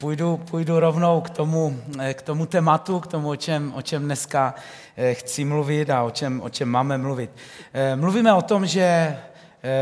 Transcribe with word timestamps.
půjdu, 0.00 0.36
půjdu 0.36 0.80
rovnou 0.80 1.20
k 1.20 1.30
tomu, 1.30 1.76
eh, 2.00 2.14
k 2.14 2.22
tomu 2.22 2.46
tématu, 2.46 3.00
k 3.00 3.06
tomu, 3.06 3.28
o 3.28 3.36
čem, 3.36 3.72
o 3.76 3.82
čem 3.82 4.02
dneska 4.02 4.54
eh, 4.96 5.14
chci 5.14 5.44
mluvit 5.44 5.90
a 5.90 6.02
o 6.02 6.10
čem, 6.10 6.40
o 6.40 6.48
čem 6.48 6.68
máme 6.68 6.98
mluvit. 6.98 7.30
Eh, 7.72 7.96
mluvíme 7.96 8.32
o 8.32 8.42
tom, 8.42 8.66
že 8.66 9.16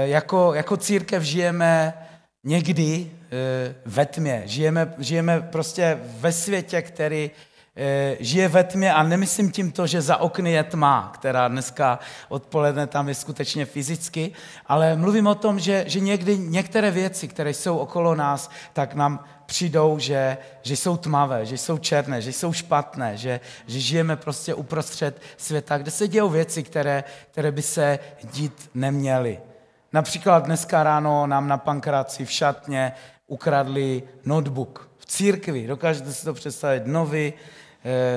jako, 0.05 0.55
jako 0.55 0.77
církev 0.77 1.23
žijeme 1.23 1.95
někdy 2.45 3.11
ve 3.85 4.07
tmě. 4.07 4.43
Žijeme, 4.45 4.95
žijeme 4.99 5.41
prostě 5.41 5.99
ve 6.03 6.33
světě, 6.33 6.83
který 6.83 7.31
žije 8.21 8.49
ve 8.49 8.65
tmě 8.65 8.95
a 8.95 9.03
nemyslím 9.03 9.51
tím 9.51 9.73
to, 9.73 9.87
že 9.87 10.03
za 10.03 10.17
okny 10.17 10.53
je 10.53 10.65
tma, 10.65 11.11
která 11.15 11.49
dneska 11.49 11.99
odpoledne 12.29 12.87
tam 12.87 13.09
je 13.09 13.15
skutečně 13.15 13.67
fyzicky, 13.67 14.33
ale 14.67 14.97
mluvím 14.97 15.27
o 15.27 15.35
tom, 15.35 15.61
že, 15.61 15.85
že 15.87 16.01
někdy 16.01 16.39
některé 16.39 16.91
věci, 16.91 17.29
které 17.29 17.51
jsou 17.51 17.79
okolo 17.79 18.15
nás, 18.15 18.51
tak 18.73 18.95
nám 18.95 19.25
přijdou, 19.47 19.99
že, 19.99 20.39
že 20.63 20.77
jsou 20.77 20.97
tmavé, 20.97 21.47
že 21.47 21.59
jsou 21.59 21.79
černé, 21.79 22.23
že 22.23 22.33
jsou 22.33 22.53
špatné, 22.53 23.17
že, 23.17 23.41
že 23.67 23.81
žijeme 23.81 24.17
prostě 24.17 24.55
uprostřed 24.55 25.23
světa, 25.37 25.79
kde 25.79 25.91
se 25.91 26.09
dějou 26.09 26.29
věci, 26.29 26.63
které, 26.63 27.05
které 27.31 27.53
by 27.53 27.63
se 27.63 27.99
dít 28.33 28.71
neměly. 28.75 29.41
Například 29.93 30.45
dneska 30.45 30.83
ráno 30.83 31.27
nám 31.27 31.49
na 31.49 31.59
pankraci 31.59 32.25
v 32.25 32.31
šatně 32.31 32.93
ukradli 33.27 34.03
notebook 34.25 34.91
v 34.99 35.07
církvi. 35.07 35.67
Dokážete 35.67 36.13
si 36.13 36.25
to 36.25 36.35
představit? 36.35 36.87
Nový, 36.87 37.33
Eh, 37.33 37.35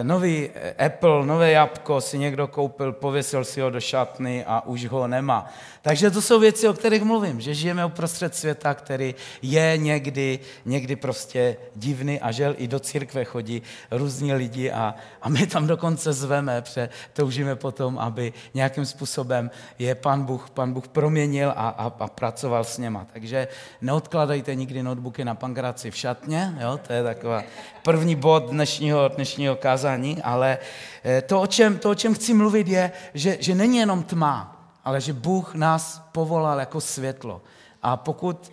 nový 0.04 0.50
eh, 0.56 0.86
Apple, 0.86 1.26
nové 1.26 1.52
jabko 1.52 2.02
si 2.02 2.18
někdo 2.18 2.48
koupil, 2.48 2.92
pověsil 2.92 3.44
si 3.44 3.62
ho 3.62 3.70
do 3.70 3.80
šatny 3.80 4.46
a 4.48 4.62
už 4.66 4.86
ho 4.86 5.08
nemá. 5.08 5.50
Takže 5.84 6.12
to 6.12 6.22
jsou 6.22 6.40
věci, 6.40 6.68
o 6.68 6.74
kterých 6.74 7.04
mluvím, 7.04 7.42
že 7.42 7.54
žijeme 7.54 7.86
uprostřed 7.86 8.36
světa, 8.36 8.74
který 8.74 9.16
je 9.42 9.78
někdy, 9.78 10.40
někdy 10.66 10.96
prostě 10.96 11.58
divný 11.76 12.20
a 12.20 12.32
žel 12.32 12.56
i 12.58 12.68
do 12.68 12.80
církve 12.80 13.26
chodí 13.26 13.62
různí 13.92 14.34
lidi 14.34 14.72
a, 14.72 14.96
a 15.22 15.30
my 15.30 15.48
tam 15.48 15.68
dokonce 15.68 16.14
zveme, 16.14 16.62
protože 16.62 16.90
toužíme 17.14 17.56
potom, 17.56 18.00
aby 18.00 18.34
nějakým 18.54 18.86
způsobem 18.86 19.52
je 19.80 19.96
pan 19.96 20.24
Bůh, 20.24 20.50
pan 20.50 20.74
Bůh 20.74 20.88
proměnil 20.88 21.50
a, 21.50 21.70
a, 21.70 21.86
a 22.00 22.08
pracoval 22.08 22.64
s 22.64 22.78
něma. 22.78 23.08
Takže 23.14 23.48
neodkladejte 23.82 24.56
nikdy 24.56 24.84
notebooky 24.84 25.26
na 25.26 25.36
pankraci 25.36 25.92
v 25.92 25.96
šatně, 25.96 26.58
jo? 26.62 26.80
to 26.88 26.94
je 26.94 27.04
taková 27.04 27.44
první 27.84 28.16
bod 28.16 28.50
dnešního, 28.50 29.08
dnešního 29.08 29.56
kázání, 29.56 30.22
ale 30.22 30.58
eh, 31.06 31.22
to 31.22 31.42
o, 31.42 31.48
čem, 31.48 31.78
to, 31.78 31.90
o 31.90 31.96
čem 31.96 32.14
chci 32.14 32.34
mluvit, 32.34 32.68
je, 32.68 32.92
že, 33.14 33.38
že 33.40 33.56
není 33.56 33.78
jenom 33.78 34.04
tma, 34.04 34.61
ale 34.86 35.02
že 35.02 35.14
Bůh 35.14 35.56
nás 35.56 36.10
povolal 36.12 36.60
jako 36.60 36.82
světlo. 36.82 37.42
A 37.82 37.98
pokud 37.98 38.52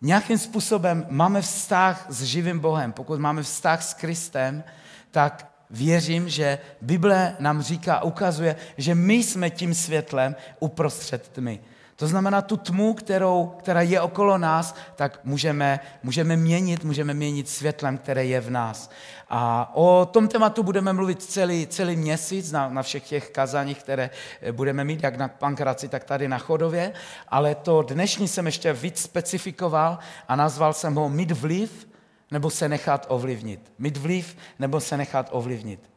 nějakým 0.00 0.38
způsobem 0.38 1.06
máme 1.08 1.42
vztah 1.42 2.06
s 2.08 2.22
živým 2.22 2.58
Bohem, 2.58 2.92
pokud 2.92 3.20
máme 3.20 3.42
vztah 3.42 3.82
s 3.82 3.94
Kristem, 3.94 4.64
tak 5.10 5.50
věřím, 5.70 6.28
že 6.28 6.58
Bible 6.80 7.36
nám 7.38 7.62
říká, 7.62 8.02
ukazuje, 8.02 8.56
že 8.76 8.94
my 8.94 9.14
jsme 9.14 9.50
tím 9.50 9.74
světlem 9.74 10.36
uprostřed 10.60 11.28
tmy. 11.28 11.60
To 12.00 12.06
znamená, 12.06 12.42
tu 12.42 12.56
tmu, 12.56 12.94
kterou, 12.94 13.54
která 13.58 13.82
je 13.82 14.00
okolo 14.00 14.38
nás, 14.38 14.74
tak 14.96 15.20
můžeme, 15.24 15.80
můžeme 16.02 16.36
měnit, 16.36 16.84
můžeme 16.84 17.14
měnit 17.14 17.48
světlem, 17.48 17.98
které 17.98 18.24
je 18.24 18.40
v 18.40 18.50
nás. 18.50 18.90
A 19.28 19.70
o 19.74 20.06
tom 20.06 20.28
tématu 20.28 20.62
budeme 20.62 20.92
mluvit 20.92 21.22
celý, 21.22 21.66
celý 21.66 21.96
měsíc 21.96 22.52
na, 22.52 22.68
na 22.68 22.82
všech 22.82 23.08
těch 23.08 23.30
kazaních, 23.30 23.78
které 23.78 24.10
eh, 24.40 24.52
budeme 24.52 24.84
mít, 24.84 25.02
jak 25.02 25.16
na 25.16 25.28
Pankraci, 25.28 25.88
tak 25.88 26.04
tady 26.04 26.28
na 26.28 26.38
Chodově. 26.38 26.92
Ale 27.28 27.54
to 27.54 27.82
dnešní 27.82 28.28
jsem 28.28 28.46
ještě 28.46 28.72
víc 28.72 28.98
specifikoval 29.02 29.98
a 30.28 30.36
nazval 30.36 30.72
jsem 30.72 30.94
ho 30.94 31.08
mít 31.08 31.30
vliv 31.30 31.88
nebo 32.30 32.50
se 32.50 32.68
nechat 32.68 33.06
ovlivnit. 33.08 33.72
Mít 33.78 33.96
vliv 33.96 34.36
nebo 34.58 34.80
se 34.80 34.96
nechat 34.96 35.28
ovlivnit. 35.32 35.89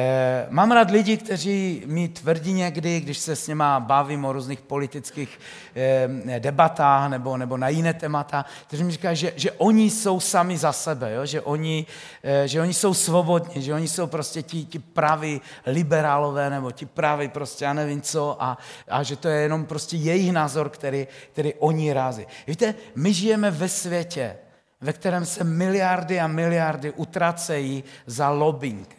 Eh, 0.00 0.46
mám 0.50 0.72
rád 0.72 0.90
lidi, 0.90 1.16
kteří 1.16 1.82
mi 1.86 2.08
tvrdí 2.08 2.52
někdy, 2.52 3.00
když 3.00 3.18
se 3.18 3.36
s 3.36 3.46
něma 3.46 3.80
bavím 3.80 4.24
o 4.24 4.32
různých 4.32 4.60
politických 4.60 5.40
eh, 5.74 6.40
debatách 6.40 7.10
nebo, 7.10 7.36
nebo 7.36 7.56
na 7.56 7.68
jiné 7.68 7.94
témata, 7.94 8.44
kteří 8.66 8.84
mi 8.84 8.92
říkají, 8.92 9.16
že, 9.16 9.32
že 9.36 9.52
oni 9.52 9.90
jsou 9.90 10.20
sami 10.20 10.58
za 10.58 10.72
sebe, 10.72 11.12
jo? 11.12 11.26
Že, 11.26 11.40
oni, 11.40 11.86
eh, 12.22 12.48
že 12.48 12.60
oni 12.60 12.74
jsou 12.74 12.94
svobodní, 12.94 13.62
že 13.62 13.74
oni 13.74 13.88
jsou 13.88 14.06
prostě 14.06 14.42
ti, 14.42 14.64
ti 14.64 14.78
praví 14.78 15.40
liberálové 15.66 16.50
nebo 16.50 16.70
ti 16.70 16.86
praví 16.86 17.28
prostě 17.28 17.64
já 17.64 17.72
nevím 17.72 18.00
co 18.00 18.42
a, 18.42 18.58
a 18.88 19.02
že 19.02 19.16
to 19.16 19.28
je 19.28 19.40
jenom 19.40 19.64
prostě 19.64 19.96
jejich 19.96 20.32
názor, 20.32 20.68
který, 20.68 21.06
který 21.32 21.54
oni 21.54 21.92
rází. 21.92 22.26
Víte, 22.46 22.74
my 22.94 23.12
žijeme 23.12 23.50
ve 23.50 23.68
světě, 23.68 24.36
ve 24.80 24.92
kterém 24.92 25.26
se 25.26 25.44
miliardy 25.44 26.20
a 26.20 26.26
miliardy 26.26 26.90
utracejí 26.90 27.84
za 28.06 28.30
lobbying 28.30 28.97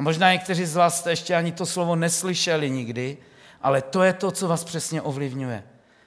a 0.00 0.02
možná 0.02 0.32
někteří 0.32 0.64
z 0.66 0.76
vás 0.76 0.98
jste 0.98 1.10
ještě 1.10 1.34
ani 1.34 1.52
to 1.52 1.66
slovo 1.66 1.96
neslyšeli 1.96 2.70
nikdy, 2.70 3.18
ale 3.62 3.82
to 3.82 4.02
je 4.02 4.12
to, 4.12 4.30
co 4.30 4.48
vás 4.48 4.64
přesně 4.64 5.02
ovlivňuje. 5.02 5.64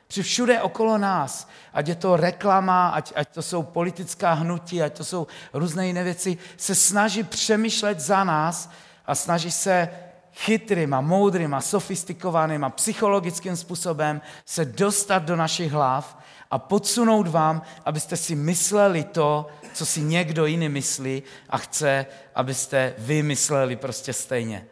Při 0.08 0.24
všude 0.24 0.62
okolo 0.62 0.98
nás, 0.98 1.50
ať 1.74 1.88
je 1.88 1.96
to 1.96 2.18
reklama, 2.18 2.90
ať, 2.90 3.14
ať 3.16 3.30
to 3.30 3.42
jsou 3.42 3.64
politická 3.64 4.34
hnutí, 4.34 4.81
ať 4.81 4.98
to 4.98 5.04
jsou 5.04 5.28
různé 5.54 5.88
jiné 5.88 6.04
věci, 6.04 6.38
se 6.58 6.76
snaží 6.76 7.24
přemýšlet 7.24 8.00
za 8.00 8.24
nás 8.24 8.70
a 9.06 9.16
snaží 9.16 9.52
se 9.52 9.90
chytrým 10.34 10.94
a 10.94 11.02
moudrým 11.02 11.54
a 11.54 11.62
sofistikovaným 11.62 12.64
a 12.64 12.70
psychologickým 12.70 13.56
způsobem 13.56 14.22
se 14.46 14.66
dostat 14.66 15.24
do 15.24 15.36
našich 15.36 15.72
hlav 15.72 16.18
a 16.53 16.59
podsunout 16.59 17.28
vám, 17.28 17.62
abyste 17.86 18.18
si 18.18 18.36
mysleli 18.36 19.03
to, 19.03 19.47
co 19.74 19.86
si 19.86 20.02
někdo 20.02 20.46
jiný 20.46 20.69
myslí 20.69 21.24
a 21.50 21.58
chce, 21.58 22.06
abyste 22.36 22.94
vy 22.97 23.24
mysleli 23.24 23.75
prostě 23.75 24.14
stejně. 24.14 24.66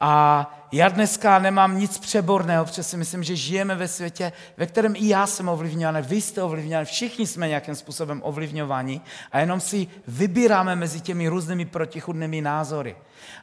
A 0.00 0.12
já 0.72 0.88
dneska 0.88 1.38
nemám 1.38 1.78
nic 1.78 1.98
přeborného, 1.98 2.64
protože 2.64 2.82
si 2.82 2.96
myslím, 2.96 3.24
že 3.24 3.36
žijeme 3.36 3.74
ve 3.74 3.88
světě, 3.88 4.32
ve 4.56 4.66
kterém 4.66 4.96
i 4.96 5.08
já 5.08 5.26
jsem 5.26 5.48
ovlivňovaný, 5.48 6.06
vy 6.08 6.20
jste 6.20 6.42
ovlivňovaní, 6.42 6.86
všichni 6.86 7.26
jsme 7.26 7.48
nějakým 7.48 7.74
způsobem 7.74 8.20
ovlivňovaní 8.24 9.00
a 9.32 9.40
jenom 9.40 9.60
si 9.60 9.86
vybíráme 10.06 10.76
mezi 10.76 11.00
těmi 11.00 11.28
různými 11.28 11.64
protichudnými 11.64 12.40
názory. 12.40 12.96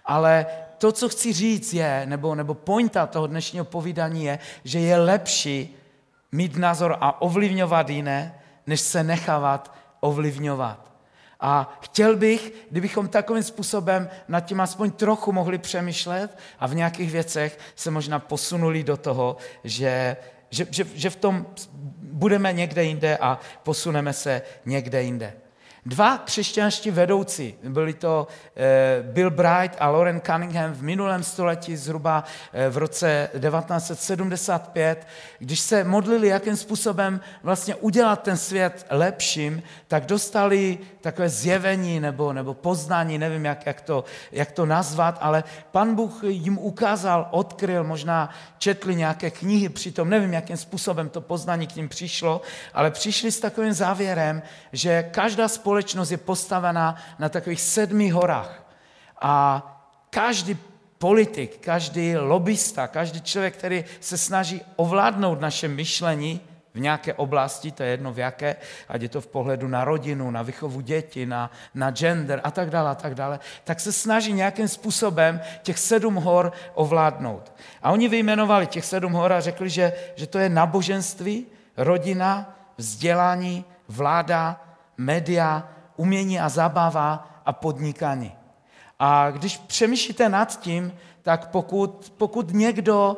Ale 0.06 0.46
to, 0.78 0.92
co 0.92 1.10
chci 1.10 1.34
říct 1.34 1.74
je, 1.74 2.06
nebo, 2.06 2.36
nebo 2.36 2.54
pointa 2.54 3.06
toho 3.06 3.28
dnešního 3.28 3.66
povídání 3.66 4.26
je, 4.26 4.40
že 4.64 4.80
je 4.80 4.98
lepší 4.98 5.76
mít 6.34 6.58
názor 6.58 6.98
a 7.02 7.22
ovlivňovat 7.22 7.90
jiné, 7.90 8.40
než 8.68 8.82
se 8.82 9.04
nechávat 9.04 9.76
ovlivňovat. 10.00 10.92
A 11.40 11.78
chtěl 11.82 12.16
bych, 12.16 12.54
kdybychom 12.72 13.08
takovým 13.08 13.44
způsobem 13.44 14.10
nad 14.28 14.40
tím 14.40 14.62
aspoň 14.62 14.92
trochu 14.92 15.32
mohli 15.32 15.58
přemýšlet 15.58 16.38
a 16.60 16.68
v 16.68 16.76
nějakých 16.76 17.12
věcech 17.12 17.60
se 17.76 17.92
možná 17.92 18.20
posunuli 18.20 18.84
do 18.84 18.98
toho, 18.98 19.38
že, 19.64 20.18
že, 20.50 20.68
že, 20.70 20.86
že 20.96 21.10
v 21.10 21.16
tom 21.16 21.46
budeme 21.98 22.54
někde 22.54 22.84
jinde 22.84 23.18
a 23.18 23.40
posuneme 23.64 24.14
se 24.14 24.42
někde 24.66 25.04
jinde. 25.04 25.34
Dva 25.86 26.18
křesťanští 26.18 26.92
vedoucí, 26.92 27.56
byli 27.64 27.94
to 27.94 28.28
eh, 28.56 29.04
Bill 29.04 29.32
Bright 29.32 29.76
a 29.80 29.90
Lauren 29.90 30.22
Cunningham 30.22 30.74
v 30.74 30.84
minulém 30.84 31.24
století, 31.24 31.76
zhruba 31.76 32.24
eh, 32.54 32.70
v 32.70 32.78
roce 32.78 33.30
1975, 33.40 35.08
když 35.40 35.60
se 35.60 35.84
modlili, 35.84 36.28
jakým 36.28 36.56
způsobem 36.56 37.22
vlastně 37.44 37.76
udělat 37.76 38.24
ten 38.24 38.38
svět 38.38 38.86
lepším, 38.90 39.64
tak 39.88 40.06
dostali 40.06 40.78
takové 41.02 41.30
zjevení 41.30 42.00
nebo, 42.00 42.34
nebo 42.34 42.54
poznání, 42.54 43.18
nevím, 43.18 43.46
jak, 43.46 43.66
jak, 43.66 43.82
to, 43.82 44.04
jak 44.32 44.52
to 44.52 44.66
nazvat, 44.66 45.18
ale 45.22 45.44
pan 45.72 45.96
Bůh 45.96 46.24
jim 46.24 46.58
ukázal, 46.58 47.28
odkryl, 47.32 47.84
možná 47.84 48.30
četli 48.58 48.96
nějaké 48.96 49.32
knihy 49.32 49.70
přitom, 49.70 50.10
nevím, 50.10 50.34
jakým 50.34 50.58
způsobem 50.58 51.10
to 51.10 51.22
poznání 51.22 51.68
k 51.68 51.76
ním 51.76 51.90
přišlo, 51.90 52.42
ale 52.74 52.92
přišli 52.92 53.32
s 53.32 53.40
takovým 53.40 53.74
závěrem, 53.74 54.42
že 54.72 55.04
každá 55.12 55.48
společnost 55.48 55.73
společnost 55.74 56.12
je 56.12 56.18
postavená 56.18 56.96
na 57.20 57.30
takových 57.30 57.62
sedmi 57.62 58.10
horách. 58.10 58.62
A 59.22 59.58
každý 60.10 60.58
politik, 60.98 61.58
každý 61.66 62.18
lobista, 62.18 62.88
každý 62.88 63.22
člověk, 63.22 63.58
který 63.58 63.86
se 64.00 64.18
snaží 64.18 64.62
ovládnout 64.76 65.42
naše 65.42 65.68
myšlení 65.68 66.42
v 66.74 66.80
nějaké 66.80 67.14
oblasti, 67.14 67.72
to 67.72 67.84
je 67.84 67.90
jedno 67.90 68.14
v 68.14 68.20
jaké, 68.20 68.56
ať 68.90 69.02
je 69.02 69.10
to 69.10 69.22
v 69.22 69.28
pohledu 69.28 69.68
na 69.68 69.82
rodinu, 69.86 70.32
na 70.32 70.42
vychovu 70.42 70.82
děti, 70.82 71.26
na, 71.26 71.50
na 71.74 71.92
gender 71.92 72.42
a 72.44 72.52
tak 72.52 72.70
dále, 72.70 72.90
a 72.90 72.96
tak 72.96 73.16
dále, 73.16 73.40
tak 73.64 73.80
se 73.80 73.92
snaží 73.92 74.34
nějakým 74.34 74.68
způsobem 74.68 75.42
těch 75.66 75.80
sedm 75.80 76.16
hor 76.22 76.54
ovládnout. 76.74 77.50
A 77.82 77.92
oni 77.92 78.08
vyjmenovali 78.08 78.68
těch 78.68 78.86
sedm 78.86 79.14
hor 79.14 79.34
a 79.34 79.42
řekli, 79.42 79.70
že, 79.70 79.94
že 80.16 80.28
to 80.28 80.38
je 80.38 80.50
naboženství, 80.50 81.46
rodina, 81.78 82.54
vzdělání, 82.78 83.66
vláda, 83.88 84.73
média, 84.98 85.70
umění 85.96 86.40
a 86.40 86.50
zábava 86.50 87.42
a 87.46 87.54
podnikání. 87.54 88.32
A 89.00 89.32
když 89.32 89.58
přemýšlíte 89.58 90.30
nad 90.30 90.60
tím, 90.60 90.94
tak 91.22 91.48
pokud, 91.48 92.14
pokud 92.18 92.54
někdo 92.54 93.18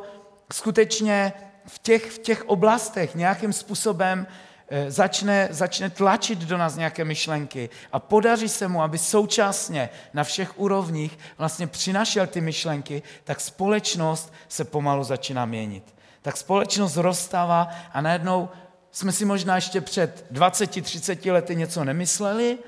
skutečně 0.52 1.32
v 1.66 1.78
těch, 1.78 2.10
v 2.10 2.18
těch 2.18 2.44
oblastech 2.48 3.14
nějakým 3.14 3.52
způsobem 3.52 4.26
eh, 4.68 4.90
začne, 4.90 5.48
začne 5.50 5.90
tlačit 5.90 6.38
do 6.38 6.58
nás 6.58 6.76
nějaké 6.76 7.04
myšlenky 7.04 7.70
a 7.92 7.98
podaří 7.98 8.48
se 8.48 8.68
mu, 8.68 8.82
aby 8.82 8.98
současně 8.98 9.88
na 10.14 10.24
všech 10.24 10.58
úrovních 10.58 11.18
vlastně 11.38 11.66
přinašel 11.66 12.26
ty 12.26 12.40
myšlenky, 12.40 13.02
tak 13.24 13.40
společnost 13.40 14.32
se 14.48 14.64
pomalu 14.64 15.04
začíná 15.04 15.44
měnit. 15.44 15.94
Tak 16.22 16.36
společnost 16.36 16.96
rozstává 16.96 17.68
a 17.92 18.00
najednou 18.00 18.48
jsme 18.96 19.12
si 19.12 19.24
možná 19.24 19.54
ještě 19.54 19.80
před 19.80 20.26
20-30 20.32 21.32
lety 21.32 21.56
něco 21.56 21.84
nemysleli, 21.84 22.58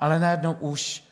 ale 0.00 0.18
najednou 0.18 0.52
už 0.52 1.04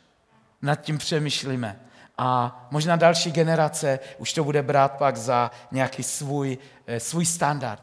nad 0.63 0.77
tím 0.77 0.99
přemýšlíme. 0.99 1.81
A 2.19 2.69
možná 2.71 2.97
další 2.97 3.33
generace 3.33 3.99
už 4.19 4.33
to 4.33 4.45
bude 4.45 4.63
brát 4.63 4.93
pak 4.93 5.17
za 5.17 5.51
nějaký 5.73 6.03
svůj, 6.03 6.59
eh, 6.87 7.01
svůj 7.01 7.27
standard. 7.27 7.83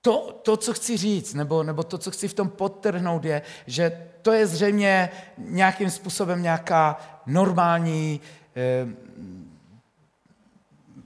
To, 0.00 0.40
to, 0.42 0.56
co 0.56 0.72
chci 0.72 0.96
říct, 0.96 1.34
nebo, 1.34 1.62
nebo 1.62 1.82
to, 1.82 1.98
co 1.98 2.10
chci 2.10 2.28
v 2.28 2.34
tom 2.34 2.48
podtrhnout, 2.48 3.24
je, 3.24 3.42
že 3.66 4.08
to 4.22 4.32
je 4.32 4.46
zřejmě 4.46 5.10
nějakým 5.38 5.90
způsobem 5.90 6.42
nějaká 6.42 6.98
normální 7.26 8.20
eh, 8.56 8.86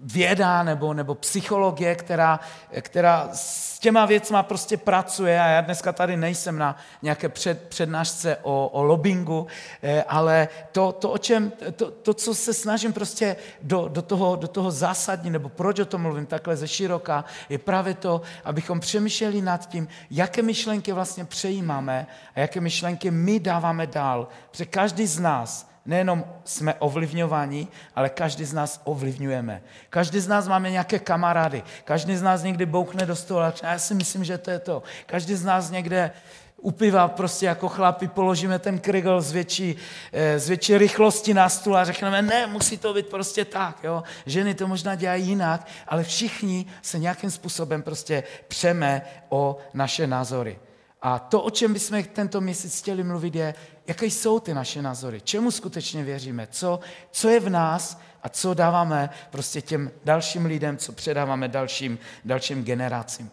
věda 0.00 0.62
nebo, 0.62 0.94
nebo 0.94 1.14
psychologie, 1.14 1.94
která, 1.94 2.40
která 2.80 3.28
s 3.32 3.78
těma 3.78 4.06
věcma 4.06 4.42
prostě 4.42 4.76
pracuje 4.76 5.40
a 5.40 5.46
já 5.46 5.60
dneska 5.60 5.92
tady 5.92 6.16
nejsem 6.16 6.58
na 6.58 6.76
nějaké 7.02 7.28
před, 7.28 7.68
přednášce 7.68 8.36
o, 8.42 8.68
o 8.68 8.82
lobbingu, 8.82 9.46
eh, 9.82 10.02
ale 10.02 10.48
to, 10.72 10.92
to, 10.92 11.10
o 11.10 11.18
čem, 11.18 11.52
to, 11.76 11.90
to, 11.90 12.14
co 12.14 12.34
se 12.34 12.54
snažím 12.54 12.92
prostě 12.92 13.36
do, 13.62 13.88
do, 13.88 14.02
toho, 14.02 14.36
do 14.36 14.48
toho 14.48 14.70
zásadní, 14.70 15.30
nebo 15.30 15.48
proč 15.48 15.78
o 15.78 15.84
tom 15.84 16.02
mluvím 16.02 16.26
takhle 16.26 16.56
ze 16.56 16.68
široka, 16.68 17.24
je 17.48 17.58
právě 17.58 17.94
to, 17.94 18.22
abychom 18.44 18.80
přemýšleli 18.80 19.42
nad 19.42 19.68
tím, 19.68 19.88
jaké 20.10 20.42
myšlenky 20.42 20.92
vlastně 20.92 21.24
přejímáme 21.24 22.06
a 22.34 22.40
jaké 22.40 22.60
myšlenky 22.60 23.10
my 23.10 23.40
dáváme 23.40 23.86
dál. 23.86 24.28
Protože 24.50 24.64
každý 24.64 25.06
z 25.06 25.20
nás 25.20 25.67
nejenom 25.88 26.24
jsme 26.44 26.74
ovlivňováni, 26.74 27.68
ale 27.94 28.08
každý 28.08 28.44
z 28.44 28.52
nás 28.52 28.80
ovlivňujeme. 28.84 29.62
Každý 29.90 30.20
z 30.20 30.28
nás 30.28 30.48
máme 30.48 30.70
nějaké 30.70 30.98
kamarády. 30.98 31.62
Každý 31.84 32.16
z 32.16 32.22
nás 32.22 32.42
někdy 32.42 32.66
bouchne 32.66 33.06
do 33.06 33.16
stolu 33.16 33.40
a 33.40 33.52
já 33.62 33.78
si 33.78 33.94
myslím, 33.94 34.24
že 34.24 34.38
to 34.38 34.50
je 34.50 34.58
to. 34.58 34.82
Každý 35.06 35.34
z 35.34 35.44
nás 35.44 35.70
někde 35.70 36.10
upiva 36.56 37.08
prostě 37.08 37.46
jako 37.46 37.68
chlapi, 37.68 38.08
položíme 38.08 38.58
ten 38.58 38.78
krigl 38.78 39.20
z 39.20 39.32
větší, 39.32 39.76
eh, 40.12 40.38
z 40.38 40.48
větší 40.48 40.78
rychlosti 40.78 41.34
na 41.34 41.48
stůl 41.48 41.76
a 41.76 41.84
řekneme, 41.84 42.22
ne, 42.22 42.46
musí 42.46 42.78
to 42.78 42.94
být 42.94 43.06
prostě 43.06 43.44
tak. 43.44 43.84
Jo? 43.84 44.02
Ženy 44.26 44.54
to 44.54 44.68
možná 44.68 44.94
dělají 44.94 45.26
jinak, 45.26 45.66
ale 45.86 46.04
všichni 46.04 46.66
se 46.82 46.98
nějakým 46.98 47.30
způsobem 47.30 47.82
prostě 47.82 48.22
přeme 48.48 49.02
o 49.28 49.56
naše 49.74 50.06
názory. 50.06 50.58
A 51.02 51.18
to, 51.18 51.42
o 51.42 51.50
čem 51.50 51.72
bychom 51.72 52.02
tento 52.02 52.40
měsíc 52.40 52.80
chtěli 52.80 53.04
mluvit, 53.04 53.34
je, 53.34 53.54
jaké 53.86 54.06
jsou 54.06 54.40
ty 54.40 54.54
naše 54.54 54.82
názory, 54.82 55.20
čemu 55.20 55.50
skutečně 55.50 56.04
věříme, 56.04 56.46
co, 56.50 56.80
co 57.10 57.28
je 57.28 57.40
v 57.40 57.48
nás 57.50 58.00
a 58.22 58.28
co 58.28 58.54
dáváme 58.54 59.10
prostě 59.30 59.60
těm 59.60 59.90
dalším 60.04 60.46
lidem, 60.46 60.76
co 60.76 60.92
předáváme 60.92 61.48
dalším, 61.48 61.98
dalším 62.24 62.64
generacím. 62.64 63.30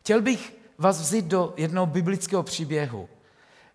Chtěl 0.00 0.22
bych 0.22 0.56
vás 0.78 1.00
vzít 1.00 1.24
do 1.24 1.54
jednoho 1.56 1.86
biblického 1.86 2.42
příběhu. 2.42 3.08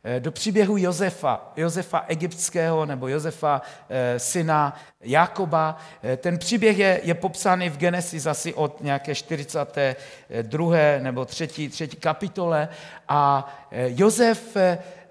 Eh, 0.03 0.19
do 0.19 0.31
příběhu 0.31 0.77
Josefa, 0.77 1.51
Josefa 1.55 2.05
egyptského 2.07 2.85
nebo 2.85 3.07
Josefa 3.07 3.61
eh, 3.89 4.19
syna 4.19 4.79
Jakoba. 5.01 5.77
Eh, 6.03 6.17
ten 6.17 6.37
příběh 6.37 6.77
je, 6.77 7.01
je 7.03 7.13
popsaný 7.13 7.69
v 7.69 7.77
Genesis 7.77 8.25
asi 8.25 8.53
od 8.53 8.81
nějaké 8.81 9.15
42. 9.15 10.99
nebo 10.99 11.25
3. 11.25 11.69
3. 11.69 11.87
kapitole 11.87 12.69
a 13.07 13.53
Josef 13.71 14.57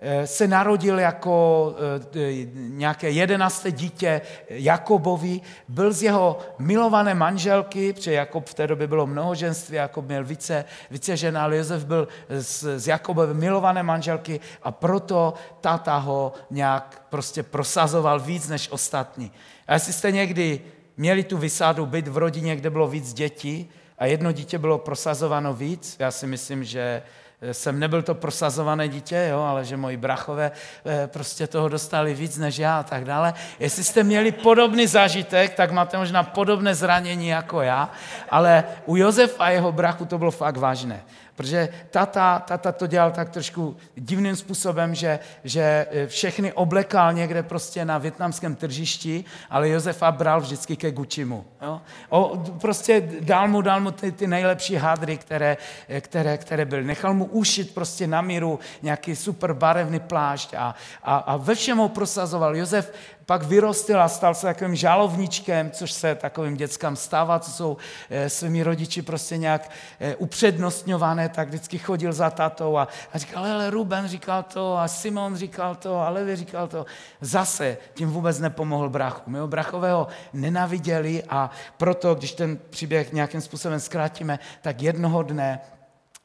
Eh, 0.01 0.27
se 0.27 0.49
narodil 0.49 0.99
jako 0.99 1.75
eh, 2.15 2.47
nějaké 2.55 3.11
jedenácté 3.11 3.73
dítě 3.73 4.21
Jakobovi, 4.49 5.41
byl 5.69 5.93
z 5.93 6.03
jeho 6.03 6.39
milované 6.59 7.15
manželky, 7.15 7.93
protože 7.93 8.13
Jakob 8.13 8.47
v 8.47 8.55
té 8.55 8.67
době 8.67 8.87
bylo 8.87 9.07
mnohoženství, 9.07 9.77
Jakob 9.77 10.05
měl 10.07 10.25
více, 10.25 10.65
více 10.91 11.17
žen, 11.17 11.39
ale 11.39 11.57
Josef 11.57 11.85
byl 11.85 12.09
z, 12.29 12.81
z 12.81 12.89
Jakobovy 12.89 13.35
milované 13.35 13.83
manželky 13.83 14.41
a 14.63 14.71
proto 14.73 15.35
táta 15.61 15.97
ho 15.97 16.33
nějak 16.51 17.03
prostě 17.09 17.43
prosazoval 17.43 18.21
víc 18.21 18.49
než 18.49 18.71
ostatní. 18.71 19.33
A 19.67 19.75
jestli 19.75 19.93
jste 19.93 20.13
někdy 20.13 20.61
měli 20.97 21.25
tu 21.25 21.39
vysádu 21.39 21.87
být 21.87 22.09
v 22.09 22.17
rodině, 22.17 22.57
kde 22.57 22.71
bylo 22.71 22.89
víc 22.89 23.13
dětí 23.13 23.71
a 23.99 24.07
jedno 24.07 24.33
dítě 24.33 24.59
bylo 24.59 24.79
prosazováno 24.79 25.55
víc, 25.55 25.97
já 25.99 26.11
si 26.11 26.27
myslím, 26.27 26.65
že 26.65 27.03
jsem 27.53 27.79
nebyl 27.79 28.03
to 28.03 28.15
prosazované 28.15 28.89
dítě, 28.89 29.27
jo, 29.31 29.41
ale 29.41 29.65
že 29.65 29.77
moji 29.77 29.97
brachové 29.97 30.53
eh, 30.87 31.07
prostě 31.07 31.47
toho 31.47 31.69
dostali 31.69 32.15
víc 32.15 32.39
než 32.39 32.59
já 32.59 32.79
a 32.79 32.83
tak 32.83 33.05
dále. 33.05 33.35
Jestli 33.61 33.85
jste 33.85 34.03
měli 34.03 34.33
podobný 34.33 34.87
zážitek, 34.87 35.55
tak 35.55 35.71
máte 35.71 35.99
možná 35.99 36.23
podobné 36.23 36.75
zranění 36.75 37.29
jako 37.29 37.63
já, 37.63 37.91
ale 38.31 38.65
u 38.87 38.97
Josefa 38.97 39.45
a 39.45 39.51
jeho 39.51 39.73
brachu 39.73 40.05
to 40.05 40.19
bylo 40.19 40.31
fakt 40.31 40.57
vážné. 40.57 41.05
Protože 41.37 41.69
tata, 41.91 42.39
tata 42.39 42.73
to 42.73 42.87
dělal 42.87 43.11
tak 43.11 43.31
trošku 43.31 43.77
divným 43.95 44.37
způsobem, 44.37 44.95
že, 44.95 45.19
že 45.45 45.87
eh, 45.91 46.07
všechny 46.07 46.53
oblekal 46.53 47.13
někde 47.13 47.43
prostě 47.43 47.85
na 47.85 47.99
větnamském 47.99 48.55
tržišti, 48.55 49.25
ale 49.51 49.69
Josefa 49.69 50.13
bral 50.13 50.41
vždycky 50.41 50.77
ke 50.77 50.91
Guccimu. 50.91 51.45
Jo? 51.63 51.81
O, 52.09 52.37
prostě 52.61 53.09
dal 53.21 53.49
mu, 53.49 53.63
dal 53.63 53.81
mu 53.81 53.91
ty, 53.91 54.13
ty 54.13 54.27
nejlepší 54.27 54.75
hadry, 54.75 55.17
které, 55.17 55.57
eh, 55.89 56.01
které, 56.01 56.39
které 56.39 56.65
byly. 56.65 56.85
Nechal 56.85 57.15
mu 57.15 57.25
ušit 57.25 57.75
prostě 57.75 58.07
na 58.07 58.21
míru 58.21 58.59
nějaký 58.83 59.17
super 59.17 59.53
barevný 59.53 60.01
plášť 60.01 60.55
a, 60.55 60.75
a, 61.03 61.17
a 61.17 61.37
ve 61.37 61.55
všem 61.55 61.79
ho 61.79 61.89
prosazoval. 61.89 62.57
Josef 62.57 62.93
pak 63.27 63.43
vyrostl 63.43 64.01
a 64.01 64.09
stal 64.09 64.35
se 64.35 64.47
takovým 64.47 64.77
žalovničkem, 64.77 65.71
což 65.71 65.93
se 65.93 66.15
takovým 66.15 66.57
dětskám 66.57 66.97
stává, 66.97 67.39
co 67.39 67.51
jsou 67.51 67.77
e, 68.11 68.31
svými 68.31 68.63
rodiči 68.63 69.03
prostě 69.03 69.37
nějak 69.37 69.71
e, 70.01 70.17
upřednostňované, 70.17 71.29
tak 71.29 71.49
vždycky 71.49 71.79
chodil 71.79 72.13
za 72.13 72.31
tatou 72.31 72.77
a, 72.77 72.89
a 73.13 73.19
říkal, 73.19 73.45
ale 73.45 73.71
Ruben 73.71 74.09
říkal 74.09 74.43
to 74.43 74.79
a 74.79 74.89
Simon 74.89 75.37
říkal 75.37 75.75
to 75.75 76.01
a 76.01 76.09
Levi 76.09 76.37
říkal 76.37 76.69
to. 76.69 76.87
Zase 77.21 77.77
tím 77.95 78.11
vůbec 78.11 78.39
nepomohl 78.39 78.89
brachu. 78.89 79.31
My 79.31 79.39
ho 79.39 79.49
brachového 79.49 80.07
nenaviděli 80.33 81.23
a 81.29 81.51
proto, 81.77 82.15
když 82.15 82.33
ten 82.33 82.59
příběh 82.71 83.13
nějakým 83.13 83.41
způsobem 83.41 83.81
zkrátíme, 83.81 84.39
tak 84.63 84.83
jednoho 84.83 85.23
dne 85.23 85.61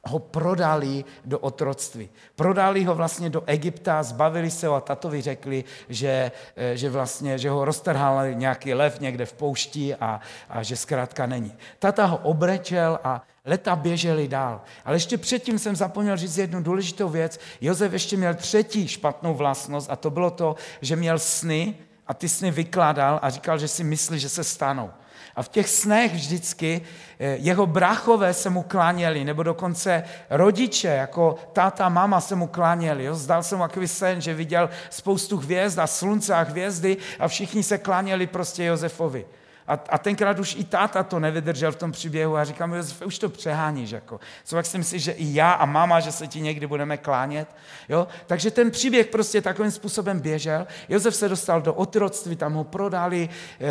ho 0.07 0.19
prodali 0.19 1.06
do 1.25 1.39
otroctví. 1.39 2.09
Prodali 2.36 2.83
ho 2.83 2.95
vlastně 2.95 3.30
do 3.30 3.44
Egypta, 3.45 4.03
zbavili 4.03 4.51
se 4.51 4.68
ho 4.68 4.75
a 4.75 4.81
tatovi 4.81 5.21
řekli, 5.21 5.63
že, 5.89 6.31
eh, 6.56 6.77
že, 6.77 6.89
vlastně, 6.89 7.37
že 7.37 7.49
ho 7.49 7.66
roztrhal 7.66 8.33
nějaký 8.33 8.73
lev 8.73 8.99
někde 8.99 9.25
v 9.25 9.33
poušti 9.33 9.95
a, 9.95 10.19
a 10.49 10.64
že 10.64 10.75
zkrátka 10.75 11.25
není. 11.25 11.54
Tata 11.80 12.06
ho 12.06 12.18
obrečel 12.18 12.99
a 13.04 13.21
leta 13.45 13.75
běželi 13.75 14.28
dál. 14.28 14.61
Ale 14.85 14.95
ještě 14.95 15.18
předtím 15.18 15.59
jsem 15.59 15.75
zapomněl 15.75 16.18
říct 16.18 16.37
jednu 16.37 16.64
důležitou 16.64 17.09
věc. 17.09 17.40
Josef 17.61 17.94
ještě 17.94 18.18
měl 18.18 18.33
třetí 18.33 18.87
špatnou 18.87 19.33
vlastnost 19.33 19.92
a 19.92 19.95
to 19.95 20.09
bylo 20.09 20.31
to, 20.31 20.56
že 20.81 20.95
měl 20.95 21.19
sny 21.19 21.75
a 22.07 22.14
ty 22.14 22.30
sny 22.30 22.52
vykládal 22.52 23.19
a 23.21 23.30
říkal, 23.30 23.59
že 23.59 23.68
si 23.68 23.83
myslí, 23.83 24.19
že 24.19 24.30
se 24.30 24.44
stanou. 24.44 24.92
A 25.35 25.44
v 25.44 25.47
těch 25.47 25.69
snech 25.69 26.14
vždycky 26.14 26.81
eh, 27.19 27.35
jeho 27.40 27.66
bráchové 27.66 28.33
se 28.33 28.50
mu 28.50 28.64
kláněli, 28.64 29.23
nebo 29.26 29.44
dokonce 29.44 30.04
rodiče, 30.30 30.88
jako 30.88 31.35
táta, 31.54 31.90
mama 31.90 32.21
se 32.21 32.35
mu 32.35 32.47
kláněli. 32.47 33.04
Jo? 33.04 33.16
Zdal 33.16 33.44
se 33.44 33.56
mu 33.56 33.64
takový 33.64 33.88
sen, 33.88 34.21
že 34.21 34.33
viděl 34.33 34.69
spoustu 34.90 35.38
hvězd 35.38 35.80
a 35.80 35.88
slunce 35.88 36.33
a 36.33 36.42
hvězdy 36.42 36.97
a 37.19 37.28
všichni 37.28 37.64
se 37.64 37.78
kláněli 37.78 38.28
prostě 38.28 38.64
Josefovi. 38.64 39.26
A, 39.71 39.80
a 39.90 39.97
tenkrát 39.97 40.40
už 40.40 40.56
i 40.56 40.63
táta 40.63 41.04
to 41.04 41.19
nevydržel 41.19 41.71
v 41.71 41.75
tom 41.75 41.92
příběhu 41.92 42.37
a 42.37 42.44
říkám, 42.44 42.73
Josef, 42.73 43.01
už 43.01 43.19
to 43.19 43.30
přeháníš. 43.30 43.92
Jako. 43.92 44.19
Co 44.44 44.57
jak 44.57 44.66
si 44.66 44.78
myslíš, 44.78 45.04
že 45.04 45.11
i 45.11 45.33
já 45.33 45.51
a 45.51 45.66
máma, 45.66 45.99
že 45.99 46.11
se 46.11 46.28
ti 46.28 46.42
někdy 46.42 46.68
budeme 46.68 46.97
klánět? 46.97 47.47
Jo? 47.90 48.07
Takže 48.28 48.51
ten 48.51 48.71
příběh 48.71 49.07
prostě 49.07 49.42
takovým 49.42 49.71
způsobem 49.71 50.19
běžel. 50.19 50.68
Josef 50.90 51.16
se 51.16 51.30
dostal 51.30 51.61
do 51.61 51.73
otroctví, 51.73 52.35
tam 52.35 52.54
ho 52.54 52.63
prodali, 52.63 53.30
e, 53.59 53.66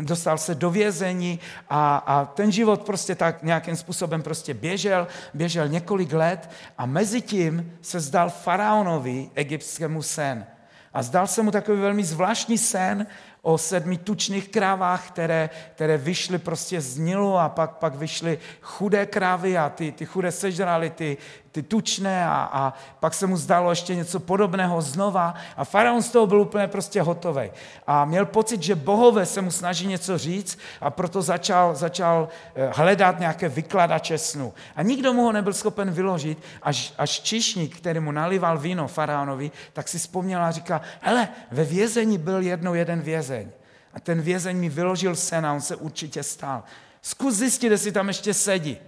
e, 0.00 0.02
dostal 0.02 0.38
se 0.38 0.54
do 0.54 0.70
vězení 0.70 1.40
a, 1.70 1.96
a 1.96 2.24
ten 2.24 2.52
život 2.52 2.82
prostě 2.82 3.14
tak 3.14 3.42
nějakým 3.42 3.76
způsobem 3.76 4.22
prostě 4.22 4.54
běžel, 4.54 5.06
běžel 5.34 5.68
několik 5.68 6.12
let 6.12 6.50
a 6.78 6.86
mezi 6.86 7.20
tím 7.20 7.72
se 7.82 8.00
zdal 8.00 8.30
faraonovi 8.30 9.30
egyptskému 9.34 10.02
sen. 10.02 10.46
A 10.94 11.02
zdal 11.02 11.26
se 11.26 11.42
mu 11.42 11.50
takový 11.50 11.80
velmi 11.80 12.04
zvláštní 12.04 12.58
sen 12.58 13.06
o 13.44 13.58
sedmi 13.58 13.98
tučných 13.98 14.48
krávách, 14.48 15.08
které, 15.08 15.50
které 15.74 15.96
vyšly 15.98 16.38
prostě 16.38 16.80
z 16.80 16.98
Nilu 16.98 17.36
a 17.38 17.48
pak, 17.48 17.76
pak 17.76 17.94
vyšly 17.94 18.38
chudé 18.60 19.06
krávy 19.06 19.58
a 19.58 19.68
ty, 19.68 19.92
ty 19.92 20.06
chudé 20.06 20.32
sežrali 20.32 20.90
ty, 20.90 21.16
ty 21.54 21.62
tučné 21.62 22.26
a, 22.26 22.50
a 22.52 22.74
pak 23.00 23.14
se 23.14 23.26
mu 23.26 23.36
zdalo 23.36 23.70
ještě 23.70 23.94
něco 23.94 24.20
podobného 24.20 24.82
znova 24.82 25.34
a 25.56 25.64
faraon 25.64 26.02
z 26.02 26.10
toho 26.10 26.26
byl 26.26 26.40
úplně 26.40 26.66
prostě 26.66 27.02
hotový. 27.02 27.50
A 27.86 28.04
měl 28.04 28.26
pocit, 28.26 28.62
že 28.62 28.74
bohové 28.74 29.26
se 29.26 29.40
mu 29.40 29.50
snaží 29.50 29.86
něco 29.86 30.18
říct 30.18 30.58
a 30.80 30.90
proto 30.90 31.22
začal, 31.22 31.74
začal 31.74 32.28
eh, 32.54 32.70
hledat 32.74 33.18
nějaké 33.18 33.48
vykladače 33.48 34.18
snu. 34.18 34.54
A 34.76 34.82
nikdo 34.82 35.12
mu 35.12 35.22
ho 35.22 35.32
nebyl 35.32 35.52
schopen 35.52 35.90
vyložit, 35.90 36.38
až, 36.62 36.94
až 36.98 37.20
čišník, 37.20 37.76
který 37.76 38.00
mu 38.00 38.12
nalival 38.12 38.58
víno 38.58 38.88
faraonovi, 38.88 39.50
tak 39.72 39.88
si 39.88 39.98
vzpomněl 39.98 40.42
a 40.42 40.50
říká, 40.50 40.80
hele, 41.00 41.28
ve 41.50 41.64
vězení 41.64 42.18
byl 42.18 42.42
jednou 42.42 42.74
jeden 42.74 43.00
vězeň. 43.00 43.50
A 43.94 44.00
ten 44.00 44.22
vězeň 44.22 44.56
mi 44.56 44.68
vyložil 44.68 45.16
sen 45.16 45.46
a 45.46 45.54
on 45.54 45.60
se 45.60 45.76
určitě 45.76 46.22
stál. 46.22 46.62
Zkus 47.02 47.34
zjistit, 47.34 47.70
jestli 47.70 47.92
tam 47.92 48.08
ještě 48.08 48.34
sedí. 48.34 48.78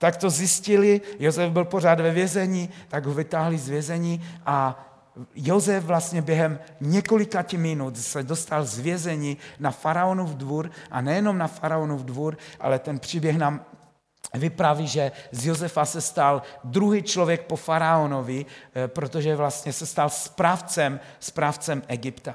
Tak 0.00 0.16
to 0.16 0.30
zjistili, 0.30 1.00
Josef 1.18 1.52
byl 1.52 1.64
pořád 1.64 2.00
ve 2.00 2.10
vězení, 2.10 2.70
tak 2.88 3.06
ho 3.06 3.14
vytáhli 3.14 3.58
z 3.58 3.68
vězení 3.68 4.24
a 4.46 4.86
Josef 5.34 5.84
vlastně 5.84 6.22
během 6.22 6.58
několika 6.80 7.44
minut 7.56 7.98
se 7.98 8.22
dostal 8.22 8.64
z 8.64 8.78
vězení 8.78 9.36
na 9.58 9.70
faraonův 9.70 10.30
dvůr 10.30 10.70
a 10.90 11.00
nejenom 11.00 11.38
na 11.38 11.46
faraonův 11.46 12.00
dvůr, 12.00 12.36
ale 12.60 12.78
ten 12.78 12.98
příběh 12.98 13.38
nám 13.38 13.64
vypraví, 14.34 14.86
že 14.86 15.12
z 15.32 15.46
Josefa 15.46 15.84
se 15.84 16.00
stal 16.00 16.42
druhý 16.64 17.02
člověk 17.02 17.42
po 17.42 17.56
faraonovi, 17.56 18.46
eh, 18.74 18.88
protože 18.88 19.36
vlastně 19.36 19.72
se 19.72 19.86
stal 19.86 20.08
správcem, 20.10 21.00
správcem 21.20 21.82
Egypta. 21.88 22.34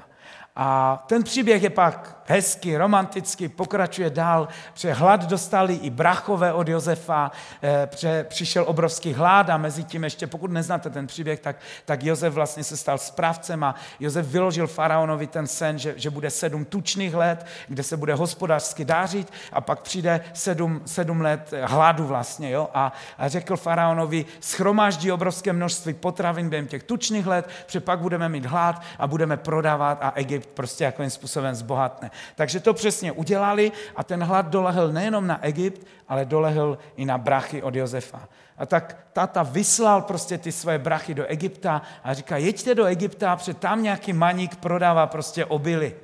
A 0.56 1.02
ten 1.06 1.22
příběh 1.22 1.62
je 1.62 1.70
pak 1.70 2.16
hezky, 2.26 2.76
romanticky, 2.76 3.48
pokračuje 3.48 4.10
dál. 4.10 4.48
Pře 4.74 4.92
hlad 4.92 5.24
dostali 5.24 5.74
i 5.74 5.90
brachové 5.90 6.52
od 6.52 6.68
Josefa, 6.68 7.30
eh, 7.62 7.86
pře 7.86 8.24
přišel 8.28 8.64
obrovský 8.66 9.12
hlad 9.12 9.50
a 9.50 9.56
mezi 9.56 9.84
tím 9.84 10.04
ještě, 10.04 10.26
pokud 10.26 10.50
neznáte 10.50 10.90
ten 10.90 11.06
příběh, 11.06 11.40
tak, 11.40 11.56
tak 11.84 12.04
Josef 12.04 12.34
vlastně 12.34 12.64
se 12.64 12.76
stal 12.76 12.98
správcem 12.98 13.64
a 13.64 13.74
Josef 14.00 14.26
vyložil 14.26 14.66
faraonovi 14.66 15.26
ten 15.26 15.46
sen, 15.46 15.78
že, 15.78 15.94
že 15.96 16.10
bude 16.10 16.30
sedm 16.30 16.64
tučných 16.64 17.14
let, 17.14 17.46
kde 17.68 17.82
se 17.82 17.96
bude 17.96 18.14
hospodářsky 18.14 18.84
dářit 18.84 19.32
a 19.52 19.60
pak 19.60 19.80
přijde 19.80 20.20
sedm, 20.32 20.82
sedm 20.84 21.20
let 21.20 21.54
hladu 21.62 22.06
vlastně. 22.06 22.50
Jo? 22.50 22.68
A, 22.74 22.92
a 23.18 23.28
řekl 23.28 23.56
faraonovi, 23.56 24.24
schromáždí 24.40 25.12
obrovské 25.12 25.52
množství 25.52 25.94
potravin 25.94 26.48
během 26.48 26.66
těch 26.66 26.82
tučných 26.82 27.26
let, 27.26 27.48
protože 27.66 27.80
pak 27.80 27.98
budeme 27.98 28.28
mít 28.28 28.46
hlad 28.46 28.82
a 28.98 29.06
budeme 29.06 29.36
prodávat 29.36 29.98
a 30.00 30.12
Egypt 30.14 30.45
prostě 30.54 30.84
jakým 30.84 31.10
způsobem 31.10 31.54
zbohatne. 31.54 32.10
Takže 32.34 32.60
to 32.60 32.74
přesně 32.74 33.12
udělali 33.12 33.72
a 33.96 34.04
ten 34.04 34.24
hlad 34.24 34.46
dolehl 34.46 34.92
nejenom 34.92 35.26
na 35.26 35.44
Egypt, 35.44 35.86
ale 36.08 36.24
dolehl 36.24 36.78
i 36.96 37.04
na 37.04 37.18
brachy 37.18 37.62
od 37.62 37.74
Josefa. 37.74 38.28
A 38.58 38.66
tak 38.66 38.96
táta 39.12 39.42
vyslal 39.42 40.02
prostě 40.02 40.38
ty 40.38 40.52
své 40.52 40.78
brachy 40.78 41.14
do 41.14 41.26
Egypta 41.26 41.82
a 42.04 42.14
říká, 42.14 42.36
jeďte 42.36 42.74
do 42.74 42.84
Egypta, 42.84 43.36
protože 43.36 43.54
tam 43.54 43.82
nějaký 43.82 44.12
maník 44.12 44.56
prodává 44.56 45.06
prostě 45.06 45.44
obily. 45.44 45.94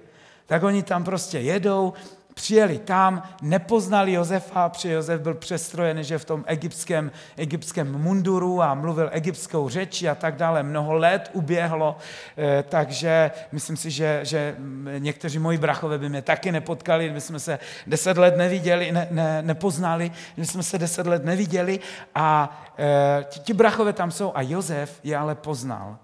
Tak 0.47 0.63
oni 0.63 0.83
tam 0.83 1.05
prostě 1.05 1.39
jedou 1.39 1.93
Přijeli 2.35 2.79
tam, 2.79 3.23
nepoznali 3.43 4.13
Josefa, 4.13 4.69
protože 4.69 4.93
Josef 4.93 5.21
byl 5.21 5.35
přestrojen, 5.35 6.03
že 6.03 6.19
v 6.19 6.25
tom 6.25 6.45
egyptském, 6.47 7.11
egyptském 7.37 7.93
munduru 7.93 8.63
a 8.63 8.75
mluvil 8.75 9.09
egyptskou 9.13 9.69
řeči 9.69 10.09
a 10.09 10.15
tak 10.15 10.37
dále. 10.37 10.63
Mnoho 10.63 10.93
let 10.93 11.31
uběhlo, 11.33 11.97
eh, 12.39 12.65
takže 12.69 13.31
myslím 13.53 13.77
si, 13.77 13.91
že, 13.91 14.21
že 14.23 14.57
někteří 14.99 15.39
moji 15.39 15.59
brachové 15.59 15.99
by 15.99 16.09
mě 16.09 16.23
taky 16.23 16.53
nepotkali, 16.53 17.11
my 17.11 17.21
jsme 17.21 17.41
se 17.41 17.59
deset 17.87 18.19
let 18.19 18.37
neviděli, 18.37 18.93
ne, 18.93 19.09
ne, 19.11 19.43
nepoznali, 19.43 20.11
my 20.37 20.47
jsme 20.47 20.63
se 20.63 20.79
deset 20.79 21.07
let 21.07 21.25
neviděli 21.25 21.81
a 22.15 22.61
e, 22.79 23.25
ti, 23.25 23.41
ti 23.41 23.53
brachové 23.53 23.93
tam 23.93 24.11
jsou 24.11 24.33
a 24.35 24.43
Josef 24.43 25.01
je 25.05 25.17
ale 25.17 25.35
poznal 25.35 25.99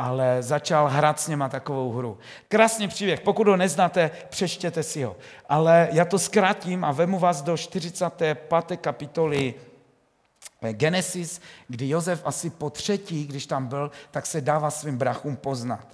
ale 0.00 0.42
začal 0.42 0.88
hrát 0.88 1.20
s 1.20 1.28
něma 1.28 1.48
takovou 1.48 1.92
hru. 1.92 2.18
Krásný 2.48 2.88
příběh, 2.88 3.20
pokud 3.20 3.48
ho 3.48 3.56
neznáte, 3.56 4.10
přeštěte 4.28 4.82
si 4.82 5.02
ho. 5.02 5.16
Ale 5.48 5.88
já 5.92 6.04
to 6.04 6.18
zkrátím 6.18 6.84
a 6.84 6.92
vemu 6.92 7.18
vás 7.18 7.42
do 7.42 7.56
45. 7.56 8.52
kapitoly 8.80 9.54
Genesis, 10.72 11.40
kdy 11.68 11.88
Josef 11.88 12.22
asi 12.24 12.50
po 12.50 12.70
třetí, 12.70 13.26
když 13.26 13.46
tam 13.46 13.66
byl, 13.66 13.90
tak 14.10 14.26
se 14.26 14.40
dává 14.40 14.70
svým 14.70 14.98
brachům 14.98 15.36
poznat. 15.36 15.86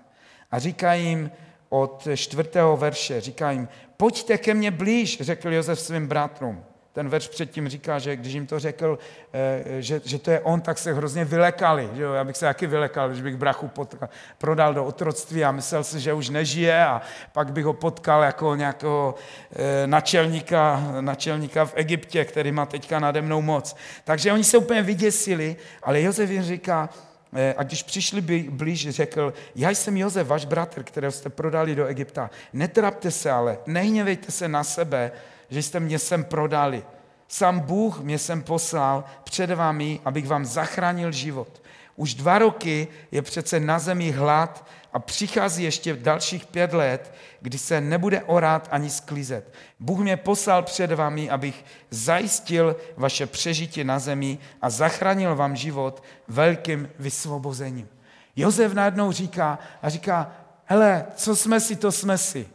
A 0.51 0.59
říká 0.59 0.95
jim 0.95 1.31
od 1.69 2.09
čtvrtého 2.15 2.77
verše, 2.77 3.21
říká 3.21 3.51
jim, 3.51 3.69
pojďte 3.97 4.39
ke 4.39 4.55
mně 4.55 4.71
blíž, 4.71 5.21
řekl 5.21 5.53
Josef 5.53 5.81
svým 5.81 6.07
bratrům. 6.07 6.65
Ten 6.97 7.09
verš 7.09 7.29
předtím 7.29 7.69
říká, 7.69 7.99
že 7.99 8.17
když 8.17 8.33
jim 8.33 8.47
to 8.47 8.59
řekl, 8.59 8.99
eh, 9.33 9.83
že, 9.83 10.01
že 10.05 10.19
to 10.19 10.31
je 10.31 10.41
on, 10.41 10.61
tak 10.61 10.79
se 10.79 10.95
hrozně 10.95 11.25
vylekali. 11.25 11.91
Že 11.95 12.03
jo? 12.03 12.13
Já 12.13 12.25
bych 12.25 12.37
se 12.37 12.47
taky 12.47 12.67
vylekal, 12.67 13.09
když 13.09 13.23
bych 13.23 13.37
brachu 13.37 13.69
pot, 13.69 13.95
prodal 14.39 14.75
do 14.75 14.85
otroctví 14.85 15.45
a 15.45 15.53
myslel 15.53 15.85
si, 15.85 16.01
že 16.01 16.13
už 16.13 16.29
nežije 16.29 16.85
a 16.85 17.03
pak 17.33 17.53
bych 17.53 17.65
ho 17.65 17.73
potkal 17.73 18.23
jako 18.23 18.55
nějakého 18.55 19.15
eh, 19.53 19.87
načelníka, 19.87 20.93
načelníka 21.01 21.65
v 21.65 21.73
Egyptě, 21.77 22.25
který 22.25 22.53
má 22.53 22.67
teďka 22.67 22.99
nade 22.99 23.23
mnou 23.23 23.43
moc. 23.43 23.77
Takže 24.05 24.33
oni 24.33 24.45
se 24.45 24.59
úplně 24.59 24.83
vyděsili, 24.83 25.57
ale 25.83 26.03
Josef 26.03 26.31
jim 26.31 26.43
říká, 26.43 26.89
eh, 27.37 27.55
a 27.57 27.63
když 27.63 27.83
přišli 27.83 28.21
blíž, 28.51 28.89
řekl, 28.89 29.35
já 29.55 29.71
jsem 29.71 29.97
Josef, 29.97 30.27
váš 30.27 30.45
bratr, 30.45 30.83
kterého 30.83 31.13
jste 31.13 31.29
prodali 31.29 31.75
do 31.75 31.87
Egypta. 31.87 32.31
Netrapte 32.53 33.11
se 33.11 33.31
ale, 33.31 33.59
nehněvejte 33.67 34.33
se 34.33 34.49
na 34.49 34.65
sebe, 34.65 35.13
že 35.51 35.63
jste 35.63 35.81
mě 35.81 35.99
sem 35.99 36.25
prodali. 36.25 36.85
Sám 37.29 37.61
Bůh 37.61 38.01
mě 38.01 38.19
sem 38.19 38.43
poslal 38.43 39.05
před 39.25 39.51
vámi, 39.51 40.01
abych 40.05 40.27
vám 40.27 40.45
zachránil 40.45 41.13
život. 41.13 41.63
Už 41.97 42.15
dva 42.15 42.39
roky 42.39 42.89
je 43.13 43.23
přece 43.23 43.61
na 43.61 43.79
zemi 43.79 44.11
hlad 44.11 44.67
a 44.93 44.99
přichází 44.99 45.65
ještě 45.65 45.95
dalších 45.95 46.47
pět 46.47 46.73
let, 46.73 47.15
kdy 47.41 47.59
se 47.59 47.81
nebude 47.81 48.23
orát 48.23 48.69
ani 48.71 48.91
sklízet. 48.91 49.55
Bůh 49.81 49.99
mě 49.99 50.17
poslal 50.17 50.63
před 50.63 50.93
vámi, 50.93 51.31
abych 51.31 51.65
zajistil 51.91 52.77
vaše 52.97 53.27
přežití 53.27 53.85
na 53.85 53.99
zemi 53.99 54.39
a 54.63 54.71
zachránil 54.71 55.37
vám 55.37 55.57
život 55.57 56.03
velkým 56.29 56.89
vysvobozením. 56.99 57.89
Josef 58.37 58.75
najednou 58.75 59.13
říká 59.13 59.59
a 59.83 59.89
říká, 59.89 60.33
hele, 60.65 61.07
co 61.15 61.37
jsme 61.37 61.61
si, 61.61 61.77
to 61.77 61.93
jsme 61.93 62.19
si. 62.19 62.49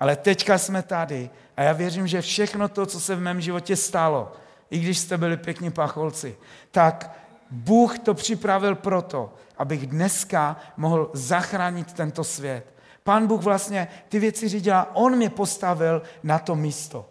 Ale 0.00 0.16
teďka 0.16 0.58
jsme 0.58 0.82
tady 0.82 1.30
a 1.58 1.62
já 1.62 1.72
věřím, 1.72 2.06
že 2.06 2.20
všechno 2.20 2.68
to, 2.68 2.86
co 2.86 3.00
se 3.00 3.16
v 3.16 3.20
mém 3.20 3.40
životě 3.40 3.76
stalo, 3.76 4.32
i 4.70 4.78
když 4.78 4.98
jste 4.98 5.18
byli 5.18 5.36
pěkní 5.36 5.70
pacholci, 5.70 6.36
tak 6.70 7.18
Bůh 7.50 7.98
to 7.98 8.14
připravil 8.14 8.74
proto, 8.74 9.34
abych 9.56 9.86
dneska 9.86 10.56
mohl 10.76 11.10
zachránit 11.12 11.92
tento 11.92 12.24
svět. 12.24 12.74
Pán 13.02 13.26
Bůh 13.26 13.42
vlastně 13.42 13.88
ty 14.08 14.18
věci 14.18 14.48
řídil 14.48 14.74
on 14.92 15.16
mě 15.16 15.30
postavil 15.30 16.02
na 16.22 16.38
to 16.38 16.54
místo. 16.54 17.08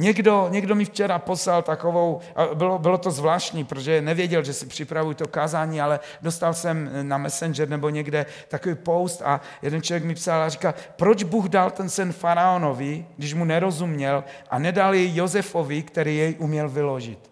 Někdo, 0.00 0.48
někdo 0.50 0.74
mi 0.74 0.84
včera 0.84 1.18
poslal 1.18 1.62
takovou, 1.62 2.20
bylo, 2.54 2.78
bylo 2.78 2.98
to 2.98 3.10
zvláštní, 3.10 3.64
protože 3.64 4.02
nevěděl, 4.02 4.44
že 4.44 4.52
si 4.52 4.66
připravuji 4.66 5.14
to 5.14 5.28
kázání, 5.28 5.80
ale 5.80 6.00
dostal 6.22 6.54
jsem 6.54 6.90
na 7.02 7.18
Messenger 7.18 7.68
nebo 7.68 7.88
někde 7.88 8.26
takový 8.48 8.74
post 8.74 9.22
a 9.22 9.40
jeden 9.62 9.82
člověk 9.82 10.04
mi 10.04 10.14
psal 10.14 10.42
a 10.42 10.48
říká, 10.48 10.74
proč 10.96 11.22
Bůh 11.22 11.48
dal 11.48 11.70
ten 11.70 11.88
sen 11.88 12.12
faraonovi, 12.12 13.06
když 13.16 13.34
mu 13.34 13.44
nerozuměl 13.44 14.24
a 14.50 14.58
nedal 14.58 14.94
jej 14.94 15.16
Josefovi, 15.16 15.82
který 15.82 16.16
jej 16.16 16.36
uměl 16.38 16.68
vyložit. 16.68 17.30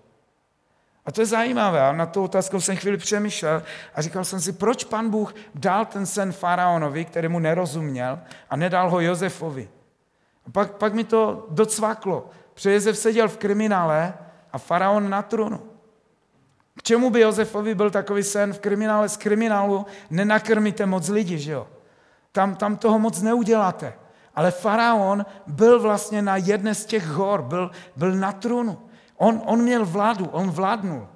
A 1.04 1.12
to 1.12 1.20
je 1.20 1.26
zajímavé. 1.26 1.80
A 1.80 1.92
na 1.92 2.06
tu 2.06 2.24
otázku 2.24 2.60
jsem 2.60 2.76
chvíli 2.76 2.96
přemýšlel 2.96 3.62
a 3.94 4.02
říkal 4.02 4.24
jsem 4.24 4.40
si, 4.40 4.52
proč 4.52 4.84
pan 4.84 5.10
Bůh 5.10 5.34
dal 5.54 5.84
ten 5.84 6.06
sen 6.06 6.32
faraonovi, 6.32 7.04
který 7.04 7.28
mu 7.28 7.38
nerozuměl 7.38 8.18
a 8.50 8.56
nedal 8.56 8.90
ho 8.90 9.00
Josefovi. 9.00 9.68
A 10.46 10.50
pak, 10.50 10.72
pak 10.72 10.94
mi 10.94 11.04
to 11.04 11.46
docvaklo. 11.50 12.30
Protože 12.56 12.74
Josef 12.74 12.98
seděl 12.98 13.28
v 13.28 13.36
kriminále 13.38 14.14
a 14.52 14.58
faraon 14.58 15.10
na 15.10 15.22
trůnu. 15.22 15.60
K 16.78 16.82
čemu 16.82 17.10
by 17.10 17.20
Josefovi 17.20 17.74
byl 17.74 17.90
takový 17.90 18.22
sen 18.22 18.52
v 18.52 18.60
kriminále? 18.60 19.08
Z 19.08 19.16
kriminálu 19.16 19.86
nenakrmíte 20.10 20.86
moc 20.86 21.08
lidí, 21.08 21.38
že 21.38 21.52
jo? 21.52 21.68
Tam, 22.32 22.56
tam 22.56 22.76
toho 22.76 22.98
moc 22.98 23.22
neuděláte. 23.22 23.92
Ale 24.34 24.50
faraon 24.50 25.26
byl 25.46 25.80
vlastně 25.80 26.22
na 26.22 26.36
jedné 26.36 26.74
z 26.74 26.84
těch 26.84 27.06
hor, 27.06 27.42
byl, 27.42 27.70
byl 27.96 28.14
na 28.14 28.32
trůnu. 28.32 28.78
On, 29.16 29.42
on 29.44 29.62
měl 29.62 29.84
vládu, 29.84 30.26
on 30.26 30.50
vládnul. 30.50 31.08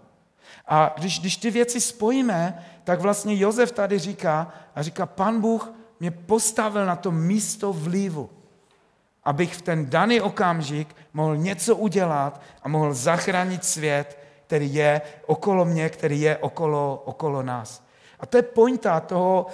A 0.66 0.94
když, 0.98 1.20
když 1.20 1.36
ty 1.36 1.50
věci 1.50 1.80
spojíme, 1.80 2.64
tak 2.84 3.00
vlastně 3.00 3.38
Josef 3.38 3.72
tady 3.72 3.98
říká, 3.98 4.52
a 4.74 4.82
říká, 4.82 5.06
pan 5.06 5.40
Bůh 5.40 5.72
mě 6.00 6.10
postavil 6.10 6.86
na 6.86 6.96
to 6.96 7.10
místo 7.10 7.72
vlivu 7.72 8.30
abych 9.24 9.54
v 9.54 9.62
ten 9.62 9.90
daný 9.90 10.20
okamžik 10.20 10.96
mohl 11.12 11.36
něco 11.36 11.76
udělat 11.76 12.40
a 12.62 12.68
mohl 12.68 12.94
zachránit 12.94 13.64
svět, 13.64 14.18
který 14.46 14.74
je 14.74 15.00
okolo 15.26 15.64
mě, 15.64 15.88
který 15.88 16.20
je 16.20 16.36
okolo, 16.36 17.02
okolo 17.04 17.42
nás. 17.42 17.84
A 18.20 18.26
to 18.26 18.36
je 18.36 18.42
pointa 18.42 19.00
toho, 19.00 19.46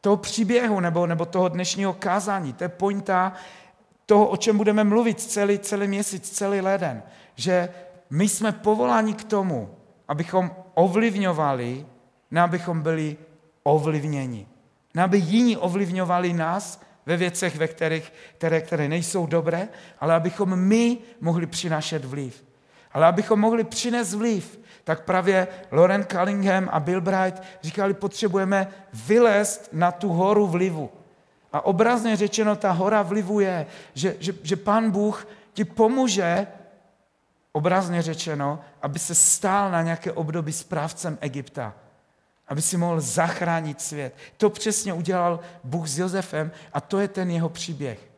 toho 0.00 0.16
příběhu 0.16 0.80
nebo, 0.80 1.06
nebo 1.06 1.24
toho 1.24 1.48
dnešního 1.48 1.92
kázání. 1.92 2.52
To 2.52 2.64
je 2.64 2.68
pointa 2.68 3.32
toho, 4.06 4.26
o 4.28 4.36
čem 4.36 4.58
budeme 4.58 4.84
mluvit 4.84 5.20
celý, 5.20 5.58
celý 5.58 5.88
měsíc, 5.88 6.30
celý 6.30 6.60
leden. 6.60 7.02
Že 7.34 7.68
my 8.10 8.28
jsme 8.28 8.52
povoláni 8.52 9.14
k 9.14 9.24
tomu, 9.24 9.70
abychom 10.08 10.50
ovlivňovali, 10.74 11.86
ne 12.30 12.40
abychom 12.40 12.82
byli 12.82 13.16
ovlivněni. 13.62 14.46
Ne 14.94 15.02
aby 15.02 15.18
jiní 15.18 15.56
ovlivňovali 15.56 16.32
nás 16.32 16.80
ve 17.06 17.16
věcech, 17.16 17.56
ve 17.56 17.68
kterých, 17.68 18.12
které, 18.36 18.60
které 18.60 18.88
nejsou 18.88 19.26
dobré, 19.26 19.68
ale 20.00 20.14
abychom 20.14 20.56
my 20.56 20.98
mohli 21.20 21.46
přinášet 21.46 22.04
vliv. 22.04 22.44
Ale 22.92 23.06
abychom 23.06 23.40
mohli 23.40 23.64
přinést 23.64 24.14
vliv, 24.14 24.60
tak 24.84 25.04
právě 25.04 25.48
Lauren 25.70 26.06
Cunningham 26.12 26.68
a 26.72 26.80
Bill 26.80 27.00
Bright 27.00 27.42
říkali, 27.62 27.94
potřebujeme 27.94 28.66
vylézt 28.92 29.68
na 29.72 29.92
tu 29.92 30.08
horu 30.08 30.46
vlivu. 30.46 30.90
A 31.52 31.64
obrazně 31.64 32.16
řečeno, 32.16 32.56
ta 32.56 32.70
hora 32.70 33.02
vlivu 33.02 33.40
je, 33.40 33.66
že, 33.94 34.16
že, 34.20 34.32
že 34.42 34.56
pán 34.56 34.90
Bůh 34.90 35.28
ti 35.52 35.64
pomůže, 35.64 36.46
obrazně 37.52 38.02
řečeno, 38.02 38.60
aby 38.82 38.98
se 38.98 39.14
stál 39.14 39.70
na 39.70 39.82
nějaké 39.82 40.12
období 40.12 40.52
správcem 40.52 41.18
Egypta. 41.20 41.74
Aby 42.52 42.62
si 42.62 42.76
mohl 42.76 43.00
zachránit 43.00 43.80
svět. 43.80 44.16
To 44.36 44.50
přesně 44.50 44.92
udělal 44.92 45.40
Bůh 45.64 45.88
s 45.88 45.98
Josefem 45.98 46.52
a 46.72 46.80
to 46.80 46.98
je 46.98 47.08
ten 47.08 47.30
jeho 47.30 47.48
příběh. 47.48 48.10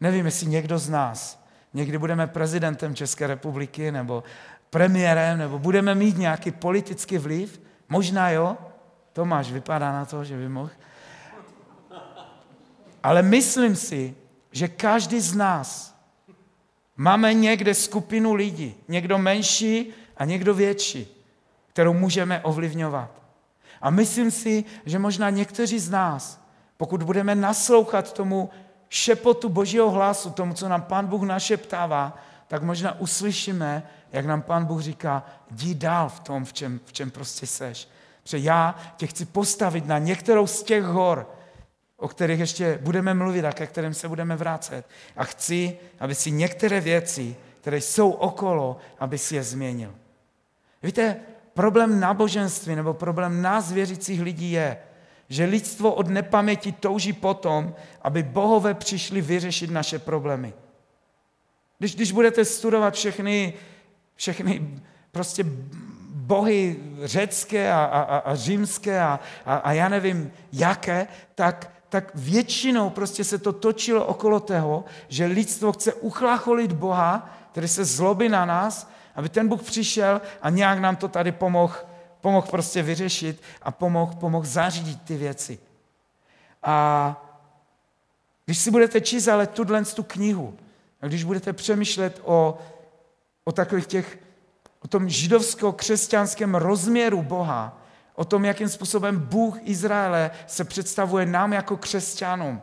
Nevím, 0.00 0.26
jestli 0.26 0.46
někdo 0.46 0.78
z 0.78 0.88
nás 0.88 1.44
někdy 1.74 1.98
budeme 1.98 2.26
prezidentem 2.26 2.94
České 2.94 3.26
republiky 3.26 3.92
nebo 3.92 4.24
premiérem, 4.70 5.38
nebo 5.38 5.58
budeme 5.58 5.94
mít 5.94 6.18
nějaký 6.18 6.50
politický 6.50 7.18
vliv. 7.18 7.60
Možná 7.88 8.30
jo, 8.30 8.56
Tomáš 9.12 9.52
vypadá 9.52 9.92
na 9.92 10.04
to, 10.04 10.24
že 10.24 10.36
by 10.36 10.48
mohl. 10.48 10.70
Ale 13.02 13.22
myslím 13.22 13.76
si, 13.76 14.14
že 14.52 14.68
každý 14.68 15.20
z 15.20 15.34
nás 15.34 15.96
máme 16.96 17.34
někde 17.34 17.74
skupinu 17.74 18.34
lidí, 18.34 18.74
někdo 18.88 19.18
menší 19.18 19.92
a 20.16 20.24
někdo 20.24 20.54
větší, 20.54 21.24
kterou 21.72 21.92
můžeme 21.92 22.40
ovlivňovat. 22.40 23.23
A 23.84 23.90
myslím 23.90 24.30
si, 24.30 24.64
že 24.86 24.98
možná 24.98 25.30
někteří 25.30 25.78
z 25.78 25.90
nás, 25.90 26.40
pokud 26.76 27.02
budeme 27.02 27.34
naslouchat 27.34 28.12
tomu 28.12 28.50
šepotu 28.88 29.48
Božího 29.48 29.90
hlasu, 29.90 30.30
tomu, 30.30 30.54
co 30.54 30.68
nám 30.68 30.82
Pán 30.82 31.06
Bůh 31.06 31.22
našeptává, 31.22 32.16
tak 32.48 32.62
možná 32.62 33.00
uslyšíme, 33.00 33.82
jak 34.12 34.26
nám 34.26 34.42
Pán 34.42 34.64
Bůh 34.64 34.80
říká, 34.80 35.24
jdi 35.50 35.74
dál 35.74 36.08
v 36.08 36.20
tom, 36.20 36.44
v 36.44 36.52
čem, 36.52 36.80
v 36.84 36.92
čem 36.92 37.10
prostě 37.10 37.46
seš. 37.46 37.88
Protože 38.22 38.38
já 38.38 38.74
tě 38.96 39.06
chci 39.06 39.24
postavit 39.24 39.86
na 39.86 39.98
některou 39.98 40.46
z 40.46 40.62
těch 40.62 40.84
hor, 40.84 41.30
o 41.96 42.08
kterých 42.08 42.40
ještě 42.40 42.78
budeme 42.82 43.14
mluvit 43.14 43.44
a 43.44 43.52
ke 43.52 43.66
kterým 43.66 43.94
se 43.94 44.08
budeme 44.08 44.36
vrátit. 44.36 44.84
A 45.16 45.24
chci, 45.24 45.78
aby 46.00 46.14
si 46.14 46.30
některé 46.30 46.80
věci, 46.80 47.36
které 47.60 47.76
jsou 47.80 48.10
okolo, 48.10 48.76
aby 48.98 49.18
si 49.18 49.36
je 49.36 49.42
změnil. 49.42 49.94
Víte, 50.82 51.16
problém 51.54 52.00
náboženství 52.00 52.76
nebo 52.76 52.94
problém 52.94 53.42
nás 53.42 53.72
věřících 53.72 54.20
lidí 54.20 54.52
je, 54.52 54.78
že 55.28 55.44
lidstvo 55.44 55.94
od 55.94 56.08
nepaměti 56.08 56.72
touží 56.72 57.12
potom, 57.12 57.74
aby 58.02 58.22
bohové 58.22 58.74
přišli 58.74 59.20
vyřešit 59.20 59.70
naše 59.70 59.98
problémy. 59.98 60.54
Když, 61.78 61.94
když 61.94 62.12
budete 62.12 62.44
studovat 62.44 62.94
všechny, 62.94 63.54
všechny 64.14 64.80
prostě 65.12 65.44
bohy 66.14 66.76
řecké 67.02 67.72
a, 67.72 67.84
a, 67.84 68.18
a 68.18 68.34
římské 68.34 69.00
a, 69.00 69.20
a, 69.46 69.56
a 69.56 69.72
já 69.72 69.88
nevím 69.88 70.32
jaké, 70.52 71.06
tak, 71.34 71.70
tak 71.88 72.10
většinou 72.14 72.90
prostě 72.90 73.24
se 73.24 73.38
to 73.38 73.52
točilo 73.52 74.06
okolo 74.06 74.40
toho, 74.40 74.84
že 75.08 75.26
lidstvo 75.26 75.72
chce 75.72 75.94
uchlacholit 75.94 76.72
Boha, 76.72 77.36
který 77.52 77.68
se 77.68 77.84
zlobí 77.84 78.28
na 78.28 78.44
nás, 78.44 78.90
aby 79.14 79.28
ten 79.28 79.48
Bůh 79.48 79.62
přišel 79.62 80.20
a 80.42 80.50
nějak 80.50 80.78
nám 80.78 80.96
to 80.96 81.08
tady 81.08 81.32
pomohl 81.32 81.74
pomohl 82.24 82.46
prostě 82.50 82.82
vyřešit 82.82 83.42
a 83.62 83.70
pomohl, 83.70 84.14
pomohl 84.14 84.46
zařídit 84.46 85.02
ty 85.02 85.16
věci. 85.16 85.58
A 86.62 86.76
když 88.44 88.58
si 88.58 88.70
budete 88.70 89.00
číst 89.00 89.28
ale 89.28 89.46
tuhle 89.46 89.84
tu 89.84 90.02
knihu, 90.02 90.56
a 91.02 91.06
když 91.06 91.24
budete 91.24 91.52
přemýšlet 91.52 92.20
o, 92.24 92.58
o 93.44 93.52
takových 93.52 93.86
těch, 93.86 94.18
o 94.84 94.88
tom 94.88 95.08
židovsko-křesťanském 95.08 96.54
rozměru 96.54 97.22
Boha, 97.22 97.78
o 98.14 98.24
tom, 98.24 98.44
jakým 98.44 98.68
způsobem 98.68 99.20
Bůh 99.20 99.58
Izraele 99.62 100.30
se 100.46 100.64
představuje 100.64 101.26
nám 101.26 101.52
jako 101.52 101.76
křesťanům, 101.76 102.62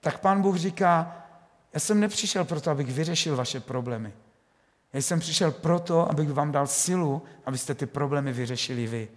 tak 0.00 0.18
pán 0.18 0.42
Bůh 0.42 0.56
říká, 0.56 1.16
já 1.74 1.80
jsem 1.80 2.00
nepřišel 2.00 2.44
proto, 2.44 2.70
abych 2.70 2.92
vyřešil 2.92 3.36
vaše 3.36 3.60
problémy. 3.60 4.12
Já 4.92 5.02
jsem 5.02 5.20
přišel 5.20 5.52
proto, 5.52 6.10
abych 6.10 6.32
vám 6.32 6.52
dal 6.52 6.66
silu, 6.66 7.22
abyste 7.46 7.74
ty 7.74 7.86
problémy 7.86 8.32
vyřešili 8.32 8.86
vy. 8.86 9.08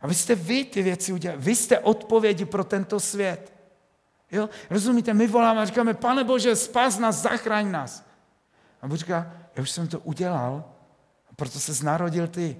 Abyste 0.00 0.34
vy 0.34 0.64
ty 0.64 0.82
věci 0.82 1.12
udělali. 1.12 1.40
Vy 1.42 1.56
jste 1.56 1.78
odpovědi 1.78 2.44
pro 2.44 2.64
tento 2.64 3.00
svět. 3.00 3.52
Jo? 4.32 4.48
Rozumíte, 4.70 5.14
my 5.14 5.26
voláme 5.26 5.60
a 5.60 5.64
říkáme, 5.64 5.94
pane 5.94 6.24
Bože, 6.24 6.56
spas 6.56 6.98
nás, 6.98 7.16
zachraň 7.16 7.70
nás. 7.70 8.06
A 8.82 8.88
Bůh 8.88 8.98
říká, 8.98 9.32
já 9.56 9.62
už 9.62 9.70
jsem 9.70 9.88
to 9.88 10.00
udělal, 10.00 10.64
a 11.30 11.34
proto 11.36 11.60
se 11.60 11.72
znárodil 11.72 12.28
ty. 12.28 12.56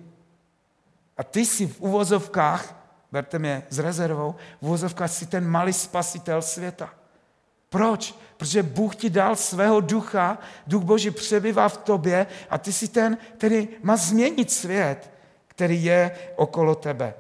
A 1.16 1.24
ty 1.24 1.46
jsi 1.46 1.66
v 1.66 1.80
uvozovkách, 1.80 2.74
berte 3.12 3.38
mě 3.38 3.62
s 3.70 3.78
rezervou, 3.78 4.34
v 4.60 4.66
uvozovkách 4.66 5.10
jsi 5.10 5.26
ten 5.26 5.48
malý 5.48 5.72
spasitel 5.72 6.42
světa. 6.42 6.94
Proč? 7.74 8.14
Protože 8.36 8.62
Bůh 8.62 8.96
ti 8.96 9.10
dal 9.10 9.36
svého 9.36 9.80
ducha, 9.80 10.38
duch 10.66 10.82
Boží 10.82 11.10
přebývá 11.10 11.68
v 11.68 11.76
tobě 11.76 12.26
a 12.50 12.58
ty 12.58 12.72
jsi 12.72 12.88
ten, 12.88 13.18
který 13.36 13.68
má 13.82 13.96
změnit 13.96 14.50
svět, 14.50 15.10
který 15.46 15.84
je 15.84 16.18
okolo 16.36 16.74
tebe. 16.74 17.14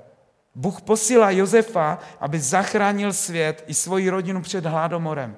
Bůh 0.54 0.82
posílá 0.82 1.30
Josefa, 1.30 1.98
aby 2.20 2.40
zachránil 2.40 3.12
svět 3.12 3.64
i 3.66 3.74
svoji 3.74 4.10
rodinu 4.10 4.42
před 4.42 4.66
hladomorem. 4.66 5.36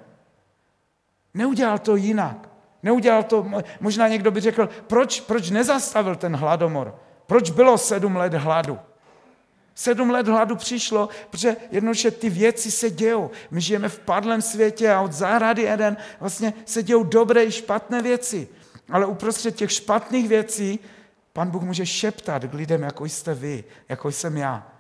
Neudělal 1.35 1.79
to 1.79 1.96
jinak. 1.96 2.48
Neudělal 2.83 3.22
to, 3.22 3.46
možná 3.81 4.09
někdo 4.09 4.31
by 4.31 4.40
řekl, 4.40 4.68
proč, 4.87 5.20
proč 5.20 5.50
nezastavil 5.50 6.16
ten 6.16 6.37
hladomor? 6.37 6.98
Proč 7.26 7.50
bylo 7.50 7.79
sedm 7.79 8.16
let 8.16 8.35
hladu? 8.35 8.79
Sedm 9.79 10.11
let 10.11 10.29
hladu 10.29 10.57
přišlo, 10.57 11.09
protože 11.31 11.57
jednoduše 11.71 12.11
ty 12.11 12.31
věci 12.31 12.71
se 12.71 12.91
dějou. 12.91 13.31
My 13.51 13.61
žijeme 13.61 13.89
v 13.89 13.99
padlém 13.99 14.43
světě 14.43 14.93
a 14.93 15.01
od 15.01 15.12
zahrady 15.12 15.69
Eden 15.69 15.97
vlastně 16.21 16.55
se 16.65 16.83
dějou 16.83 17.05
dobré 17.05 17.45
i 17.45 17.53
špatné 17.53 18.03
věci. 18.03 18.49
Ale 18.91 19.07
uprostřed 19.07 19.57
těch 19.57 19.73
špatných 19.73 20.29
věcí 20.29 20.79
pan 21.33 21.51
Bůh 21.51 21.62
může 21.62 21.87
šeptat 21.87 22.45
k 22.45 22.55
lidem, 22.55 22.83
jako 22.83 23.05
jste 23.05 23.35
vy, 23.35 23.65
jako 23.89 24.09
jsem 24.09 24.37
já. 24.37 24.73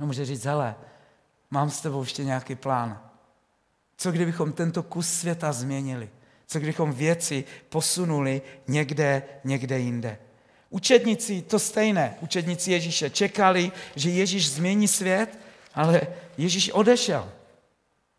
A 0.00 0.04
může 0.04 0.24
říct, 0.24 0.44
hele, 0.44 0.74
mám 1.50 1.70
s 1.70 1.80
tebou 1.80 2.00
ještě 2.00 2.24
nějaký 2.24 2.54
plán. 2.54 3.00
Co 3.96 4.12
kdybychom 4.12 4.52
tento 4.52 4.82
kus 4.82 5.08
světa 5.08 5.52
změnili? 5.52 6.10
Co 6.46 6.58
kdybychom 6.58 6.92
věci 6.92 7.44
posunuli 7.68 8.42
někde, 8.68 9.22
někde 9.44 9.78
jinde? 9.78 10.18
Učedníci 10.70 11.42
to 11.42 11.58
stejné. 11.58 12.16
Učedníci 12.20 12.72
Ježíše 12.72 13.10
čekali, 13.10 13.72
že 13.96 14.10
Ježíš 14.10 14.50
změní 14.50 14.88
svět, 14.88 15.38
ale 15.74 16.00
Ježíš 16.38 16.70
odešel. 16.70 17.28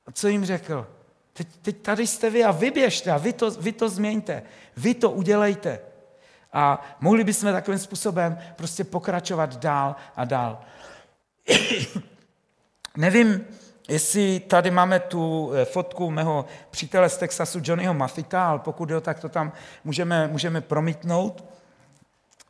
A 0.05 0.11
co 0.11 0.27
jim 0.27 0.45
řekl? 0.45 0.87
Teď, 1.33 1.47
teď 1.61 1.77
tady 1.77 2.07
jste 2.07 2.29
vy 2.29 2.43
a 2.43 2.51
vyběžte 2.51 3.11
a 3.11 3.17
vy 3.17 3.33
to, 3.33 3.51
vy 3.51 3.71
to 3.71 3.89
změňte. 3.89 4.43
Vy 4.77 4.93
to 4.93 5.11
udělejte. 5.11 5.79
A 6.53 6.95
mohli 6.99 7.23
bychom 7.23 7.51
takovým 7.51 7.79
způsobem 7.79 8.37
prostě 8.55 8.83
pokračovat 8.83 9.55
dál 9.55 9.95
a 10.15 10.25
dál. 10.25 10.61
Nevím, 12.97 13.45
jestli 13.89 14.39
tady 14.39 14.71
máme 14.71 14.99
tu 14.99 15.51
eh, 15.53 15.65
fotku 15.65 16.11
mého 16.11 16.45
přítele 16.69 17.09
z 17.09 17.17
Texasu, 17.17 17.59
Johnnyho 17.63 17.93
Maffita, 17.93 18.49
ale 18.49 18.59
pokud 18.59 18.89
jo, 18.89 19.01
tak 19.01 19.19
to 19.19 19.29
tam 19.29 19.51
můžeme, 19.83 20.27
můžeme 20.27 20.61
promítnout. 20.61 21.43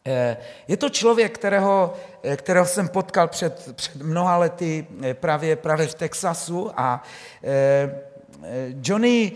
Eh, 0.06 0.38
je 0.68 0.78
to 0.78 0.90
člověk, 0.90 1.36
kterého, 1.36 1.94
eh, 2.24 2.38
kterého 2.38 2.66
jsem 2.66 2.88
potkal 2.88 3.28
před, 3.28 3.72
před 3.76 3.96
mnoha 3.96 4.38
lety 4.38 4.88
právě, 5.14 5.56
právě 5.56 5.88
v 5.88 5.96
Texasu 5.96 6.72
a 6.76 7.04
Johnny 8.84 9.32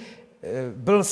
byl 0.76 1.04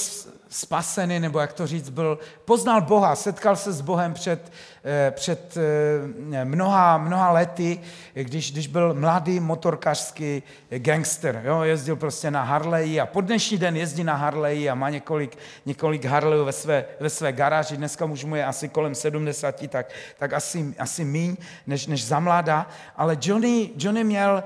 spasený, 0.52 1.20
nebo 1.20 1.40
jak 1.40 1.54
to 1.54 1.68
říct, 1.68 1.90
byl, 1.90 2.20
poznal 2.46 2.82
Boha, 2.82 3.16
setkal 3.16 3.56
se 3.56 3.74
s 3.74 3.82
Bohem 3.82 4.14
před, 4.14 4.52
eh, 4.84 5.12
před 5.12 5.58
eh, 5.58 6.46
mnoha, 6.46 6.98
mnoha 6.98 7.32
lety, 7.32 7.80
když, 8.14 8.52
když 8.52 8.68
byl 8.68 8.94
mladý 8.94 9.40
motorkařský 9.40 10.44
gangster. 10.70 11.42
Jo? 11.46 11.62
Jezdil 11.62 11.96
prostě 11.96 12.32
na 12.32 12.44
Harley 12.44 13.02
a 13.02 13.06
po 13.06 13.22
dnešní 13.22 13.58
den 13.58 13.78
jezdí 13.78 14.04
na 14.04 14.16
Harley 14.16 14.70
a 14.70 14.76
má 14.76 14.90
několik, 14.90 15.38
několik 15.66 16.06
Harleyů 16.06 16.46
ve 16.46 16.52
své, 16.52 16.86
ve 17.00 17.10
své 17.10 17.32
garáži. 17.34 17.78
Dneska 17.78 18.06
už 18.06 18.24
mu 18.24 18.36
je 18.36 18.46
asi 18.46 18.70
kolem 18.70 18.96
70, 18.96 19.70
tak, 19.70 19.92
tak 20.18 20.34
asi, 20.34 20.76
asi 20.80 21.06
míň 21.06 21.38
než, 21.68 21.88
než 21.88 22.06
za 22.06 22.20
mladá. 22.20 22.68
Ale 22.96 23.18
Johnny, 23.22 23.70
Johnny 23.78 24.04
měl 24.04 24.44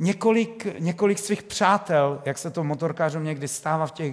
několik, 0.00 0.66
několik 0.78 1.18
svých 1.18 1.42
přátel, 1.42 2.22
jak 2.24 2.38
se 2.38 2.50
to 2.50 2.64
motorkářům 2.64 3.24
někdy 3.24 3.48
stává 3.48 3.86
v, 3.86 3.92
těch, 3.92 4.12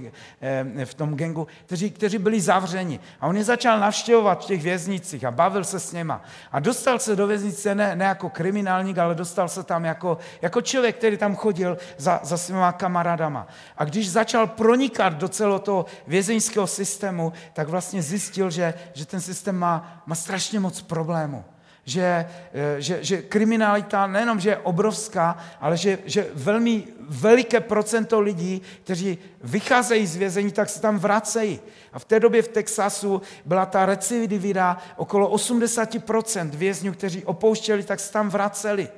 v 0.86 0.94
tom 0.94 1.16
gengu, 1.16 1.48
kteří, 1.66 1.92
kteří 1.92 2.18
byli 2.18 2.42
zavřeni. 2.42 3.00
A 3.22 3.28
on 3.28 3.38
je 3.38 3.44
začal 3.44 3.80
navštěvovat 3.80 4.44
v 4.44 4.48
těch 4.48 4.64
věznicích 4.64 5.26
a 5.26 5.32
bavil 5.32 5.64
se 5.64 5.80
s 5.80 5.92
něma. 5.92 6.22
A 6.52 6.60
dostal 6.60 7.00
se 7.00 7.16
do 7.16 7.28
věznice 7.28 7.76
ne, 7.76 7.96
ne 7.96 8.06
jako 8.06 8.30
kriminálník, 8.30 8.98
ale 8.98 9.16
dostal 9.16 9.50
se 9.50 9.64
tam 9.64 9.86
jako, 9.86 10.18
jako 10.42 10.62
člověk, 10.62 10.98
který 10.98 11.18
tam 11.18 11.36
chodil 11.36 11.78
za, 11.98 12.20
za 12.24 12.38
svýma 12.38 12.72
kamarádama. 12.72 13.48
A 13.78 13.86
když 13.86 14.12
začal 14.12 14.48
pronikat 14.48 15.14
do 15.14 15.28
celého 15.28 15.60
toho 15.60 15.86
vězeňského 16.08 16.68
systému, 16.68 17.34
tak 17.54 17.70
vlastně 17.70 18.02
zjistil, 18.02 18.50
že, 18.50 18.74
že 18.94 19.06
ten 19.06 19.22
systém 19.22 19.56
má, 19.56 20.04
má 20.06 20.16
strašně 20.16 20.60
moc 20.60 20.82
problémů 20.82 21.46
že, 21.86 22.26
eh, 22.54 22.82
že, 22.82 23.04
že 23.04 23.22
kriminalita 23.22 24.08
nejenom, 24.08 24.40
že 24.40 24.50
je 24.50 24.58
obrovská, 24.58 25.38
ale 25.62 25.78
že, 25.78 26.00
že 26.06 26.28
velmi 26.34 26.84
veliké 27.00 27.60
procento 27.60 28.20
lidí, 28.20 28.62
kteří 28.84 29.18
vycházejí 29.44 30.08
z 30.08 30.16
vězení, 30.16 30.52
tak 30.52 30.70
se 30.70 30.82
tam 30.82 30.98
vracejí. 30.98 31.60
A 31.94 32.00
v 32.00 32.06
té 32.06 32.20
době 32.20 32.42
v 32.42 32.48
Texasu 32.48 33.22
byla 33.46 33.66
ta 33.66 33.86
recidivita 33.86 34.78
okolo 34.98 35.30
80% 35.30 36.50
vězňů, 36.50 36.94
kteří 36.94 37.26
opouštěli, 37.26 37.84
tak 37.84 38.00
se 38.00 38.12
tam 38.12 38.30
vraceli. 38.30 38.90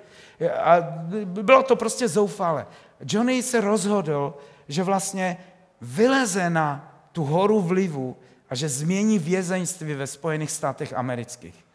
A 0.63 0.79
bylo 1.23 1.63
to 1.63 1.75
prostě 1.75 2.07
zoufale. 2.07 2.67
Johnny 3.03 3.43
se 3.43 3.61
rozhodl, 3.61 4.37
že 4.67 4.83
vlastně 4.83 5.37
vyleze 5.81 6.49
na 6.49 6.93
tu 7.11 7.23
horu 7.23 7.61
vlivu 7.61 8.17
a 8.49 8.55
že 8.55 8.69
změní 8.69 9.19
vězeňství 9.19 9.93
ve 9.93 10.07
Spojených 10.07 10.51
státech 10.51 10.93
amerických. 10.93 11.66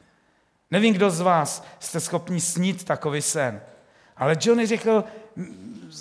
Nevím, 0.72 0.94
kdo 0.94 1.10
z 1.10 1.20
vás 1.20 1.64
jste 1.78 2.00
schopni 2.00 2.40
snít 2.40 2.84
takový 2.84 3.22
sen. 3.22 3.60
Ale 4.16 4.36
Johnny 4.40 4.66
řekl, 4.66 5.04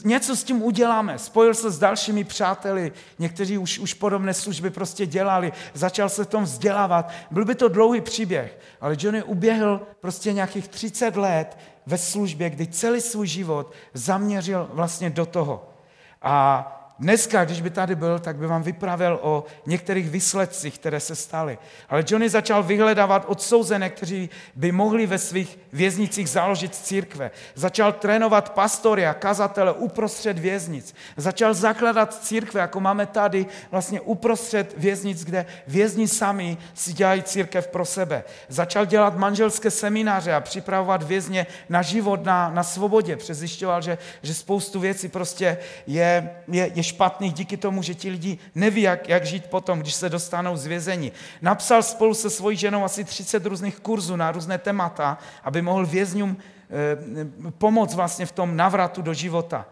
něco 0.03 0.35
s 0.35 0.43
tím 0.43 0.63
uděláme. 0.63 1.19
Spojil 1.19 1.53
se 1.53 1.71
s 1.71 1.79
dalšími 1.79 2.23
přáteli, 2.23 2.91
někteří 3.19 3.57
už, 3.57 3.79
už 3.79 3.93
podobné 3.93 4.33
služby 4.33 4.69
prostě 4.69 5.05
dělali, 5.05 5.51
začal 5.73 6.09
se 6.09 6.23
v 6.23 6.27
tom 6.27 6.43
vzdělávat. 6.43 7.11
Byl 7.31 7.45
by 7.45 7.55
to 7.55 7.67
dlouhý 7.67 8.01
příběh, 8.01 8.59
ale 8.81 8.95
Johnny 8.99 9.23
uběhl 9.23 9.81
prostě 9.99 10.33
nějakých 10.33 10.67
30 10.67 11.15
let 11.15 11.57
ve 11.85 11.97
službě, 11.97 12.49
kdy 12.49 12.67
celý 12.67 13.01
svůj 13.01 13.27
život 13.27 13.73
zaměřil 13.93 14.69
vlastně 14.73 15.09
do 15.09 15.25
toho. 15.25 15.69
A 16.21 16.80
Dneska, 17.01 17.45
když 17.45 17.61
by 17.61 17.69
tady 17.69 17.95
byl, 17.95 18.19
tak 18.19 18.35
by 18.35 18.47
vám 18.47 18.63
vypravil 18.63 19.19
o 19.21 19.43
některých 19.65 20.09
výsledcích, 20.09 20.79
které 20.79 20.99
se 20.99 21.15
staly. 21.15 21.57
Ale 21.89 22.03
Johnny 22.07 22.29
začal 22.29 22.63
vyhledávat 22.63 23.25
odsouzené, 23.27 23.89
kteří 23.89 24.29
by 24.55 24.71
mohli 24.71 25.05
ve 25.05 25.17
svých 25.17 25.59
věznicích 25.73 26.29
založit 26.29 26.75
církve. 26.75 27.31
Začal 27.55 27.93
trénovat 27.93 28.53
pastory 28.53 29.07
a 29.07 29.13
kazatele 29.13 29.73
uprostřed 29.73 30.39
věznic. 30.39 30.95
Začal 31.17 31.53
zakládat 31.53 32.23
církve, 32.23 32.61
jako 32.61 32.79
máme 32.79 33.05
tady, 33.05 33.45
vlastně 33.71 34.01
uprostřed 34.01 34.73
věznic, 34.77 35.23
kde 35.23 35.45
vězni 35.67 36.07
sami 36.07 36.57
si 36.73 36.93
dělají 36.93 37.23
církev 37.23 37.67
pro 37.67 37.85
sebe. 37.85 38.23
Začal 38.47 38.85
dělat 38.85 39.17
manželské 39.17 39.71
semináře 39.71 40.33
a 40.33 40.41
připravovat 40.41 41.03
vězně 41.03 41.47
na 41.69 41.81
život, 41.81 42.25
na, 42.25 42.49
na 42.49 42.63
svobodě. 42.63 43.15
Přezjišťoval, 43.15 43.81
že, 43.81 43.97
že 44.23 44.33
spoustu 44.33 44.79
věcí 44.79 45.07
prostě 45.07 45.57
je, 45.87 46.29
je, 46.47 46.71
je 46.75 46.90
špatných 46.91 47.33
díky 47.33 47.57
tomu, 47.57 47.83
že 47.83 47.95
ti 47.95 48.09
lidi 48.09 48.37
neví, 48.55 48.81
jak, 48.81 49.09
jak 49.09 49.25
žít 49.25 49.45
potom, 49.47 49.79
když 49.79 49.93
se 49.93 50.09
dostanou 50.09 50.57
z 50.57 50.65
vězení. 50.65 51.11
Napsal 51.41 51.83
spolu 51.83 52.13
se 52.13 52.29
svojí 52.29 52.57
ženou 52.57 52.83
asi 52.83 53.03
30 53.03 53.45
různých 53.45 53.79
kurzů 53.79 54.15
na 54.15 54.31
různé 54.31 54.57
témata, 54.57 55.17
aby 55.43 55.61
mohl 55.61 55.85
vězňům 55.85 56.37
e, 56.37 57.51
pomoct 57.51 57.95
vlastně 57.95 58.25
v 58.25 58.31
tom 58.31 58.55
navratu 58.55 59.01
do 59.01 59.13
života. 59.13 59.65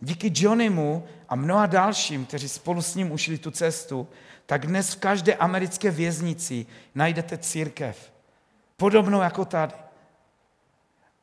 Díky 0.00 0.32
Johnnymu 0.34 1.04
a 1.28 1.36
mnoha 1.36 1.66
dalším, 1.66 2.26
kteří 2.26 2.48
spolu 2.48 2.82
s 2.82 2.94
ním 2.94 3.12
ušli 3.12 3.38
tu 3.38 3.50
cestu, 3.50 4.08
tak 4.46 4.66
dnes 4.66 4.94
v 4.94 5.00
každé 5.00 5.34
americké 5.34 5.90
věznici 5.90 6.66
najdete 6.94 7.38
církev. 7.38 8.12
Podobnou 8.76 9.20
jako 9.20 9.44
tady. 9.44 9.83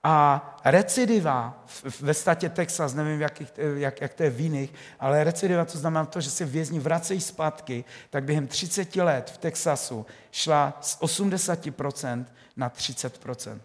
A 0.03 0.59
recidiva 0.65 1.65
ve 1.99 2.13
státě 2.13 2.49
Texas, 2.49 2.93
nevím, 2.93 3.21
jak, 3.21 3.41
jak, 3.75 4.01
jak 4.01 4.13
to 4.13 4.23
je 4.23 4.29
v 4.29 4.39
jiných, 4.41 4.73
ale 4.99 5.23
recidiva 5.23 5.65
to 5.65 5.77
znamená 5.77 6.05
to, 6.05 6.21
že 6.21 6.29
se 6.29 6.45
vězni 6.45 6.79
vracejí 6.79 7.21
zpátky, 7.21 7.85
tak 8.09 8.23
během 8.23 8.47
30 8.47 8.95
let 8.95 9.29
v 9.29 9.37
Texasu 9.37 10.05
šla 10.31 10.77
z 10.81 10.99
80% 10.99 12.25
na 12.57 12.69
30% 12.69 13.59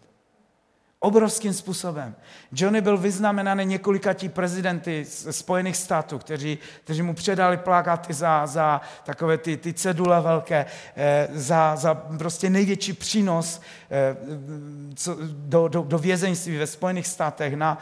obrovským 1.06 1.52
způsobem. 1.52 2.14
Johnny 2.52 2.80
byl 2.80 2.98
vyznamenaný 2.98 3.64
několikatí 3.64 4.28
prezidenty 4.28 5.04
Spojených 5.30 5.76
států, 5.76 6.18
kteří, 6.18 6.58
kteří 6.84 7.02
mu 7.02 7.14
předali 7.14 7.56
plakáty 7.56 8.12
za, 8.12 8.46
za 8.46 8.80
takové 9.04 9.38
ty, 9.38 9.56
ty 9.56 9.72
cedule 9.72 10.20
velké, 10.20 10.66
eh, 10.96 11.28
za, 11.32 11.76
za 11.76 11.94
prostě 11.94 12.50
největší 12.50 12.92
přínos 12.92 13.60
eh, 13.90 14.16
do, 15.32 15.68
do, 15.68 15.82
do 15.82 15.98
vězeňství 15.98 16.58
ve 16.58 16.66
Spojených 16.66 17.06
státech. 17.06 17.54
Na, 17.54 17.78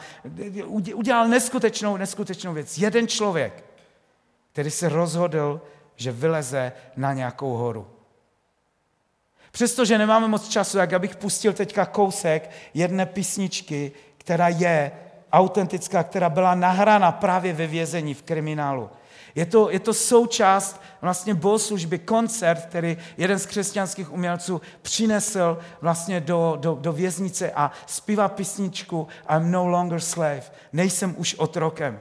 udělal 0.93 1.27
neskutečnou, 1.27 1.97
neskutečnou 1.97 2.53
věc. 2.53 2.77
Jeden 2.77 3.07
člověk, 3.07 3.63
který 4.51 4.71
se 4.71 4.89
rozhodl, 4.89 5.61
že 5.95 6.11
vyleze 6.11 6.71
na 6.97 7.13
nějakou 7.13 7.53
horu. 7.53 7.87
Přestože 9.55 9.97
nemáme 9.97 10.27
moc 10.27 10.47
času, 10.47 10.77
jak 10.77 10.93
abych 10.93 11.15
pustil 11.15 11.53
teďka 11.53 11.85
kousek 11.85 12.51
jedné 12.73 13.05
písničky, 13.05 13.91
která 14.17 14.47
je 14.47 14.91
autentická, 15.31 16.03
která 16.03 16.29
byla 16.29 16.55
nahrána 16.55 17.11
právě 17.11 17.53
ve 17.53 17.67
vězení 17.67 18.13
v 18.13 18.23
kriminálu. 18.23 18.89
Je 19.35 19.45
to, 19.45 19.71
je 19.71 19.79
to 19.79 19.93
součást 19.93 20.81
vlastně 21.01 21.33
bohoslužby, 21.33 21.99
koncert, 21.99 22.65
který 22.65 22.97
jeden 23.17 23.39
z 23.39 23.45
křesťanských 23.45 24.13
umělců 24.13 24.61
přinesl 24.81 25.57
vlastně 25.81 26.21
do, 26.21 26.57
do, 26.59 26.77
do 26.81 26.93
věznice 26.93 27.51
a 27.51 27.71
zpívá 27.85 28.27
písničku 28.27 29.07
I'm 29.29 29.51
no 29.51 29.67
longer 29.67 29.99
slave, 29.99 30.43
nejsem 30.73 31.15
už 31.17 31.35
otrokem. 31.35 31.99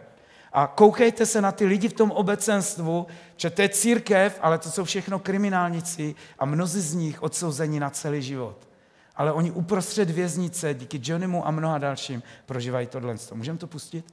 A 0.54 0.66
koukejte 0.66 1.26
se 1.26 1.40
na 1.40 1.52
ty 1.52 1.66
lidi 1.66 1.88
v 1.88 1.92
tom 1.92 2.10
obecenstvu, 2.10 3.06
že 3.36 3.50
to 3.50 3.62
je 3.62 3.68
církev, 3.68 4.38
ale 4.42 4.58
to 4.58 4.70
jsou 4.70 4.84
všechno 4.84 5.18
kriminálníci 5.18 6.14
a 6.38 6.44
mnozí 6.44 6.80
z 6.80 6.94
nich 6.94 7.22
odsouzení 7.22 7.80
na 7.80 7.90
celý 7.90 8.22
život. 8.22 8.68
Ale 9.16 9.32
oni 9.32 9.50
uprostřed 9.50 10.10
věznice, 10.10 10.74
díky 10.74 11.00
Johnnymu 11.02 11.46
a 11.46 11.50
mnoha 11.50 11.78
dalším, 11.78 12.22
prožívají 12.46 12.86
tohle. 12.86 13.16
Můžeme 13.34 13.58
to 13.58 13.66
pustit? 13.66 14.04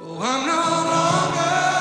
Oh, 0.00 0.24
I'm 0.24 0.46
no 0.46 0.56
longer 0.56 1.71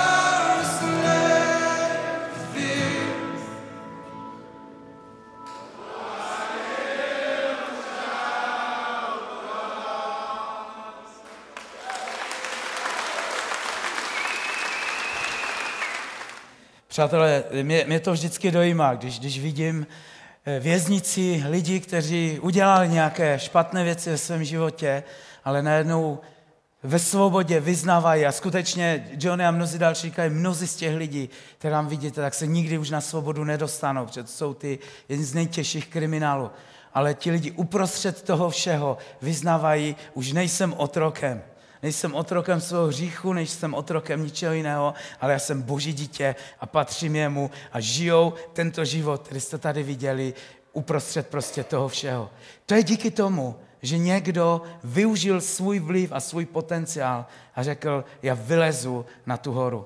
Přátelé, 16.92 17.44
mě, 17.64 17.86
mě 17.88 18.00
to 18.00 18.14
vždycky 18.14 18.52
dojímá, 18.52 18.94
když, 18.94 19.20
když 19.20 19.40
vidím 19.40 19.88
eh, 20.46 20.60
věznici 20.60 21.44
lidi, 21.50 21.80
kteří 21.80 22.40
udělali 22.40 22.90
nějaké 22.90 23.40
špatné 23.40 23.84
věci 23.84 24.10
ve 24.10 24.18
svém 24.18 24.44
životě, 24.44 25.04
ale 25.44 25.62
najednou 25.62 26.20
ve 26.84 27.00
svobodě 27.00 27.60
vyznávají 27.60 28.26
a 28.26 28.32
skutečně 28.32 29.10
Johnny 29.20 29.46
a 29.46 29.52
mnozí 29.52 29.80
další 29.80 30.02
říkají, 30.02 30.30
mnozí 30.30 30.68
z 30.68 30.76
těch 30.76 30.96
lidí, 30.96 31.30
které 31.58 31.74
tam 31.74 31.88
vidíte, 31.88 32.22
tak 32.22 32.34
se 32.34 32.48
nikdy 32.48 32.78
už 32.78 32.90
na 32.90 33.02
svobodu 33.02 33.44
nedostanou, 33.44 34.06
protože 34.06 34.24
to 34.24 34.30
jsou 34.30 34.54
ty 34.54 34.80
jedni 35.10 35.26
z 35.26 35.34
nejtěžších 35.34 35.88
kriminálů. 35.88 36.52
Ale 36.94 37.14
ti 37.14 37.32
lidi 37.32 37.52
uprostřed 37.52 38.22
toho 38.22 38.50
všeho 38.50 38.98
vyznávají, 39.22 39.96
už 40.14 40.32
nejsem 40.32 40.74
otrokem, 40.78 41.42
nejsem 41.84 42.16
otrokem 42.16 42.62
svého 42.62 42.88
hříchu, 42.88 43.34
nejsem 43.34 43.74
otrokem 43.74 44.24
ničeho 44.24 44.54
jiného, 44.54 44.94
ale 45.22 45.34
já 45.34 45.40
jsem 45.40 45.62
boží 45.62 45.94
dítě 45.94 46.36
a 46.60 46.66
patřím 46.66 47.16
jemu 47.16 47.52
a 47.72 47.80
žijou 47.80 48.34
tento 48.54 48.86
život, 48.86 49.22
který 49.22 49.40
jste 49.40 49.58
tady 49.58 49.84
viděli, 49.84 50.34
uprostřed 50.74 51.28
prostě 51.28 51.64
toho 51.64 51.88
všeho. 51.88 52.30
To 52.66 52.74
je 52.74 52.84
díky 52.84 53.12
tomu, 53.12 53.56
že 53.82 53.98
někdo 53.98 54.62
využil 54.84 55.42
svůj 55.42 55.80
vliv 55.80 56.12
a 56.12 56.20
svůj 56.20 56.46
potenciál 56.46 57.26
a 57.56 57.64
řekl, 57.64 58.06
já 58.24 58.34
vylezu 58.34 59.06
na 59.26 59.38
tu 59.38 59.52
horu. 59.52 59.86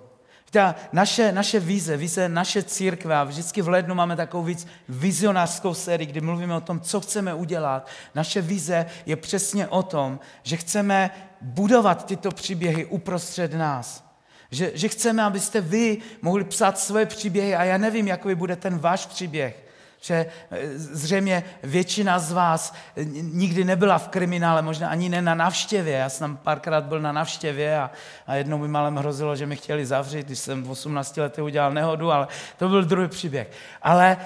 Ta 0.56 0.76
naše, 0.94 1.32
naše 1.32 1.60
vize, 1.60 1.98
vize 1.98 2.30
naše 2.30 2.64
církve, 2.64 3.16
a 3.16 3.24
vždycky 3.24 3.62
v 3.62 3.70
lednu 3.70 3.96
máme 3.96 4.16
takovou 4.16 4.44
víc 4.44 4.68
vizionářskou 4.90 5.74
sérii, 5.74 6.08
kdy 6.08 6.22
mluvíme 6.22 6.56
o 6.56 6.62
tom, 6.62 6.80
co 6.80 7.02
chceme 7.02 7.34
udělat. 7.34 7.88
Naše 8.16 8.42
vize 8.42 8.86
je 9.06 9.16
přesně 9.16 9.68
o 9.68 9.84
tom, 9.84 10.20
že 10.44 10.58
chceme 10.58 11.12
budovat 11.42 12.06
tyto 12.06 12.32
příběhy 12.32 12.86
uprostřed 12.86 13.54
nás. 13.54 14.04
Že, 14.52 14.72
že 14.74 14.88
chceme, 14.88 15.24
abyste 15.24 15.62
vy 15.62 15.98
mohli 16.22 16.44
psát 16.44 16.80
své 16.80 17.06
příběhy 17.06 17.56
a 17.56 17.64
já 17.64 17.78
nevím, 17.78 18.08
jaký 18.08 18.36
bude 18.36 18.56
ten 18.56 18.78
váš 18.78 19.06
příběh. 19.06 19.65
Že 20.06 20.26
eh, 20.52 20.78
zřejmě 20.78 21.44
většina 21.64 22.20
z 22.20 22.32
vás 22.32 22.74
nikdy 23.22 23.64
nebyla 23.64 23.98
v 23.98 24.08
kriminále, 24.08 24.62
možná 24.62 24.90
ani 24.90 25.10
ne 25.10 25.22
na 25.22 25.36
navštěvě. 25.36 25.98
Já 25.98 26.10
jsem 26.10 26.38
párkrát 26.38 26.84
byl 26.84 27.00
na 27.00 27.12
navštěvě 27.12 27.80
a, 27.80 27.92
a 28.28 28.36
jednou 28.36 28.58
mi 28.58 28.68
malem 28.68 28.96
hrozilo, 28.96 29.36
že 29.36 29.46
mi 29.46 29.56
chtěli 29.56 29.86
zavřít, 29.86 30.26
když 30.26 30.40
jsem 30.40 30.64
v 30.64 30.72
18 30.72 31.18
letech 31.18 31.44
udělal 31.44 31.74
nehodu, 31.74 32.12
ale 32.12 32.28
to 32.58 32.70
byl 32.70 32.86
druhý 32.86 33.08
příběh. 33.08 33.52
Ale 33.82 34.18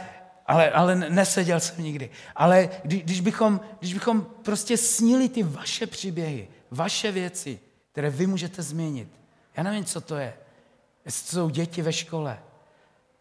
ale, 0.49 0.71
ale 0.71 0.95
neseděl 0.95 1.59
jsem 1.59 1.83
nikdy. 1.83 2.09
Ale 2.35 2.69
když, 2.83 3.03
když, 3.03 3.21
bychom, 3.21 3.61
když 3.79 3.93
bychom 3.93 4.21
prostě 4.21 4.77
snili 4.77 5.29
ty 5.29 5.43
vaše 5.43 5.87
příběhy, 5.87 6.47
vaše 6.71 7.11
věci, 7.11 7.59
které 7.91 8.09
vy 8.09 8.27
můžete 8.27 8.61
změnit. 8.61 9.07
Já 9.57 9.63
nevím, 9.63 9.85
co 9.85 10.01
to 10.01 10.15
je. 10.15 10.33
Jestli 11.05 11.27
jsou 11.27 11.49
děti 11.49 11.81
ve 11.81 11.93
škole, 11.93 12.39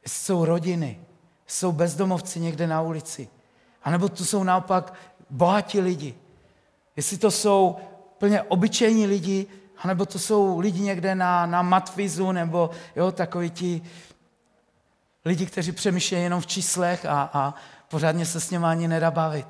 jestli 0.03 0.25
jsou 0.25 0.45
rodiny, 0.45 1.01
jsou 1.49 1.73
bezdomovci 1.73 2.41
někde 2.41 2.67
na 2.67 2.81
ulici, 2.81 3.29
anebo 3.83 4.09
tu 4.09 4.25
jsou 4.25 4.45
naopak 4.45 4.95
bohatí 5.31 5.81
lidi. 5.81 6.15
Jestli 6.97 7.19
to 7.19 7.31
jsou 7.31 7.77
plně 8.19 8.43
obyčejní 8.43 9.07
lidi, 9.07 9.47
anebo 9.79 10.07
to 10.07 10.19
jsou 10.19 10.59
lidi 10.59 10.81
někde 10.81 11.15
na, 11.15 11.47
na 11.47 11.63
matvizu, 11.63 12.33
nebo 12.33 12.71
jo, 12.97 13.13
takoví 13.13 13.51
ti 13.51 13.83
lidi, 15.25 15.47
kteří 15.47 15.73
přemýšlejí 15.73 16.23
jenom 16.23 16.41
v 16.41 16.47
číslech 16.47 17.07
a, 17.07 17.31
a 17.33 17.55
pořádně 17.89 18.27
se 18.27 18.41
s 18.41 18.51
nimi 18.51 18.67
ani 18.67 18.89
nedá 18.89 19.11
bavit. 19.11 19.47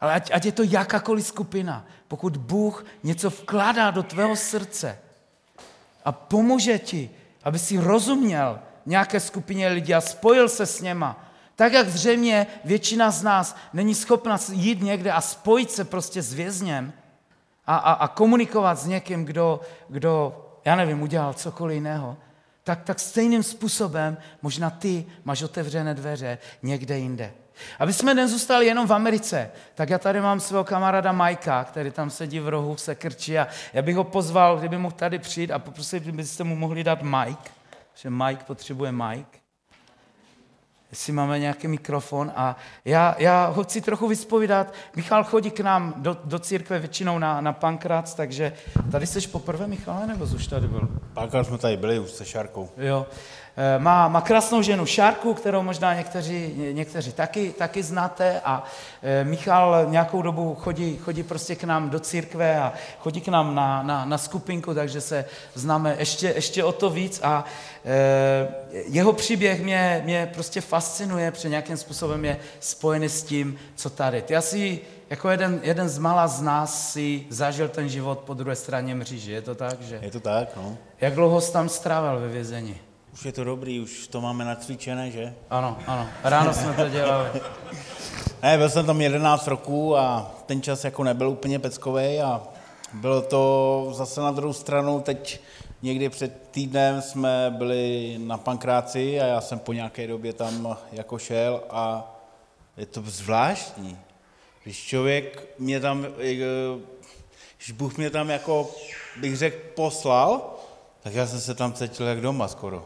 Ale 0.00 0.12
ať, 0.12 0.30
ať 0.34 0.44
je 0.44 0.52
to 0.52 0.62
jakákoliv 0.62 1.26
skupina, 1.26 1.84
pokud 2.08 2.36
Bůh 2.36 2.84
něco 3.02 3.30
vkládá 3.30 3.90
do 3.90 4.02
tvého 4.02 4.36
srdce 4.36 4.98
a 6.04 6.12
pomůže 6.12 6.78
ti, 6.78 7.10
aby 7.44 7.58
si 7.58 7.78
rozuměl 7.78 8.60
nějaké 8.86 9.20
skupině 9.20 9.68
lidí 9.68 9.94
a 9.94 10.00
spojil 10.00 10.48
se 10.48 10.66
s 10.66 10.80
něma, 10.80 11.24
tak 11.56 11.72
jak 11.72 11.88
zřejmě 11.88 12.46
většina 12.64 13.10
z 13.10 13.22
nás 13.22 13.56
není 13.72 13.94
schopna 13.94 14.38
jít 14.52 14.82
někde 14.82 15.12
a 15.12 15.20
spojit 15.20 15.70
se 15.70 15.84
prostě 15.84 16.22
s 16.22 16.32
vězněm 16.32 16.92
a, 17.66 17.76
a, 17.76 17.92
a 17.92 18.08
komunikovat 18.08 18.78
s 18.78 18.86
někým, 18.86 19.24
kdo, 19.24 19.60
kdo, 19.88 20.44
já 20.64 20.76
nevím, 20.76 21.02
udělal 21.02 21.32
cokoliv 21.32 21.74
jiného, 21.74 22.16
tak, 22.64 22.82
tak 22.82 23.00
stejným 23.00 23.42
způsobem 23.42 24.16
možná 24.42 24.70
ty 24.70 25.06
máš 25.24 25.42
otevřené 25.42 25.94
dveře 25.94 26.38
někde 26.62 26.98
jinde. 26.98 27.32
Aby 27.78 27.92
jsme 27.92 28.14
nezůstali 28.14 28.66
jenom 28.66 28.86
v 28.86 28.92
Americe, 28.92 29.50
tak 29.74 29.90
já 29.90 29.98
tady 29.98 30.20
mám 30.20 30.40
svého 30.40 30.64
kamaráda 30.64 31.12
Majka, 31.12 31.64
který 31.64 31.90
tam 31.90 32.10
sedí 32.10 32.40
v 32.40 32.48
rohu, 32.48 32.76
se 32.76 32.94
krčí 32.94 33.38
a 33.38 33.48
já 33.72 33.82
bych 33.82 33.96
ho 33.96 34.04
pozval, 34.04 34.58
kdyby 34.58 34.78
mohl 34.78 34.94
tady 34.94 35.18
přijít 35.18 35.50
a 35.50 35.58
poprosil, 35.58 36.00
kdybyste 36.00 36.44
mu 36.44 36.56
mohli 36.56 36.84
dát 36.84 37.02
Mike, 37.02 37.50
že 37.94 38.10
Mike 38.10 38.44
potřebuje 38.44 38.92
Mike 38.92 39.40
jestli 40.90 41.12
máme 41.12 41.38
nějaký 41.38 41.68
mikrofon. 41.68 42.32
A 42.36 42.56
já, 42.84 43.14
já 43.18 43.46
ho 43.46 43.64
chci 43.64 43.80
trochu 43.80 44.08
vyspovídat. 44.08 44.74
Michal 44.96 45.24
chodí 45.24 45.50
k 45.50 45.60
nám 45.60 45.94
do, 45.96 46.16
do 46.24 46.38
církve 46.38 46.78
většinou 46.78 47.18
na, 47.18 47.40
na 47.40 47.52
Pankrác, 47.52 48.14
takže 48.14 48.52
tady 48.92 49.06
jsi 49.06 49.28
poprvé, 49.28 49.66
Michale, 49.66 50.06
nebo 50.06 50.24
už 50.24 50.46
tady 50.46 50.68
byl? 50.68 50.88
Párkrát 51.14 51.44
jsme 51.44 51.58
tady 51.58 51.76
byli 51.76 51.98
už 51.98 52.10
se 52.10 52.24
Šárkou. 52.24 52.68
Jo. 52.76 53.06
Eh, 53.56 53.78
má, 53.78 54.08
má 54.08 54.20
krásnou 54.20 54.62
ženu 54.62 54.86
Šárku, 54.86 55.34
kterou 55.34 55.62
možná 55.62 55.94
někteří, 55.94 56.54
někteří 56.72 57.12
taky, 57.12 57.54
taky 57.58 57.82
znáte 57.82 58.40
a 58.44 58.64
eh, 59.02 59.24
Michal 59.24 59.86
nějakou 59.88 60.22
dobu 60.22 60.54
chodí, 60.54 60.96
chodí 60.96 61.22
prostě 61.22 61.56
k 61.56 61.64
nám 61.64 61.90
do 61.90 62.00
církve 62.00 62.58
a 62.58 62.72
chodí 62.98 63.20
k 63.20 63.28
nám 63.28 63.54
na, 63.54 63.82
na, 63.82 64.04
na 64.04 64.18
skupinku, 64.18 64.74
takže 64.74 65.00
se 65.00 65.24
známe 65.54 65.96
ještě, 65.98 66.32
ještě 66.34 66.64
o 66.64 66.72
to 66.72 66.90
víc 66.90 67.20
a 67.22 67.44
e, 67.84 68.48
jeho 68.88 69.12
příběh 69.12 69.62
mě, 69.62 70.02
mě 70.04 70.30
prostě 70.34 70.60
fascinuje, 70.60 71.30
protože 71.30 71.48
nějakým 71.48 71.76
způsobem 71.76 72.24
je 72.24 72.36
spojený 72.60 73.08
s 73.08 73.22
tím, 73.22 73.58
co 73.74 73.90
tady. 73.90 74.22
Ty 74.22 74.36
asi 74.36 74.80
jako 75.10 75.30
jeden, 75.30 75.60
jeden 75.62 75.88
z 75.88 75.98
mala 75.98 76.28
z 76.28 76.42
nás 76.42 76.92
si 76.92 77.26
zažil 77.28 77.68
ten 77.68 77.88
život 77.88 78.18
po 78.18 78.34
druhé 78.34 78.56
straně 78.56 78.94
mříže, 78.94 79.32
je 79.32 79.42
to 79.42 79.54
tak? 79.54 79.82
Že... 79.82 79.98
Je 80.02 80.10
to 80.10 80.20
tak, 80.20 80.56
no. 80.56 80.76
Jak 81.00 81.14
dlouho 81.14 81.40
jsi 81.40 81.52
tam 81.52 81.68
strávil 81.68 82.20
ve 82.20 82.28
vězení? 82.28 82.76
Už 83.12 83.24
je 83.24 83.32
to 83.32 83.44
dobrý, 83.44 83.80
už 83.80 84.08
to 84.08 84.20
máme 84.20 84.44
nacvičené, 84.44 85.10
že? 85.10 85.34
Ano, 85.50 85.78
ano. 85.86 86.08
Ráno 86.24 86.54
jsme 86.54 86.74
to 86.74 86.88
dělali. 86.88 87.28
ne, 88.42 88.58
byl 88.58 88.70
jsem 88.70 88.86
tam 88.86 89.00
11 89.00 89.46
roků 89.46 89.96
a 89.96 90.34
ten 90.46 90.62
čas 90.62 90.84
jako 90.84 91.04
nebyl 91.04 91.28
úplně 91.28 91.58
peckový 91.58 92.20
a 92.20 92.42
bylo 92.92 93.22
to 93.22 93.86
zase 93.92 94.20
na 94.20 94.30
druhou 94.30 94.52
stranu, 94.52 95.00
teď 95.00 95.40
někdy 95.82 96.08
před 96.08 96.48
týdnem 96.50 97.02
jsme 97.02 97.54
byli 97.58 98.16
na 98.18 98.38
Pankráci 98.38 99.20
a 99.20 99.26
já 99.26 99.40
jsem 99.40 99.58
po 99.58 99.72
nějaké 99.72 100.06
době 100.06 100.32
tam 100.32 100.76
jako 100.92 101.18
šel 101.18 101.62
a 101.70 102.14
je 102.76 102.86
to 102.86 103.02
zvláštní. 103.06 103.98
Když 104.62 104.86
člověk 104.86 105.54
mě 105.58 105.80
tam, 105.80 106.06
eh, 106.18 106.34
když 107.56 107.70
Bůh 107.72 107.96
mě 107.96 108.10
tam 108.10 108.30
jako, 108.30 108.70
bych 109.20 109.36
řekl, 109.36 109.56
poslal, 109.74 110.54
tak 111.02 111.14
já 111.14 111.26
jsem 111.26 111.40
se 111.40 111.54
tam 111.54 111.72
cítil 111.72 112.06
jak 112.06 112.20
doma 112.20 112.48
skoro 112.48 112.84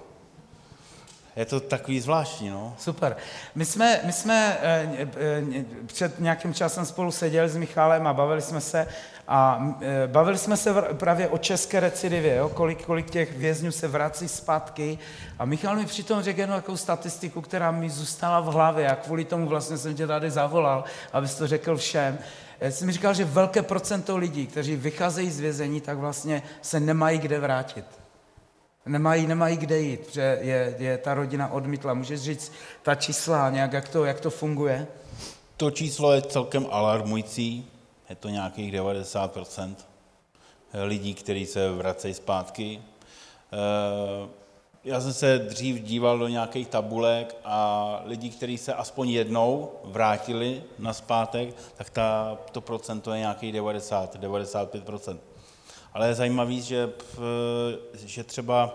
je 1.36 1.44
to 1.44 1.60
takový 1.60 2.00
zvláštní, 2.00 2.50
no. 2.50 2.74
Super. 2.78 3.16
My 3.54 3.64
jsme, 3.64 4.00
my 4.04 4.12
jsme 4.12 4.58
eh, 4.62 5.08
eh, 5.16 5.64
před 5.86 6.20
nějakým 6.20 6.54
časem 6.54 6.86
spolu 6.86 7.10
seděli 7.10 7.48
s 7.48 7.56
Michálem 7.56 8.06
a 8.06 8.12
bavili 8.12 8.42
jsme 8.42 8.60
se 8.60 8.86
a 9.28 9.70
eh, 9.80 10.06
bavili 10.06 10.38
jsme 10.38 10.56
se 10.56 10.74
právě 10.82 11.28
o 11.28 11.38
české 11.38 11.80
recidivě, 11.80 12.34
jo? 12.36 12.48
Kolik, 12.48 12.84
kolik 12.84 13.10
těch 13.10 13.38
vězňů 13.38 13.72
se 13.72 13.88
vrací 13.88 14.28
zpátky. 14.28 14.98
A 15.38 15.44
Michal 15.44 15.76
mi 15.76 15.86
přitom 15.86 16.22
řekl 16.22 16.40
jednu 16.40 16.54
takovou 16.54 16.76
statistiku, 16.76 17.40
která 17.40 17.70
mi 17.70 17.90
zůstala 17.90 18.40
v 18.40 18.46
hlavě 18.46 18.88
a 18.88 18.96
kvůli 18.96 19.24
tomu 19.24 19.48
vlastně 19.48 19.78
jsem 19.78 19.94
tě 19.94 20.06
tady 20.06 20.30
zavolal, 20.30 20.84
abys 21.12 21.34
to 21.34 21.46
řekl 21.46 21.76
všem. 21.76 22.18
Já 22.60 22.70
jsem 22.70 22.86
mi 22.86 22.92
říkal, 22.92 23.14
že 23.14 23.24
velké 23.24 23.62
procento 23.62 24.16
lidí, 24.16 24.46
kteří 24.46 24.76
vycházejí 24.76 25.30
z 25.30 25.40
vězení, 25.40 25.80
tak 25.80 25.98
vlastně 25.98 26.42
se 26.62 26.80
nemají 26.80 27.18
kde 27.18 27.40
vrátit. 27.40 28.03
Nemají, 28.86 29.26
nemají 29.26 29.56
kde 29.56 29.80
jít, 29.80 30.00
protože 30.00 30.38
je, 30.40 30.74
je 30.78 30.98
ta 30.98 31.14
rodina 31.14 31.52
odmítla. 31.52 31.94
Můžeš 31.94 32.20
říct 32.20 32.52
ta 32.82 32.94
čísla 32.94 33.50
nějak, 33.50 33.72
jak 33.72 33.88
to, 33.88 34.04
jak 34.04 34.20
to 34.20 34.30
funguje? 34.30 34.86
To 35.56 35.70
číslo 35.70 36.12
je 36.12 36.22
celkem 36.22 36.66
alarmující. 36.70 37.70
Je 38.10 38.16
to 38.16 38.28
nějakých 38.28 38.74
90% 38.74 39.74
lidí, 40.82 41.14
kteří 41.14 41.46
se 41.46 41.72
vracejí 41.72 42.14
zpátky. 42.14 42.82
Eh, 43.52 44.28
já 44.84 45.00
jsem 45.00 45.12
se 45.12 45.38
dřív 45.38 45.82
díval 45.82 46.18
do 46.18 46.28
nějakých 46.28 46.68
tabulek 46.68 47.36
a 47.44 48.02
lidí, 48.04 48.30
kteří 48.30 48.58
se 48.58 48.74
aspoň 48.74 49.08
jednou 49.08 49.72
vrátili 49.84 50.62
na 50.78 50.92
zpátek, 50.92 51.54
tak 51.76 51.90
ta, 51.90 52.38
to 52.52 52.60
procento 52.60 53.12
je 53.12 53.18
nějakých 53.18 53.52
90, 53.52 54.16
95%. 54.16 55.18
Ale 55.94 56.08
je 56.08 56.14
zajímavé, 56.14 56.54
že, 56.54 56.92
že 57.94 58.24
třeba 58.24 58.74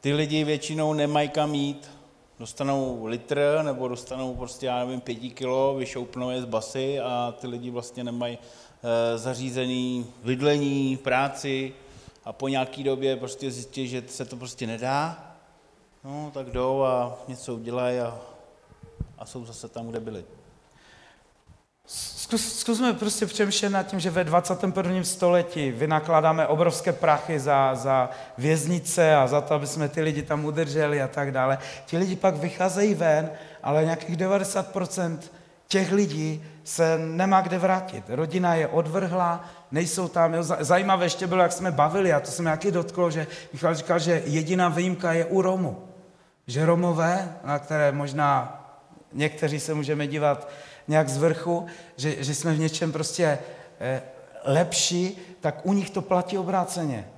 ty 0.00 0.12
lidi 0.12 0.44
většinou 0.44 0.92
nemají 0.92 1.28
kam 1.28 1.54
jít. 1.54 1.90
Dostanou 2.38 3.06
litr 3.06 3.58
nebo 3.62 3.88
dostanou 3.88 4.34
prostě, 4.34 4.66
já 4.66 4.78
nevím, 4.78 5.00
pěti 5.00 5.30
kilo, 5.30 5.74
vyšoupnou 5.74 6.30
je 6.30 6.42
z 6.42 6.44
basy 6.44 7.00
a 7.00 7.34
ty 7.40 7.46
lidi 7.46 7.70
vlastně 7.70 8.04
nemají 8.04 8.38
e, 8.82 9.18
zařízený 9.18 10.06
bydlení, 10.24 10.96
práci 10.96 11.74
a 12.24 12.32
po 12.32 12.48
nějaké 12.48 12.82
době 12.82 13.16
prostě 13.16 13.50
zjistí, 13.50 13.88
že 13.88 14.02
se 14.06 14.24
to 14.24 14.36
prostě 14.36 14.66
nedá, 14.66 15.32
no 16.04 16.30
tak 16.34 16.50
jdou 16.50 16.82
a 16.82 17.18
něco 17.28 17.54
udělají 17.54 17.98
a, 17.98 18.20
a 19.18 19.24
jsou 19.24 19.44
zase 19.44 19.68
tam, 19.68 19.88
kde 19.88 20.00
byli. 20.00 20.24
Zkus, 21.90 22.58
zkusme 22.58 22.92
prostě 22.92 23.26
přemýšlet 23.26 23.68
nad 23.68 23.82
tím, 23.82 24.00
že 24.00 24.10
ve 24.10 24.24
21. 24.24 25.04
století 25.04 25.70
vynakládáme 25.70 26.46
obrovské 26.46 26.92
prachy 26.92 27.40
za, 27.40 27.74
za 27.74 28.10
věznice 28.38 29.16
a 29.16 29.26
za 29.26 29.40
to, 29.40 29.54
aby 29.54 29.66
jsme 29.66 29.88
ty 29.88 30.00
lidi 30.02 30.22
tam 30.22 30.44
udrželi 30.44 31.02
a 31.02 31.08
tak 31.08 31.32
dále. 31.32 31.58
Ti 31.86 31.98
lidi 31.98 32.16
pak 32.16 32.36
vycházejí 32.36 32.94
ven, 32.94 33.30
ale 33.62 33.84
nějakých 33.84 34.16
90% 34.16 35.18
těch 35.68 35.92
lidí 35.92 36.44
se 36.64 36.98
nemá 36.98 37.40
kde 37.40 37.58
vrátit. 37.58 38.04
Rodina 38.08 38.54
je 38.54 38.68
odvrhla, 38.68 39.44
nejsou 39.70 40.08
tam. 40.08 40.34
Jo, 40.34 40.42
zajímavé 40.42 41.06
ještě 41.06 41.26
bylo, 41.26 41.42
jak 41.42 41.52
jsme 41.52 41.70
bavili, 41.70 42.12
a 42.12 42.20
to 42.20 42.30
jsem 42.30 42.44
nějaký 42.44 42.70
dotklo, 42.70 43.10
že 43.10 43.26
Michal 43.52 43.74
říkal, 43.74 43.98
že 43.98 44.22
jediná 44.24 44.68
výjimka 44.68 45.12
je 45.12 45.24
u 45.24 45.42
Romu. 45.42 45.88
Že 46.46 46.66
Romové, 46.66 47.36
na 47.44 47.58
které 47.58 47.92
možná 47.92 48.54
někteří 49.12 49.60
se 49.60 49.74
můžeme 49.74 50.06
dívat 50.06 50.48
nějak 50.88 51.08
z 51.08 51.16
vrchu, 51.16 51.66
že, 51.96 52.24
že 52.24 52.34
jsme 52.34 52.54
v 52.54 52.58
něčem 52.58 52.92
prostě 52.92 53.38
eh, 53.80 54.02
lepší, 54.44 55.18
tak 55.40 55.66
u 55.66 55.72
nich 55.72 55.90
to 55.90 56.02
platí 56.02 56.38
obráceně. 56.38 57.08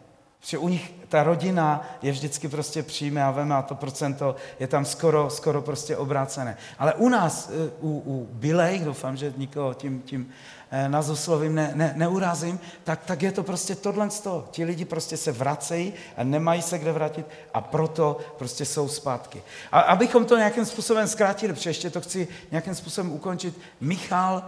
Že 0.40 0.58
u 0.58 0.68
nich 0.68 0.94
ta 1.08 1.22
rodina 1.22 1.88
je 2.02 2.12
vždycky 2.12 2.48
prostě 2.48 2.82
přijme 2.82 3.24
a 3.24 3.30
veme 3.30 3.54
a 3.54 3.62
to 3.62 3.74
procento 3.74 4.36
je 4.60 4.66
tam 4.66 4.84
skoro, 4.84 5.30
skoro 5.30 5.62
prostě 5.62 5.96
obrácené. 5.96 6.56
Ale 6.78 6.94
u 6.94 7.08
nás, 7.08 7.50
eh, 7.50 7.70
u, 7.80 8.02
u 8.06 8.28
Bilej, 8.32 8.78
doufám, 8.78 9.16
že 9.16 9.32
nikoho 9.36 9.74
tím, 9.74 10.02
tím 10.02 10.30
eh, 10.70 10.88
nazoslovím 10.88 11.54
ne, 11.54 11.72
ne, 11.74 11.92
neurazím, 11.96 12.60
tak, 12.84 13.04
tak 13.04 13.22
je 13.22 13.32
to 13.32 13.42
prostě 13.42 13.74
tohle 13.74 14.10
z 14.10 14.20
toho. 14.20 14.48
Ti 14.50 14.64
lidi 14.64 14.84
prostě 14.84 15.16
se 15.16 15.32
vracejí 15.32 15.92
a 16.16 16.24
nemají 16.24 16.62
se 16.62 16.78
kde 16.78 16.92
vrátit 16.92 17.26
a 17.54 17.60
proto 17.60 18.18
prostě 18.38 18.64
jsou 18.64 18.88
zpátky. 18.88 19.42
A 19.72 19.80
abychom 19.80 20.24
to 20.24 20.36
nějakým 20.36 20.64
způsobem 20.64 21.08
zkrátili, 21.08 21.52
protože 21.52 21.70
ještě 21.70 21.90
to 21.90 22.00
chci 22.00 22.28
nějakým 22.50 22.74
způsobem 22.74 23.12
ukončit, 23.12 23.58
Michal 23.80 24.42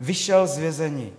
vyšel 0.00 0.46
z 0.46 0.58
vězení 0.58 1.12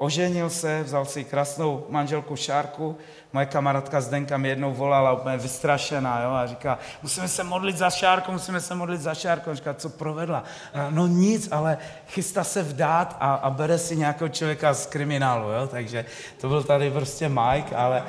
Oženil 0.00 0.50
se, 0.50 0.82
vzal 0.82 1.04
si 1.04 1.24
krásnou 1.24 1.86
manželku 1.88 2.36
Šárku, 2.36 2.96
moje 3.32 3.46
kamarádka 3.46 4.00
Zdenka 4.00 4.36
mi 4.36 4.48
jednou 4.48 4.74
volala 4.74 5.12
úplně 5.12 5.36
vystrašená 5.36 6.22
jo, 6.22 6.30
a 6.30 6.46
říká, 6.46 6.78
musíme 7.02 7.28
se 7.28 7.44
modlit 7.44 7.76
za 7.76 7.90
Šárku, 7.90 8.32
musíme 8.32 8.60
se 8.60 8.74
modlit 8.74 9.00
za 9.00 9.14
Šárku. 9.14 9.50
A 9.50 9.54
říká, 9.54 9.74
co 9.74 9.88
provedla? 9.88 10.44
A 10.74 10.90
no 10.90 11.06
nic, 11.06 11.48
ale 11.50 11.78
chystá 12.08 12.44
se 12.44 12.62
vdát 12.62 13.16
a, 13.20 13.34
a 13.34 13.50
bere 13.50 13.78
si 13.78 13.96
nějakého 13.96 14.28
člověka 14.28 14.74
z 14.74 14.86
kriminálu. 14.86 15.50
Jo? 15.50 15.66
Takže 15.66 16.04
to 16.40 16.48
byl 16.48 16.62
tady 16.62 16.90
prostě 16.90 17.28
Mike, 17.28 17.76
ale 17.76 18.02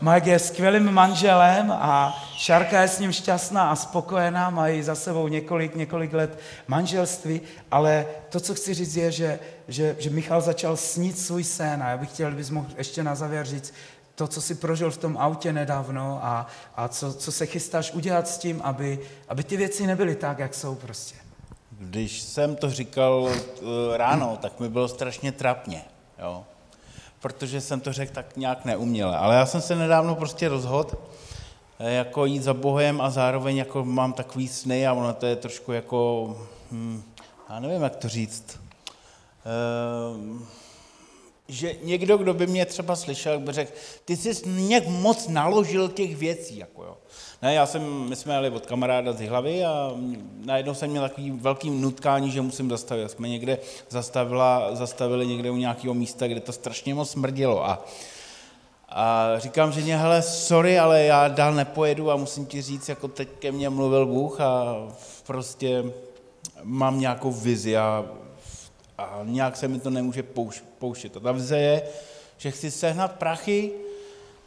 Mike 0.00 0.30
je 0.30 0.38
skvělým 0.38 0.92
manželem 0.92 1.70
a 1.70 2.22
Šárka 2.36 2.82
je 2.82 2.88
s 2.88 2.98
ním 2.98 3.12
šťastná 3.12 3.70
a 3.70 3.76
spokojená, 3.76 4.50
mají 4.50 4.82
za 4.82 4.94
sebou 4.94 5.28
několik, 5.28 5.74
několik 5.74 6.12
let 6.12 6.38
manželství, 6.68 7.40
ale 7.70 8.06
to, 8.28 8.40
co 8.40 8.54
chci 8.54 8.74
říct, 8.74 8.96
je, 8.96 9.12
že, 9.12 9.38
že, 9.68 9.96
že 9.98 10.10
Michal 10.10 10.40
začal 10.40 10.76
snít 10.76 11.18
svůj 11.18 11.44
sen 11.44 11.82
a 11.82 11.90
já 11.90 11.96
bych 11.96 12.08
chtěl, 12.08 12.30
bys 12.30 12.50
mohl 12.50 12.68
ještě 12.76 13.02
na 13.02 13.14
závěr 13.14 13.46
říct, 13.46 13.74
to, 14.14 14.28
co 14.28 14.40
si 14.40 14.54
prožil 14.54 14.90
v 14.90 14.98
tom 14.98 15.16
autě 15.18 15.52
nedávno 15.52 16.20
a, 16.22 16.46
a 16.76 16.88
co, 16.88 17.14
co 17.14 17.32
se 17.32 17.46
chystáš 17.46 17.92
udělat 17.92 18.28
s 18.28 18.38
tím, 18.38 18.60
aby, 18.64 18.98
aby 19.28 19.44
ty 19.44 19.56
věci 19.56 19.86
nebyly 19.86 20.14
tak, 20.14 20.38
jak 20.38 20.54
jsou 20.54 20.74
prostě. 20.74 21.16
Když 21.70 22.22
jsem 22.22 22.56
to 22.56 22.70
říkal 22.70 23.28
eh, 23.30 23.96
ráno, 23.96 24.38
tak 24.42 24.60
mi 24.60 24.68
bylo 24.68 24.88
strašně 24.88 25.32
trapně. 25.32 25.84
Jo? 26.18 26.44
Protože 27.20 27.60
jsem 27.60 27.80
to 27.80 27.92
řekl 27.92 28.14
tak 28.14 28.36
nějak 28.36 28.64
neuměle. 28.64 29.16
Ale 29.16 29.34
já 29.34 29.46
jsem 29.46 29.60
se 29.60 29.74
nedávno 29.74 30.14
prostě 30.14 30.48
rozhodl, 30.48 30.90
eh, 31.78 31.92
jako 31.92 32.24
jít 32.24 32.42
za 32.42 32.54
Bohem 32.54 33.00
a 33.00 33.10
zároveň 33.10 33.56
jako 33.56 33.84
mám 33.84 34.12
takový 34.12 34.48
sny 34.48 34.86
a 34.86 34.92
ono 34.92 35.12
to 35.12 35.26
je 35.26 35.36
trošku 35.36 35.72
jako, 35.72 36.36
hm, 36.70 37.02
já 37.50 37.60
nevím, 37.60 37.82
jak 37.82 37.96
to 37.96 38.08
říct, 38.08 38.60
ehm, 39.44 40.46
že 41.48 41.74
někdo, 41.82 42.16
kdo 42.16 42.34
by 42.34 42.46
mě 42.46 42.66
třeba 42.66 42.96
slyšel, 42.96 43.40
by 43.40 43.52
řekl, 43.52 43.72
ty 44.04 44.16
jsi 44.16 44.48
nějak 44.48 44.86
moc 44.86 45.28
naložil 45.28 45.88
těch 45.88 46.16
věcí, 46.16 46.58
jako 46.58 46.84
jo. 46.84 46.96
Ne, 47.42 47.54
já 47.54 47.66
jsem, 47.66 48.08
my 48.08 48.16
jsme 48.16 48.34
jeli 48.34 48.50
od 48.50 48.66
kamaráda 48.66 49.12
z 49.12 49.28
hlavy 49.28 49.64
a 49.64 49.92
najednou 50.44 50.74
jsem 50.74 50.90
měl 50.90 51.02
takový 51.02 51.30
velký 51.30 51.70
nutkání, 51.70 52.30
že 52.30 52.40
musím 52.40 52.70
zastavit. 52.70 53.10
Jsme 53.10 53.28
někde 53.28 53.58
zastavila, 53.88 54.74
zastavili 54.74 55.26
někde 55.26 55.50
u 55.50 55.56
nějakého 55.56 55.94
místa, 55.94 56.28
kde 56.28 56.40
to 56.40 56.52
strašně 56.52 56.94
moc 56.94 57.10
smrdilo 57.10 57.66
a, 57.66 57.84
a 58.88 59.32
říkám 59.36 59.72
ženě, 59.72 59.96
hele, 59.96 60.22
sorry, 60.22 60.78
ale 60.78 61.02
já 61.02 61.28
dál 61.28 61.54
nepojedu 61.54 62.10
a 62.10 62.16
musím 62.16 62.46
ti 62.46 62.62
říct, 62.62 62.88
jako 62.88 63.08
teď 63.08 63.28
ke 63.38 63.52
mně 63.52 63.70
mluvil 63.70 64.06
Bůh 64.06 64.40
a 64.40 64.76
prostě 65.26 65.84
mám 66.62 67.00
nějakou 67.00 67.32
vizi 67.32 67.76
a, 67.76 68.04
a 68.98 69.20
nějak 69.24 69.56
se 69.56 69.68
mi 69.68 69.80
to 69.80 69.90
nemůže 69.90 70.22
pouš, 70.22 70.64
pouštět. 70.78 71.16
A 71.16 71.20
ta 71.20 71.32
vize 71.32 71.58
je, 71.58 71.82
že 72.38 72.50
chci 72.50 72.70
sehnat 72.70 73.12
prachy, 73.12 73.72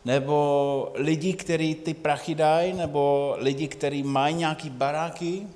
nebo 0.06 0.92
lidi, 0.96 1.34
kteří 1.34 1.76
ty 1.76 1.94
prachy 1.94 2.36
dají, 2.36 2.74
nebo 2.74 3.34
lidi, 3.38 3.68
kteří 3.68 4.04
mají 4.04 4.36
nějaký 4.36 4.70
baráky 4.70 5.48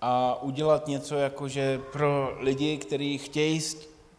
a 0.00 0.42
udělat 0.42 0.86
něco 0.86 1.14
jakože 1.14 1.80
pro 1.92 2.36
lidi, 2.40 2.76
kteří 2.76 3.18
chtějí 3.18 3.60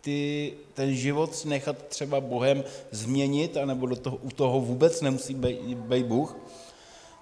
ty, 0.01 0.53
ten 0.73 0.95
život 0.95 1.45
nechat 1.45 1.77
třeba 1.87 2.21
Bohem 2.21 2.63
změnit, 2.91 3.57
anebo 3.57 3.85
do 3.85 3.95
toho, 3.95 4.17
u 4.17 4.29
toho 4.29 4.61
vůbec 4.61 5.01
nemusí 5.01 5.33
být 5.33 6.05
Bůh, 6.05 6.37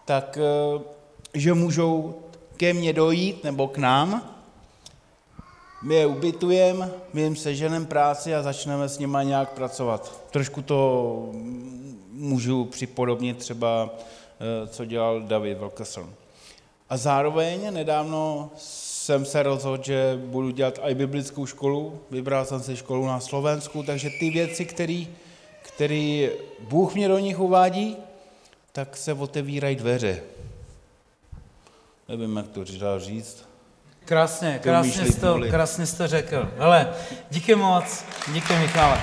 tak 0.06 0.38
eh, 0.42 0.82
že 1.34 1.54
můžou 1.54 2.16
ke 2.58 2.74
mně 2.74 2.94
dojít 2.94 3.44
nebo 3.44 3.68
k 3.68 3.78
nám, 3.78 4.37
my 5.82 5.96
je 5.96 6.06
ubytujeme, 6.06 6.92
my 7.14 7.22
jim 7.22 7.36
seženeme 7.36 7.86
práci 7.86 8.36
a 8.36 8.44
začneme 8.44 8.90
s 8.90 9.00
nimi 9.00 9.18
nějak 9.24 9.54
pracovat. 9.54 10.22
Trošku 10.32 10.62
to 10.62 11.30
můžu 12.12 12.66
připodobnit 12.66 13.38
třeba, 13.38 13.90
eh, 13.94 14.68
co 14.68 14.86
dělal 14.86 15.22
David 15.22 15.58
Wilkerson. 15.58 16.14
A 16.90 16.98
zároveň 16.98 17.74
nedávno 17.74 18.52
jsem 18.58 19.26
se 19.26 19.44
rozhodl, 19.44 19.84
že 19.84 20.20
budu 20.26 20.50
dělat 20.50 20.80
i 20.82 20.96
biblickou 20.96 21.46
školu. 21.46 22.00
Vybral 22.12 22.46
jsem 22.46 22.64
si 22.64 22.76
školu 22.76 23.06
na 23.06 23.20
Slovensku, 23.20 23.84
takže 23.84 24.10
ty 24.20 24.30
věci, 24.30 24.66
které 25.62 26.30
Bůh 26.60 26.96
mě 26.96 27.08
do 27.08 27.20
nich 27.20 27.40
uvádí, 27.40 27.98
tak 28.72 28.98
se 28.98 29.14
otevírají 29.14 29.76
dveře. 29.76 30.24
Nevím, 32.10 32.38
jak 32.38 32.48
to 32.48 32.66
říct. 33.00 33.47
Krásně, 34.08 34.60
krásně 34.64 35.06
jsi, 35.06 35.20
to, 35.20 35.40
krásně 35.50 35.86
jsi 35.86 35.98
to 35.98 36.08
řekl. 36.08 36.52
Hele, 36.58 36.94
díky 37.30 37.56
moc, 37.56 38.06
díky 38.34 38.54
Michale. 38.54 39.02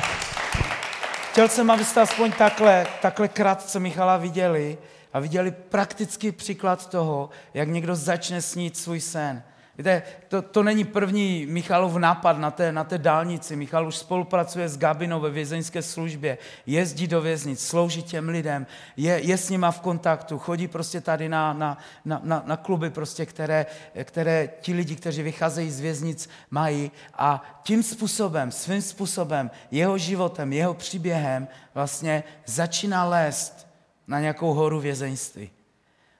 Chtěl 1.30 1.48
jsem, 1.48 1.70
abyste 1.70 2.00
aspoň 2.00 2.32
takhle, 2.32 2.86
takhle 3.02 3.28
krátce 3.28 3.80
Michala 3.80 4.16
viděli 4.16 4.78
a 5.12 5.20
viděli 5.20 5.50
praktický 5.50 6.32
příklad 6.32 6.88
toho, 6.88 7.30
jak 7.54 7.68
někdo 7.68 7.96
začne 7.96 8.42
snít 8.42 8.76
svůj 8.76 9.00
sen. 9.00 9.42
Víte, 9.78 10.02
to, 10.28 10.42
to 10.42 10.62
není 10.62 10.84
první 10.84 11.46
Michalův 11.46 11.96
nápad 11.96 12.38
na 12.38 12.50
té, 12.50 12.72
na 12.72 12.84
té 12.84 12.98
dálnici. 12.98 13.56
Michal 13.56 13.86
už 13.86 13.96
spolupracuje 13.96 14.68
s 14.68 14.78
Gabinou 14.78 15.20
ve 15.20 15.30
vězeňské 15.30 15.82
službě, 15.82 16.38
jezdí 16.66 17.06
do 17.06 17.20
věznic, 17.20 17.66
slouží 17.66 18.02
těm 18.02 18.28
lidem, 18.28 18.66
je, 18.96 19.20
je 19.22 19.38
s 19.38 19.50
nima 19.50 19.70
v 19.70 19.80
kontaktu, 19.80 20.38
chodí 20.38 20.68
prostě 20.68 21.00
tady 21.00 21.28
na, 21.28 21.52
na, 21.52 21.78
na, 22.04 22.20
na, 22.24 22.42
na 22.46 22.56
kluby, 22.56 22.90
prostě, 22.90 23.26
které, 23.26 23.66
které 24.04 24.48
ti 24.60 24.74
lidi, 24.74 24.96
kteří 24.96 25.22
vycházejí 25.22 25.70
z 25.70 25.80
věznic, 25.80 26.28
mají. 26.50 26.90
A 27.14 27.60
tím 27.62 27.82
způsobem, 27.82 28.52
svým 28.52 28.82
způsobem, 28.82 29.50
jeho 29.70 29.98
životem, 29.98 30.52
jeho 30.52 30.74
příběhem 30.74 31.48
vlastně 31.74 32.24
začíná 32.46 33.04
lézt 33.04 33.66
na 34.06 34.20
nějakou 34.20 34.54
horu 34.54 34.80
vězeňství. 34.80 35.50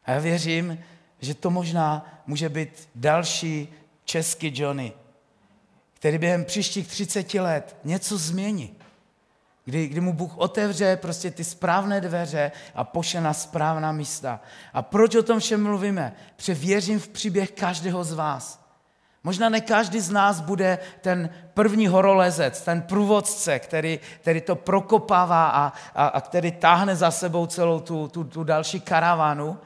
A 0.05 0.11
já 0.11 0.19
věřím, 0.19 0.79
že 1.25 1.35
to 1.35 1.51
možná 1.51 2.07
může 2.27 2.49
být 2.49 2.89
další 2.95 3.69
český 4.05 4.53
Johnny, 4.55 4.93
který 5.95 6.19
během 6.19 6.45
příštích 6.45 6.89
30 6.89 7.35
let 7.35 7.77
něco 7.85 8.19
změní. 8.19 8.77
Kdy, 9.65 9.87
kdy 9.89 10.01
mu 10.01 10.13
Bůh 10.13 10.39
otevře 10.39 10.97
prostě 10.97 11.31
ty 11.31 11.45
správné 11.45 12.01
dveře 12.01 12.53
a 12.75 12.85
pošle 12.85 13.21
na 13.21 13.33
správná 13.33 13.93
místa. 13.93 14.41
A 14.73 14.83
proč 14.83 15.15
o 15.15 15.23
tom 15.23 15.41
všem 15.41 15.63
mluvíme? 15.63 16.13
Protože 16.37 16.55
věřím 16.55 17.01
v 17.01 17.09
příběh 17.09 17.51
každého 17.51 18.05
z 18.05 18.13
vás. 18.13 18.65
Možná 19.25 19.49
ne 19.49 19.61
každý 19.61 20.01
z 20.01 20.11
nás 20.11 20.41
bude 20.41 20.79
ten 21.01 21.31
první 21.55 21.87
horolezec, 21.87 22.61
ten 22.61 22.83
průvodce, 22.83 23.59
který, 23.59 24.01
který 24.21 24.41
to 24.41 24.57
prokopává 24.57 25.49
a, 25.49 25.73
a, 25.95 26.07
a 26.07 26.21
který 26.21 26.53
táhne 26.53 26.97
za 26.97 27.11
sebou 27.11 27.47
celou 27.47 27.81
tu, 27.81 28.09
tu, 28.09 28.25
tu 28.25 28.45
další 28.45 28.81
karavánu, 28.81 29.59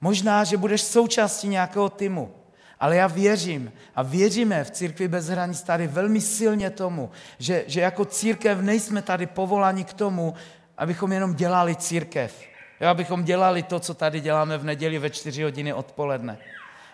Možná, 0.00 0.44
že 0.44 0.56
budeš 0.56 0.82
součástí 0.82 1.48
nějakého 1.48 1.88
týmu, 1.88 2.34
ale 2.80 2.96
já 2.96 3.06
věřím 3.06 3.72
a 3.96 4.02
věříme 4.02 4.64
v 4.64 4.70
církvi 4.70 5.08
bez 5.08 5.26
hranic 5.26 5.62
tady 5.62 5.86
velmi 5.86 6.20
silně 6.20 6.70
tomu, 6.70 7.10
že, 7.38 7.64
že 7.66 7.80
jako 7.80 8.04
církev 8.04 8.58
nejsme 8.58 9.02
tady 9.02 9.26
povoláni 9.26 9.84
k 9.84 9.92
tomu, 9.92 10.34
abychom 10.78 11.12
jenom 11.12 11.34
dělali 11.34 11.76
církev. 11.76 12.42
Jo, 12.80 12.88
abychom 12.88 13.24
dělali 13.24 13.62
to, 13.62 13.80
co 13.80 13.94
tady 13.94 14.20
děláme 14.20 14.58
v 14.58 14.64
neděli 14.64 14.98
ve 14.98 15.10
čtyři 15.10 15.42
hodiny 15.42 15.72
odpoledne. 15.72 16.38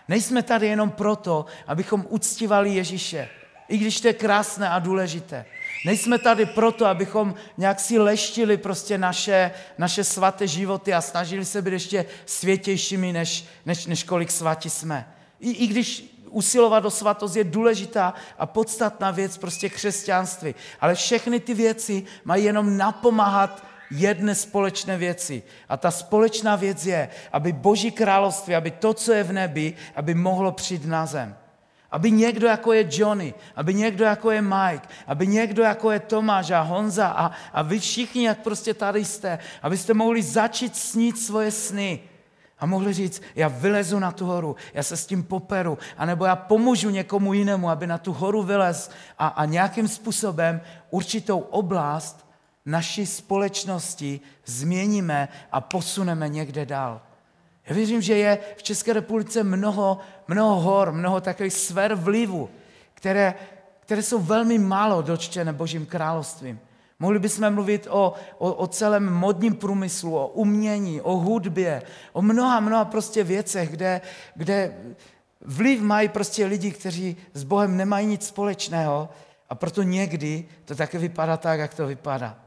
Nejsme 0.07 0.43
tady 0.43 0.67
jenom 0.67 0.89
proto, 0.89 1.45
abychom 1.67 2.05
uctívali 2.09 2.69
Ježíše, 2.69 3.29
i 3.67 3.77
když 3.77 4.01
to 4.01 4.07
je 4.07 4.13
krásné 4.13 4.69
a 4.69 4.79
důležité. 4.79 5.45
Nejsme 5.85 6.17
tady 6.17 6.45
proto, 6.45 6.85
abychom 6.85 7.35
nějak 7.57 7.79
si 7.79 7.99
leštili 7.99 8.57
prostě 8.57 8.97
naše, 8.97 9.51
naše 9.77 10.03
svaté 10.03 10.47
životy 10.47 10.93
a 10.93 11.01
snažili 11.01 11.45
se 11.45 11.61
být 11.61 11.73
ještě 11.73 12.05
světějšími, 12.25 13.13
než, 13.13 13.45
než, 13.65 13.85
než 13.85 14.03
kolik 14.03 14.31
svatí 14.31 14.69
jsme. 14.69 15.07
I, 15.39 15.51
I 15.51 15.67
když 15.67 16.03
usilovat 16.29 16.85
o 16.85 16.91
svatost 16.91 17.35
je 17.35 17.43
důležitá 17.43 18.13
a 18.39 18.45
podstatná 18.45 19.11
věc 19.11 19.37
prostě 19.37 19.69
křesťanství. 19.69 20.55
Ale 20.79 20.95
všechny 20.95 21.39
ty 21.39 21.53
věci 21.53 22.03
mají 22.23 22.43
jenom 22.43 22.77
napomáhat 22.77 23.63
jedné 23.91 24.35
společné 24.35 24.97
věci. 24.97 25.43
A 25.69 25.77
ta 25.77 25.91
společná 25.91 26.55
věc 26.55 26.85
je, 26.85 27.09
aby 27.31 27.51
Boží 27.51 27.91
království, 27.91 28.55
aby 28.55 28.71
to, 28.71 28.93
co 28.93 29.13
je 29.13 29.23
v 29.23 29.33
nebi, 29.33 29.73
aby 29.95 30.13
mohlo 30.13 30.51
přijít 30.51 30.85
na 30.85 31.05
zem. 31.05 31.35
Aby 31.91 32.11
někdo 32.11 32.47
jako 32.47 32.73
je 32.73 32.87
Johnny, 32.91 33.33
aby 33.55 33.73
někdo 33.73 34.05
jako 34.05 34.31
je 34.31 34.41
Mike, 34.41 34.87
aby 35.07 35.27
někdo 35.27 35.63
jako 35.63 35.91
je 35.91 35.99
Tomáš 35.99 36.51
a 36.51 36.61
Honza 36.61 37.07
a, 37.07 37.31
a 37.53 37.61
vy 37.61 37.79
všichni, 37.79 38.25
jak 38.25 38.39
prostě 38.39 38.73
tady 38.73 39.05
jste, 39.05 39.39
abyste 39.61 39.93
mohli 39.93 40.21
začít 40.21 40.75
snít 40.75 41.19
svoje 41.19 41.51
sny. 41.51 41.99
A 42.59 42.65
mohli 42.65 42.93
říct, 42.93 43.21
já 43.35 43.47
vylezu 43.47 43.99
na 43.99 44.11
tu 44.11 44.25
horu, 44.25 44.55
já 44.73 44.83
se 44.83 44.97
s 44.97 45.05
tím 45.05 45.23
poperu, 45.23 45.77
anebo 45.97 46.25
já 46.25 46.35
pomůžu 46.35 46.89
někomu 46.89 47.33
jinému, 47.33 47.69
aby 47.69 47.87
na 47.87 47.97
tu 47.97 48.13
horu 48.13 48.43
vylez 48.43 48.91
a, 49.19 49.27
a 49.27 49.45
nějakým 49.45 49.87
způsobem 49.87 50.61
určitou 50.89 51.39
oblast 51.39 52.27
naší 52.65 53.05
společnosti 53.05 54.19
změníme 54.45 55.29
a 55.51 55.61
posuneme 55.61 56.29
někde 56.29 56.65
dál. 56.65 57.01
Já 57.65 57.75
věřím, 57.75 58.01
že 58.01 58.17
je 58.17 58.39
v 58.57 58.63
České 58.63 58.93
republice 58.93 59.43
mnoho, 59.43 59.97
mnoho 60.27 60.61
hor, 60.61 60.91
mnoho 60.91 61.21
takových 61.21 61.53
sfér 61.53 61.95
vlivu, 61.95 62.49
které, 62.93 63.33
které 63.79 64.01
jsou 64.01 64.19
velmi 64.19 64.57
málo 64.57 65.01
dočtené 65.01 65.53
Božím 65.53 65.85
královstvím. 65.85 66.59
Mohli 66.99 67.19
bychom 67.19 67.53
mluvit 67.53 67.87
o, 67.89 68.13
o, 68.37 68.53
o 68.53 68.67
celém 68.67 69.13
modním 69.13 69.55
průmyslu, 69.55 70.17
o 70.17 70.27
umění, 70.27 71.01
o 71.01 71.17
hudbě, 71.17 71.81
o 72.13 72.21
mnoha, 72.21 72.59
mnoha 72.59 72.85
prostě 72.85 73.23
věcech, 73.23 73.69
kde, 73.69 74.01
kde 74.35 74.77
vliv 75.41 75.81
mají 75.81 76.09
prostě 76.09 76.45
lidi, 76.45 76.71
kteří 76.71 77.17
s 77.33 77.43
Bohem 77.43 77.77
nemají 77.77 78.07
nic 78.07 78.27
společného 78.27 79.09
a 79.49 79.55
proto 79.55 79.83
někdy 79.83 80.45
to 80.65 80.75
také 80.75 80.97
vypadá 80.97 81.37
tak, 81.37 81.59
jak 81.59 81.73
to 81.73 81.87
vypadá. 81.87 82.39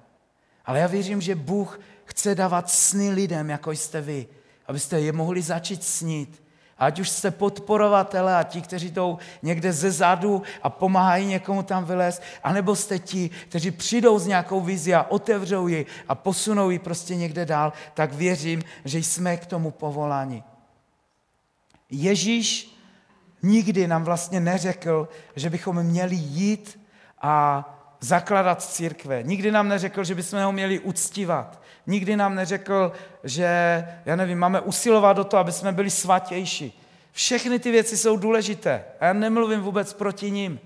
Ale 0.66 0.78
já 0.78 0.86
věřím, 0.86 1.20
že 1.20 1.34
Bůh 1.34 1.80
chce 2.04 2.34
dávat 2.34 2.70
sny 2.70 3.10
lidem, 3.10 3.50
jako 3.50 3.70
jste 3.70 4.00
vy, 4.00 4.26
abyste 4.66 5.00
je 5.00 5.12
mohli 5.12 5.42
začít 5.42 5.84
snít. 5.84 6.44
Ať 6.78 7.00
už 7.00 7.08
jste 7.08 7.30
podporovatele 7.30 8.36
a 8.36 8.42
ti, 8.42 8.62
kteří 8.62 8.90
jdou 8.90 9.18
někde 9.42 9.72
ze 9.72 9.90
zadu 9.90 10.42
a 10.62 10.70
pomáhají 10.70 11.26
někomu 11.26 11.62
tam 11.62 11.84
vylézt, 11.84 12.22
anebo 12.42 12.76
jste 12.76 12.98
ti, 12.98 13.30
kteří 13.48 13.70
přijdou 13.70 14.18
s 14.18 14.26
nějakou 14.26 14.60
vizi 14.60 14.94
a 14.94 15.06
otevřou 15.08 15.68
ji 15.68 15.86
a 16.08 16.14
posunou 16.14 16.70
ji 16.70 16.78
prostě 16.78 17.16
někde 17.16 17.46
dál, 17.46 17.72
tak 17.94 18.12
věřím, 18.12 18.62
že 18.84 18.98
jsme 18.98 19.36
k 19.36 19.46
tomu 19.46 19.70
povoláni. 19.70 20.42
Ježíš 21.90 22.78
nikdy 23.42 23.86
nám 23.86 24.04
vlastně 24.04 24.40
neřekl, 24.40 25.08
že 25.36 25.50
bychom 25.50 25.82
měli 25.82 26.16
jít 26.16 26.80
a 27.22 27.64
zakladat 28.00 28.62
církve. 28.62 29.22
Nikdy 29.22 29.50
nám 29.50 29.68
neřekl, 29.68 30.04
že 30.04 30.14
bychom 30.14 30.42
ho 30.42 30.52
měli 30.52 30.78
uctívat. 30.78 31.62
Nikdy 31.86 32.16
nám 32.16 32.34
neřekl, 32.34 32.92
že, 33.24 33.48
já 34.04 34.16
nevím, 34.16 34.38
máme 34.38 34.60
usilovat 34.60 35.16
do 35.16 35.24
toho, 35.24 35.40
aby 35.40 35.52
jsme 35.52 35.72
byli 35.72 35.90
svatější. 35.90 36.80
Všechny 37.12 37.58
ty 37.58 37.70
věci 37.70 37.96
jsou 37.96 38.16
důležité. 38.16 38.84
A 39.00 39.06
já 39.06 39.12
nemluvím 39.12 39.60
vůbec 39.60 39.92
proti 39.92 40.30
ním. 40.30 40.60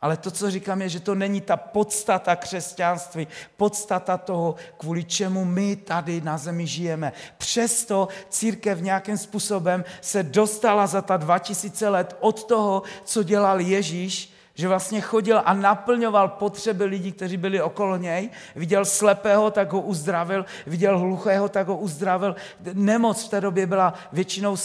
Ale 0.00 0.16
to, 0.16 0.30
co 0.30 0.50
říkám, 0.50 0.82
je, 0.82 0.88
že 0.88 1.00
to 1.00 1.14
není 1.14 1.40
ta 1.40 1.56
podstata 1.56 2.36
křesťanství, 2.36 3.28
podstata 3.56 4.16
toho, 4.16 4.54
kvůli 4.76 5.04
čemu 5.04 5.44
my 5.44 5.76
tady 5.76 6.20
na 6.20 6.38
zemi 6.38 6.66
žijeme. 6.66 7.12
Přesto 7.38 8.08
církev 8.28 8.80
nějakým 8.80 9.18
způsobem 9.18 9.84
se 10.00 10.22
dostala 10.22 10.86
za 10.86 11.02
ta 11.02 11.16
2000 11.16 11.88
let 11.88 12.16
od 12.20 12.44
toho, 12.44 12.82
co 13.04 13.22
dělal 13.22 13.60
Ježíš, 13.60 14.33
že 14.54 14.68
vlastně 14.68 15.00
chodil 15.00 15.42
a 15.44 15.54
naplňoval 15.54 16.28
potřeby 16.28 16.84
lidí, 16.84 17.12
kteří 17.12 17.36
byli 17.36 17.62
okolo 17.62 17.96
něj. 17.96 18.30
Viděl 18.56 18.84
slepého, 18.84 19.50
tak 19.50 19.72
ho 19.72 19.80
uzdravil, 19.80 20.44
viděl 20.66 20.98
hluchého, 20.98 21.48
tak 21.48 21.66
ho 21.66 21.76
uzdravil. 21.76 22.36
Nemoc 22.72 23.24
v 23.24 23.28
té 23.28 23.40
době 23.40 23.66
byla 23.66 23.94
většinou 24.12 24.56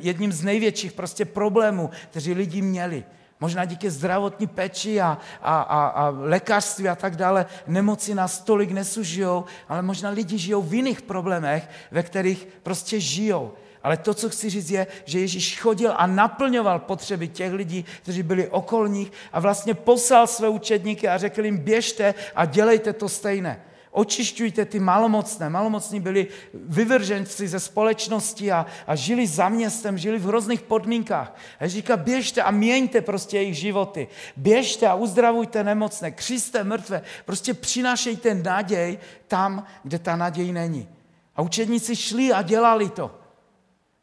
jedním 0.00 0.32
z 0.32 0.42
největších 0.42 0.92
prostě 0.92 1.24
problémů, 1.24 1.90
kteří 2.10 2.34
lidi 2.34 2.62
měli. 2.62 3.04
Možná 3.40 3.64
díky 3.64 3.90
zdravotní 3.90 4.46
péči 4.46 5.00
a, 5.00 5.18
a, 5.42 5.60
a, 5.60 5.86
a 5.86 6.08
lékařství 6.08 6.88
a 6.88 6.96
tak 6.96 7.16
dále 7.16 7.46
nemoci 7.66 8.14
nás 8.14 8.40
tolik 8.40 8.70
nesužijou, 8.70 9.44
ale 9.68 9.82
možná 9.82 10.10
lidi 10.10 10.38
žijou 10.38 10.62
v 10.62 10.74
jiných 10.74 11.02
problémech, 11.02 11.68
ve 11.90 12.02
kterých 12.02 12.48
prostě 12.62 13.00
žijou. 13.00 13.52
Ale 13.84 13.96
to, 13.96 14.14
co 14.14 14.28
chci 14.28 14.50
říct, 14.50 14.70
je, 14.70 14.86
že 15.04 15.20
Ježíš 15.20 15.60
chodil 15.60 15.92
a 15.96 16.06
naplňoval 16.06 16.78
potřeby 16.78 17.28
těch 17.28 17.52
lidí, 17.52 17.84
kteří 18.02 18.22
byli 18.22 18.48
okolních 18.48 19.12
a 19.32 19.40
vlastně 19.40 19.74
poslal 19.74 20.26
své 20.26 20.48
učedníky 20.48 21.08
a 21.08 21.18
řekl 21.18 21.44
jim, 21.44 21.58
běžte 21.58 22.14
a 22.34 22.44
dělejte 22.44 22.92
to 22.92 23.08
stejné. 23.08 23.60
Očišťujte 23.90 24.64
ty 24.64 24.80
malomocné. 24.80 25.50
Malomocní 25.50 26.00
byli 26.00 26.26
vyvrženci 26.54 27.48
ze 27.48 27.60
společnosti 27.60 28.52
a, 28.52 28.66
a 28.86 28.96
žili 28.96 29.26
za 29.26 29.48
městem, 29.48 29.98
žili 29.98 30.18
v 30.18 30.26
hrozných 30.26 30.62
podmínkách. 30.62 31.36
A 31.60 31.68
říká, 31.68 31.96
běžte 31.96 32.42
a 32.42 32.50
měňte 32.50 33.00
prostě 33.00 33.36
jejich 33.36 33.54
životy. 33.54 34.08
Běžte 34.36 34.88
a 34.88 34.94
uzdravujte 34.94 35.64
nemocné, 35.64 36.10
křiste 36.10 36.64
mrtvé. 36.64 37.02
Prostě 37.24 37.54
přinášejte 37.54 38.34
naděj 38.34 38.98
tam, 39.28 39.64
kde 39.82 39.98
ta 39.98 40.16
naděj 40.16 40.52
není. 40.52 40.88
A 41.36 41.42
učedníci 41.42 41.96
šli 41.96 42.32
a 42.32 42.42
dělali 42.42 42.88
to. 42.88 43.23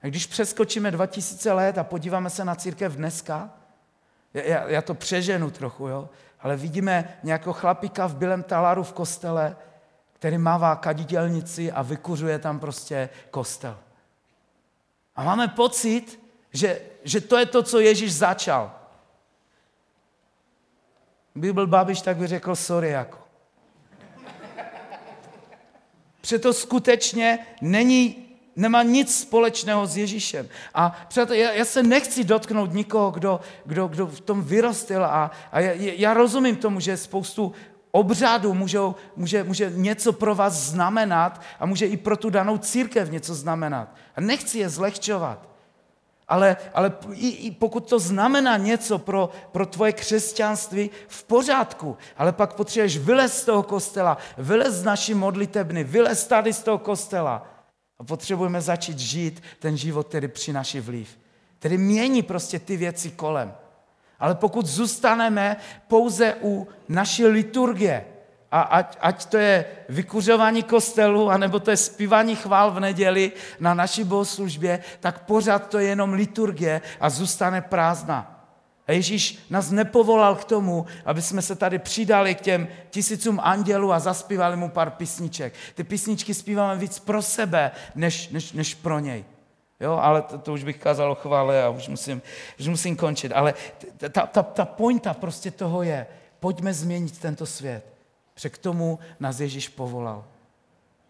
A 0.04 0.08
když 0.08 0.26
přeskočíme 0.26 0.92
2000 0.92 1.54
let 1.54 1.78
a 1.78 1.84
podíváme 1.84 2.30
se 2.30 2.46
na 2.46 2.56
církev 2.56 2.96
dneska, 2.96 3.50
já, 4.34 4.70
já 4.70 4.82
to 4.82 4.94
přeženu 4.94 5.52
trochu, 5.52 5.88
jo, 5.88 6.10
ale 6.40 6.56
vidíme 6.56 7.18
nějakého 7.24 7.54
chlapíka 7.54 8.08
v 8.08 8.16
bílém 8.16 8.44
talaru 8.44 8.84
v 8.84 8.94
kostele, 8.94 9.56
který 10.14 10.38
mává 10.38 10.76
kadidelnici 10.76 11.72
a 11.72 11.82
vykuřuje 11.82 12.40
tam 12.40 12.60
prostě 12.60 13.10
kostel. 13.32 13.78
A 15.16 15.24
máme 15.24 15.48
pocit, 15.48 16.20
že, 16.54 16.82
že 17.04 17.22
to 17.22 17.38
je 17.38 17.46
to, 17.46 17.64
co 17.64 17.80
Ježíš 17.80 18.14
začal. 18.14 18.72
Kdyby 21.34 21.54
byl 21.54 21.68
Babiš, 21.68 22.02
tak 22.02 22.18
by 22.18 22.28
řekl 22.28 22.56
sorry 22.56 22.90
jako. 22.90 23.18
Přeto 26.22 26.54
skutečně 26.54 27.48
není 27.62 28.31
Nemá 28.56 28.84
nic 28.84 29.20
společného 29.20 29.88
s 29.88 29.98
Ježíšem. 29.98 30.50
A 30.74 31.06
přátelé, 31.08 31.40
já, 31.40 31.52
já 31.52 31.66
se 31.66 31.84
nechci 31.84 32.24
dotknout 32.24 32.74
nikoho, 32.74 33.12
kdo, 33.12 33.40
kdo, 33.66 33.88
kdo 33.88 34.08
v 34.08 34.22
tom 34.22 34.44
vyrostl. 34.44 35.04
A, 35.04 35.32
a 35.52 35.60
já, 35.60 35.94
já 35.98 36.14
rozumím 36.14 36.56
tomu, 36.56 36.80
že 36.80 36.98
spoustu 36.98 37.54
obřádů 37.92 38.54
může, 38.54 38.80
může, 39.16 39.44
může 39.44 39.72
něco 39.76 40.14
pro 40.14 40.36
vás 40.36 40.54
znamenat 40.54 41.42
a 41.60 41.66
může 41.66 41.86
i 41.86 41.98
pro 41.98 42.18
tu 42.18 42.30
danou 42.30 42.58
církev 42.58 43.12
něco 43.12 43.36
znamenat. 43.36 43.96
A 44.16 44.22
nechci 44.22 44.60
je 44.60 44.70
zlehčovat. 44.70 45.52
Ale, 46.28 46.58
ale 46.74 46.94
i, 47.14 47.30
i 47.30 47.52
pokud 47.52 47.90
to 47.90 48.00
znamená 48.00 48.58
něco 48.58 48.98
pro, 48.98 49.30
pro 49.52 49.66
tvoje 49.66 49.94
křesťanství, 49.94 50.90
v 51.08 51.24
pořádku. 51.24 51.98
Ale 52.18 52.32
pak 52.32 52.54
potřebuješ 52.54 52.98
vylez 52.98 53.42
z 53.42 53.46
toho 53.46 53.64
kostela, 53.64 54.18
vylez 54.38 54.74
z 54.74 54.84
naší 54.84 55.14
modlitebny, 55.14 55.84
vylez 55.84 56.28
tady 56.28 56.54
z 56.54 56.64
toho 56.64 56.78
kostela 56.78 57.51
a 58.02 58.04
potřebujeme 58.04 58.62
začít 58.62 59.00
žít 59.00 59.44
ten 59.60 59.78
život, 59.78 60.08
který 60.08 60.28
přináší 60.28 60.80
vliv. 60.80 61.20
Který 61.60 61.78
mění 61.78 62.22
prostě 62.22 62.60
ty 62.60 62.78
věci 62.78 63.12
kolem. 63.12 63.54
Ale 64.20 64.36
pokud 64.36 64.66
zůstaneme 64.66 65.58
pouze 65.88 66.36
u 66.42 66.68
naší 66.90 67.26
liturgie, 67.26 68.06
a 68.52 68.62
ať, 68.62 68.98
ať 69.02 69.26
to 69.26 69.38
je 69.38 69.66
vykuřování 69.90 70.64
kostelu, 70.64 71.30
anebo 71.30 71.60
to 71.60 71.72
je 71.72 71.78
zpívání 71.78 72.36
chvál 72.36 72.72
v 72.72 72.80
neděli 72.80 73.32
na 73.60 73.74
naší 73.74 74.04
bohoslužbě, 74.04 74.84
tak 75.00 75.26
pořád 75.26 75.70
to 75.70 75.80
je 75.80 75.88
jenom 75.88 76.14
liturgie 76.14 76.82
a 77.00 77.10
zůstane 77.10 77.62
prázdná. 77.62 78.31
A 78.92 78.94
Ježíš 78.94 79.40
nás 79.50 79.72
nepovolal 79.72 80.36
k 80.36 80.44
tomu, 80.44 80.86
aby 81.06 81.22
jsme 81.22 81.42
se 81.42 81.56
tady 81.56 81.80
přidali 81.80 82.36
k 82.36 82.42
těm 82.42 82.68
tisícům 82.90 83.40
andělů 83.44 83.94
a 83.94 84.00
zaspívali 84.00 84.58
mu 84.58 84.70
pár 84.70 84.90
písniček. 84.90 85.54
Ty 85.76 85.84
písničky 85.84 86.34
zpíváme 86.34 86.80
víc 86.80 87.00
pro 87.00 87.22
sebe, 87.22 87.72
než, 87.96 88.30
než, 88.30 88.54
než 88.54 88.76
pro 88.76 89.00
něj. 89.00 89.26
Jo, 89.80 89.92
ale 89.94 90.22
to, 90.22 90.38
to 90.38 90.54
už 90.54 90.64
bych 90.64 90.78
kázal 90.78 91.12
o 91.12 91.16
chvále 91.16 91.64
a 91.64 91.70
už 91.70 91.88
musím, 91.88 92.22
už 92.60 92.68
musím 92.68 92.96
končit. 92.96 93.32
Ale 93.32 93.54
ta, 93.98 94.28
ta, 94.28 94.44
ta 94.44 94.66
pointa 94.66 95.14
prostě 95.14 95.52
toho 95.52 95.84
je, 95.84 96.08
pojďme 96.40 96.74
změnit 96.74 97.20
tento 97.20 97.46
svět. 97.46 97.86
Protože 98.34 98.50
k 98.50 98.58
tomu 98.58 99.00
nás 99.20 99.40
Ježíš 99.40 99.70
povolal. 99.70 100.26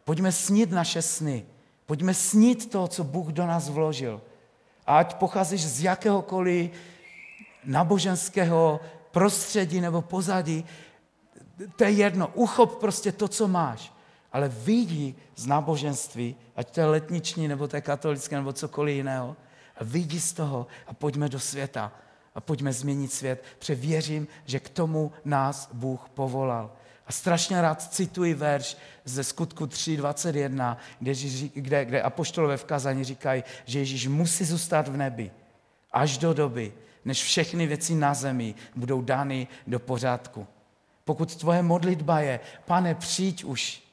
Pojďme 0.03 0.32
snít 0.32 0.71
naše 0.71 1.01
sny. 1.01 1.45
Pojďme 1.86 2.13
snít 2.13 2.71
to, 2.71 2.88
co 2.88 3.03
Bůh 3.03 3.27
do 3.27 3.45
nás 3.45 3.69
vložil. 3.69 4.21
Ať 4.86 5.13
pocházíš 5.13 5.65
z 5.65 5.84
jakéhokoliv 5.84 6.71
náboženského 7.64 8.80
prostředí 9.12 9.82
nebo 9.82 10.01
pozadí, 10.01 10.66
to 11.76 11.84
je 11.84 11.91
jedno, 11.91 12.28
uchop 12.34 12.80
prostě 12.80 13.12
to, 13.12 13.28
co 13.28 13.47
máš, 13.47 13.93
ale 14.32 14.49
vidí 14.49 15.16
z 15.36 15.47
náboženství, 15.47 16.36
ať 16.55 16.72
to 16.72 16.80
je 16.80 16.86
letniční, 16.86 17.47
nebo 17.47 17.68
to 17.68 17.76
je 17.76 17.82
katolické, 17.82 18.36
nebo 18.36 18.53
cokoliv 18.53 18.95
jiného, 18.95 19.36
a 19.78 19.84
vidí 19.84 20.20
z 20.20 20.34
toho 20.34 20.68
a 20.88 20.93
pojďme 20.93 21.30
do 21.30 21.39
světa 21.39 21.91
a 22.36 22.41
pojďme 22.41 22.74
změnit 22.74 23.14
svět, 23.14 23.43
protože 23.59 23.76
věřím, 23.76 24.28
že 24.45 24.59
k 24.59 24.70
tomu 24.70 25.12
nás 25.26 25.70
Bůh 25.74 26.09
povolal. 26.14 26.72
A 27.07 27.12
strašně 27.12 27.62
rád 27.62 27.93
cituji 27.93 28.34
verš 28.34 28.78
ze 29.05 29.24
skutku 29.24 29.66
3.21, 29.66 30.78
kde, 30.99 31.14
kde, 31.62 31.86
kde 31.86 32.01
apoštolové 32.01 32.57
v 32.57 32.66
kazání 32.66 33.03
říkají, 33.03 33.43
že 33.66 33.80
Ježíš 33.80 34.07
musí 34.07 34.45
zůstat 34.45 34.88
v 34.88 34.97
nebi 34.97 35.32
až 35.91 36.18
do 36.18 36.34
doby, 36.34 36.74
než 37.06 37.24
všechny 37.24 37.68
věci 37.68 37.95
na 37.95 38.14
zemi 38.14 38.56
budou 38.76 39.02
dány 39.02 39.47
do 39.68 39.80
pořádku. 39.80 40.47
Pokud 41.04 41.36
tvoje 41.36 41.62
modlitba 41.62 42.20
je, 42.20 42.39
pane, 42.66 42.95
přijď 42.95 43.43
už, 43.43 43.84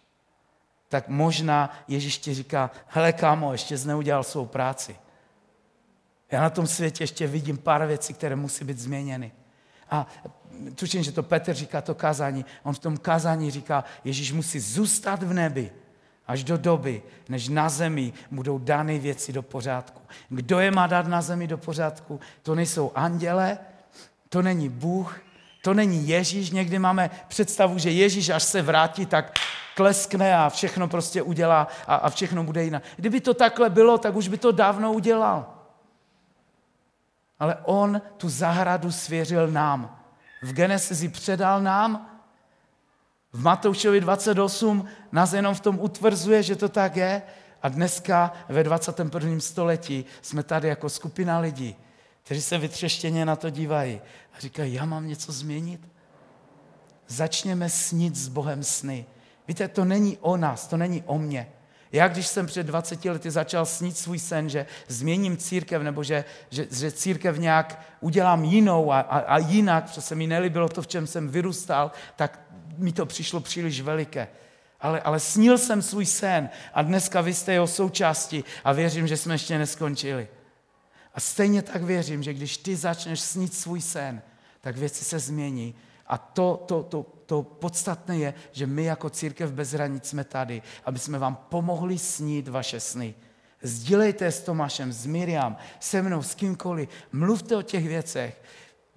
tak 0.88 1.08
možná 1.08 1.84
Ježíš 1.88 2.18
ti 2.18 2.34
říká, 2.34 2.70
hele 2.86 3.12
kámo, 3.12 3.52
ještě 3.52 3.78
jsi 3.78 3.88
neudělal 3.88 4.24
svou 4.24 4.46
práci. 4.46 4.96
Já 6.30 6.40
na 6.40 6.50
tom 6.50 6.66
světě 6.66 7.02
ještě 7.02 7.26
vidím 7.26 7.58
pár 7.58 7.86
věcí, 7.86 8.14
které 8.14 8.36
musí 8.36 8.64
být 8.64 8.78
změněny. 8.78 9.32
A 9.90 10.06
tuším, 10.74 11.02
že 11.02 11.12
to 11.12 11.22
Petr 11.22 11.54
říká 11.54 11.80
to 11.80 11.94
kázání. 11.94 12.44
On 12.62 12.74
v 12.74 12.78
tom 12.78 12.96
kázání 12.96 13.50
říká, 13.50 13.84
Ježíš 14.04 14.32
musí 14.32 14.60
zůstat 14.60 15.22
v 15.22 15.32
nebi 15.32 15.72
až 16.28 16.44
do 16.44 16.56
doby, 16.56 17.02
než 17.28 17.48
na 17.48 17.68
zemi 17.68 18.12
budou 18.30 18.58
dány 18.58 18.98
věci 18.98 19.32
do 19.32 19.42
pořádku. 19.42 20.00
Kdo 20.28 20.60
je 20.60 20.70
má 20.70 20.86
dát 20.86 21.06
na 21.06 21.22
zemi 21.22 21.46
do 21.46 21.58
pořádku? 21.58 22.20
To 22.42 22.54
nejsou 22.54 22.92
anděle, 22.94 23.58
to 24.28 24.42
není 24.42 24.68
Bůh, 24.68 25.20
to 25.62 25.74
není 25.74 26.08
Ježíš. 26.08 26.50
Někdy 26.50 26.78
máme 26.78 27.10
představu, 27.28 27.78
že 27.78 27.90
Ježíš, 27.90 28.28
až 28.28 28.42
se 28.42 28.62
vrátí, 28.62 29.06
tak 29.06 29.32
kleskne 29.74 30.36
a 30.36 30.48
všechno 30.48 30.88
prostě 30.88 31.22
udělá 31.22 31.68
a, 31.86 31.94
a 31.94 32.10
všechno 32.10 32.44
bude 32.44 32.64
jinak. 32.64 32.82
Kdyby 32.96 33.20
to 33.20 33.34
takhle 33.34 33.70
bylo, 33.70 33.98
tak 33.98 34.16
už 34.16 34.28
by 34.28 34.38
to 34.38 34.52
dávno 34.52 34.92
udělal. 34.92 35.54
Ale 37.38 37.56
on 37.64 38.02
tu 38.16 38.28
zahradu 38.28 38.92
svěřil 38.92 39.48
nám. 39.48 39.98
V 40.42 40.52
Genesizi 40.52 41.08
předal 41.08 41.62
nám, 41.62 42.17
v 43.38 43.42
Matoušovi 43.42 44.00
28 44.00 44.84
nás 45.12 45.32
jenom 45.32 45.54
v 45.54 45.60
tom 45.60 45.78
utvrzuje, 45.80 46.42
že 46.42 46.56
to 46.56 46.68
tak 46.68 46.96
je. 46.96 47.22
A 47.62 47.68
dneska 47.68 48.32
ve 48.48 48.64
21. 48.64 49.40
století 49.40 50.04
jsme 50.22 50.42
tady 50.42 50.68
jako 50.68 50.88
skupina 50.88 51.38
lidí, 51.38 51.76
kteří 52.22 52.42
se 52.42 52.58
vytřeštěně 52.58 53.24
na 53.24 53.36
to 53.36 53.50
dívají 53.50 54.00
a 54.34 54.40
říkají, 54.40 54.74
já 54.74 54.84
mám 54.84 55.08
něco 55.08 55.32
změnit. 55.32 55.88
Začněme 57.06 57.70
snít 57.70 58.16
s 58.16 58.28
Bohem 58.28 58.64
sny. 58.64 59.06
Víte, 59.48 59.68
to 59.68 59.84
není 59.84 60.18
o 60.20 60.36
nás, 60.36 60.66
to 60.66 60.76
není 60.76 61.02
o 61.06 61.18
mně. 61.18 61.52
Já, 61.92 62.08
když 62.08 62.26
jsem 62.26 62.46
před 62.46 62.66
20 62.66 63.04
lety 63.04 63.30
začal 63.30 63.66
snít 63.66 63.98
svůj 63.98 64.18
sen, 64.18 64.48
že 64.48 64.66
změním 64.88 65.36
církev, 65.36 65.82
nebo 65.82 66.02
že, 66.02 66.24
že, 66.50 66.66
že 66.70 66.92
církev 66.92 67.38
nějak 67.38 67.82
udělám 68.00 68.44
jinou 68.44 68.92
a, 68.92 69.00
a, 69.00 69.18
a 69.18 69.38
jinak, 69.38 69.84
protože 69.84 70.00
se 70.00 70.14
mi 70.14 70.26
nelíbilo 70.26 70.68
to, 70.68 70.82
v 70.82 70.86
čem 70.86 71.06
jsem 71.06 71.28
vyrůstal, 71.28 71.90
tak 72.16 72.40
mi 72.78 72.92
to 72.92 73.06
přišlo 73.06 73.40
příliš 73.40 73.80
veliké. 73.80 74.28
Ale, 74.80 75.00
ale 75.00 75.20
snil 75.20 75.58
jsem 75.58 75.82
svůj 75.82 76.06
sen 76.06 76.48
a 76.74 76.82
dneska 76.82 77.20
vy 77.20 77.34
jste 77.34 77.52
jeho 77.52 77.66
součástí 77.66 78.44
a 78.64 78.72
věřím, 78.72 79.06
že 79.06 79.16
jsme 79.16 79.34
ještě 79.34 79.58
neskončili. 79.58 80.28
A 81.14 81.20
stejně 81.20 81.62
tak 81.62 81.82
věřím, 81.82 82.22
že 82.22 82.34
když 82.34 82.56
ty 82.56 82.76
začneš 82.76 83.20
snít 83.20 83.54
svůj 83.54 83.80
sen, 83.80 84.22
tak 84.60 84.76
věci 84.76 85.04
se 85.04 85.18
změní. 85.18 85.74
A 86.06 86.18
to, 86.18 86.64
to, 86.66 86.82
to, 86.82 87.06
to 87.26 87.42
podstatné 87.42 88.18
je, 88.18 88.34
že 88.52 88.66
my 88.66 88.84
jako 88.84 89.10
církev 89.10 89.52
bez 89.52 89.72
hranic 89.72 90.08
jsme 90.08 90.24
tady, 90.24 90.62
aby 90.84 90.98
jsme 90.98 91.18
vám 91.18 91.36
pomohli 91.36 91.98
snít 91.98 92.48
vaše 92.48 92.80
sny. 92.80 93.14
Sdílejte 93.62 94.32
s 94.32 94.40
Tomášem, 94.40 94.92
s 94.92 95.06
Miriam, 95.06 95.56
se 95.80 96.02
mnou, 96.02 96.22
s 96.22 96.34
kýmkoliv. 96.34 96.88
Mluvte 97.12 97.56
o 97.56 97.62
těch 97.62 97.88
věcech. 97.88 98.42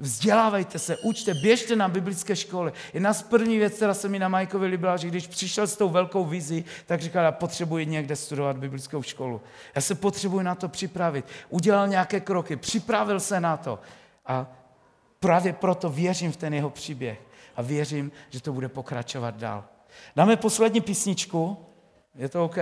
Vzdělávejte 0.01 0.79
se, 0.79 0.97
učte, 0.97 1.33
běžte 1.33 1.75
na 1.75 1.87
biblické 1.87 2.35
školy. 2.35 2.73
Jedna 2.93 3.13
z 3.13 3.23
první 3.23 3.57
věc, 3.57 3.73
která 3.73 3.93
se 3.93 4.09
mi 4.09 4.19
na 4.19 4.27
Majkovi 4.27 4.67
líbila, 4.67 4.97
že 4.97 5.07
když 5.07 5.27
přišel 5.27 5.67
s 5.67 5.77
tou 5.77 5.89
velkou 5.89 6.25
vizí, 6.25 6.65
tak 6.85 7.01
říkal, 7.01 7.23
já 7.23 7.31
potřebuji 7.31 7.85
někde 7.85 8.15
studovat 8.15 8.57
biblickou 8.57 9.01
školu. 9.01 9.41
Já 9.75 9.81
se 9.81 9.95
potřebuji 9.95 10.41
na 10.41 10.55
to 10.55 10.69
připravit. 10.69 11.25
Udělal 11.49 11.87
nějaké 11.87 12.19
kroky, 12.19 12.55
připravil 12.55 13.19
se 13.19 13.39
na 13.39 13.57
to. 13.57 13.79
A 14.25 14.47
právě 15.19 15.53
proto 15.53 15.89
věřím 15.89 16.31
v 16.31 16.37
ten 16.37 16.53
jeho 16.53 16.69
příběh. 16.69 17.19
A 17.55 17.61
věřím, 17.61 18.11
že 18.29 18.41
to 18.41 18.53
bude 18.53 18.69
pokračovat 18.69 19.37
dál. 19.37 19.63
Dáme 20.15 20.35
poslední 20.35 20.81
písničku. 20.81 21.57
Je 22.15 22.29
to 22.29 22.45
OK? 22.45 22.57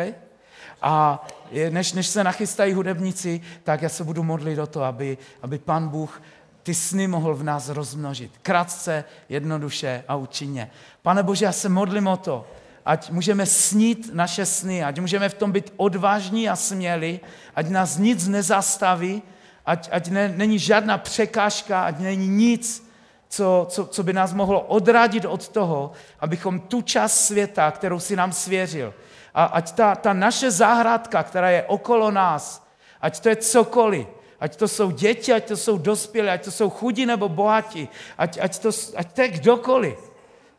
A 0.82 1.28
než, 1.70 1.94
než 1.94 2.08
se 2.08 2.24
nachystají 2.24 2.74
hudebníci, 2.74 3.42
tak 3.64 3.82
já 3.82 3.90
se 3.90 4.04
budu 4.04 4.24
modlit 4.24 4.60
o 4.60 4.68
to, 4.68 4.84
aby, 4.84 5.18
aby 5.42 5.58
pan 5.58 5.88
Bůh 5.88 6.22
ty 6.64 6.74
sny 6.74 7.08
mohl 7.08 7.36
v 7.36 7.44
nás 7.44 7.70
rozmnožit. 7.70 8.32
Krátce, 8.42 9.04
jednoduše 9.30 10.04
a 10.08 10.16
účinně. 10.16 10.72
Pane 11.02 11.24
Bože, 11.24 11.46
já 11.46 11.52
se 11.52 11.70
modlím 11.70 12.08
o 12.08 12.18
to, 12.18 12.48
ať 12.86 13.12
můžeme 13.12 13.46
snít 13.46 14.10
naše 14.14 14.46
sny, 14.46 14.84
ať 14.84 15.00
můžeme 15.00 15.30
v 15.30 15.34
tom 15.34 15.52
být 15.52 15.74
odvážní 15.78 16.50
a 16.50 16.56
směli, 16.56 17.20
ať 17.56 17.70
nás 17.70 17.98
nic 17.98 18.28
nezastaví, 18.28 19.22
ať, 19.66 19.90
ať 19.92 20.08
ne, 20.08 20.34
není 20.36 20.60
žádná 20.60 20.98
překážka, 20.98 21.84
ať 21.84 22.00
není 22.00 22.28
nic, 22.28 22.90
co, 23.30 23.68
co, 23.70 23.86
co 23.86 24.04
by 24.04 24.14
nás 24.14 24.34
mohlo 24.34 24.62
odradit 24.62 25.26
od 25.26 25.48
toho, 25.48 25.92
abychom 26.20 26.60
tu 26.60 26.82
část 26.82 27.26
světa, 27.26 27.72
kterou 27.72 28.00
si 28.00 28.16
nám 28.16 28.34
svěřil, 28.34 28.94
a 29.34 29.44
ať 29.44 29.72
ta, 29.72 29.96
ta 29.96 30.14
naše 30.14 30.52
zahrádka, 30.52 31.24
která 31.24 31.50
je 31.50 31.64
okolo 31.64 32.12
nás, 32.12 32.68
ať 33.02 33.20
to 33.20 33.30
je 33.30 33.36
cokoliv, 33.36 34.08
ať 34.40 34.56
to 34.56 34.68
jsou 34.68 34.92
děti, 34.92 35.34
ať 35.34 35.48
to 35.48 35.58
jsou 35.58 35.78
dospělí, 35.78 36.30
ať 36.30 36.44
to 36.44 36.52
jsou 36.52 36.70
chudí 36.70 37.06
nebo 37.06 37.30
bohatí, 37.30 37.90
ať, 38.18 38.40
ať, 38.42 38.60
to, 38.60 38.70
ať 38.96 39.14
to 39.14 39.22
je 39.22 39.28
kdokoliv, 39.28 40.12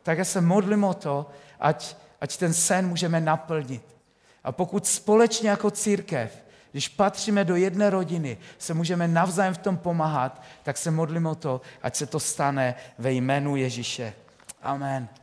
tak 0.03 0.17
já 0.17 0.25
se 0.25 0.41
modlím 0.41 0.83
o 0.83 0.93
to, 0.93 1.25
ať, 1.59 1.95
ať 2.21 2.37
ten 2.37 2.53
sen 2.53 2.87
můžeme 2.87 3.21
naplnit. 3.21 3.83
A 4.43 4.51
pokud 4.51 4.87
společně 4.87 5.49
jako 5.49 5.71
církev, 5.71 6.43
když 6.71 6.87
patříme 6.87 7.45
do 7.45 7.55
jedné 7.55 7.89
rodiny, 7.89 8.37
se 8.57 8.73
můžeme 8.73 9.07
navzájem 9.07 9.53
v 9.53 9.57
tom 9.57 9.77
pomáhat, 9.77 10.41
tak 10.63 10.77
se 10.77 10.91
modlím 10.91 11.25
o 11.25 11.35
to, 11.35 11.61
ať 11.83 11.95
se 11.95 12.05
to 12.05 12.19
stane 12.19 12.75
ve 12.97 13.11
jménu 13.11 13.55
Ježíše. 13.55 14.13
Amen. 14.63 15.20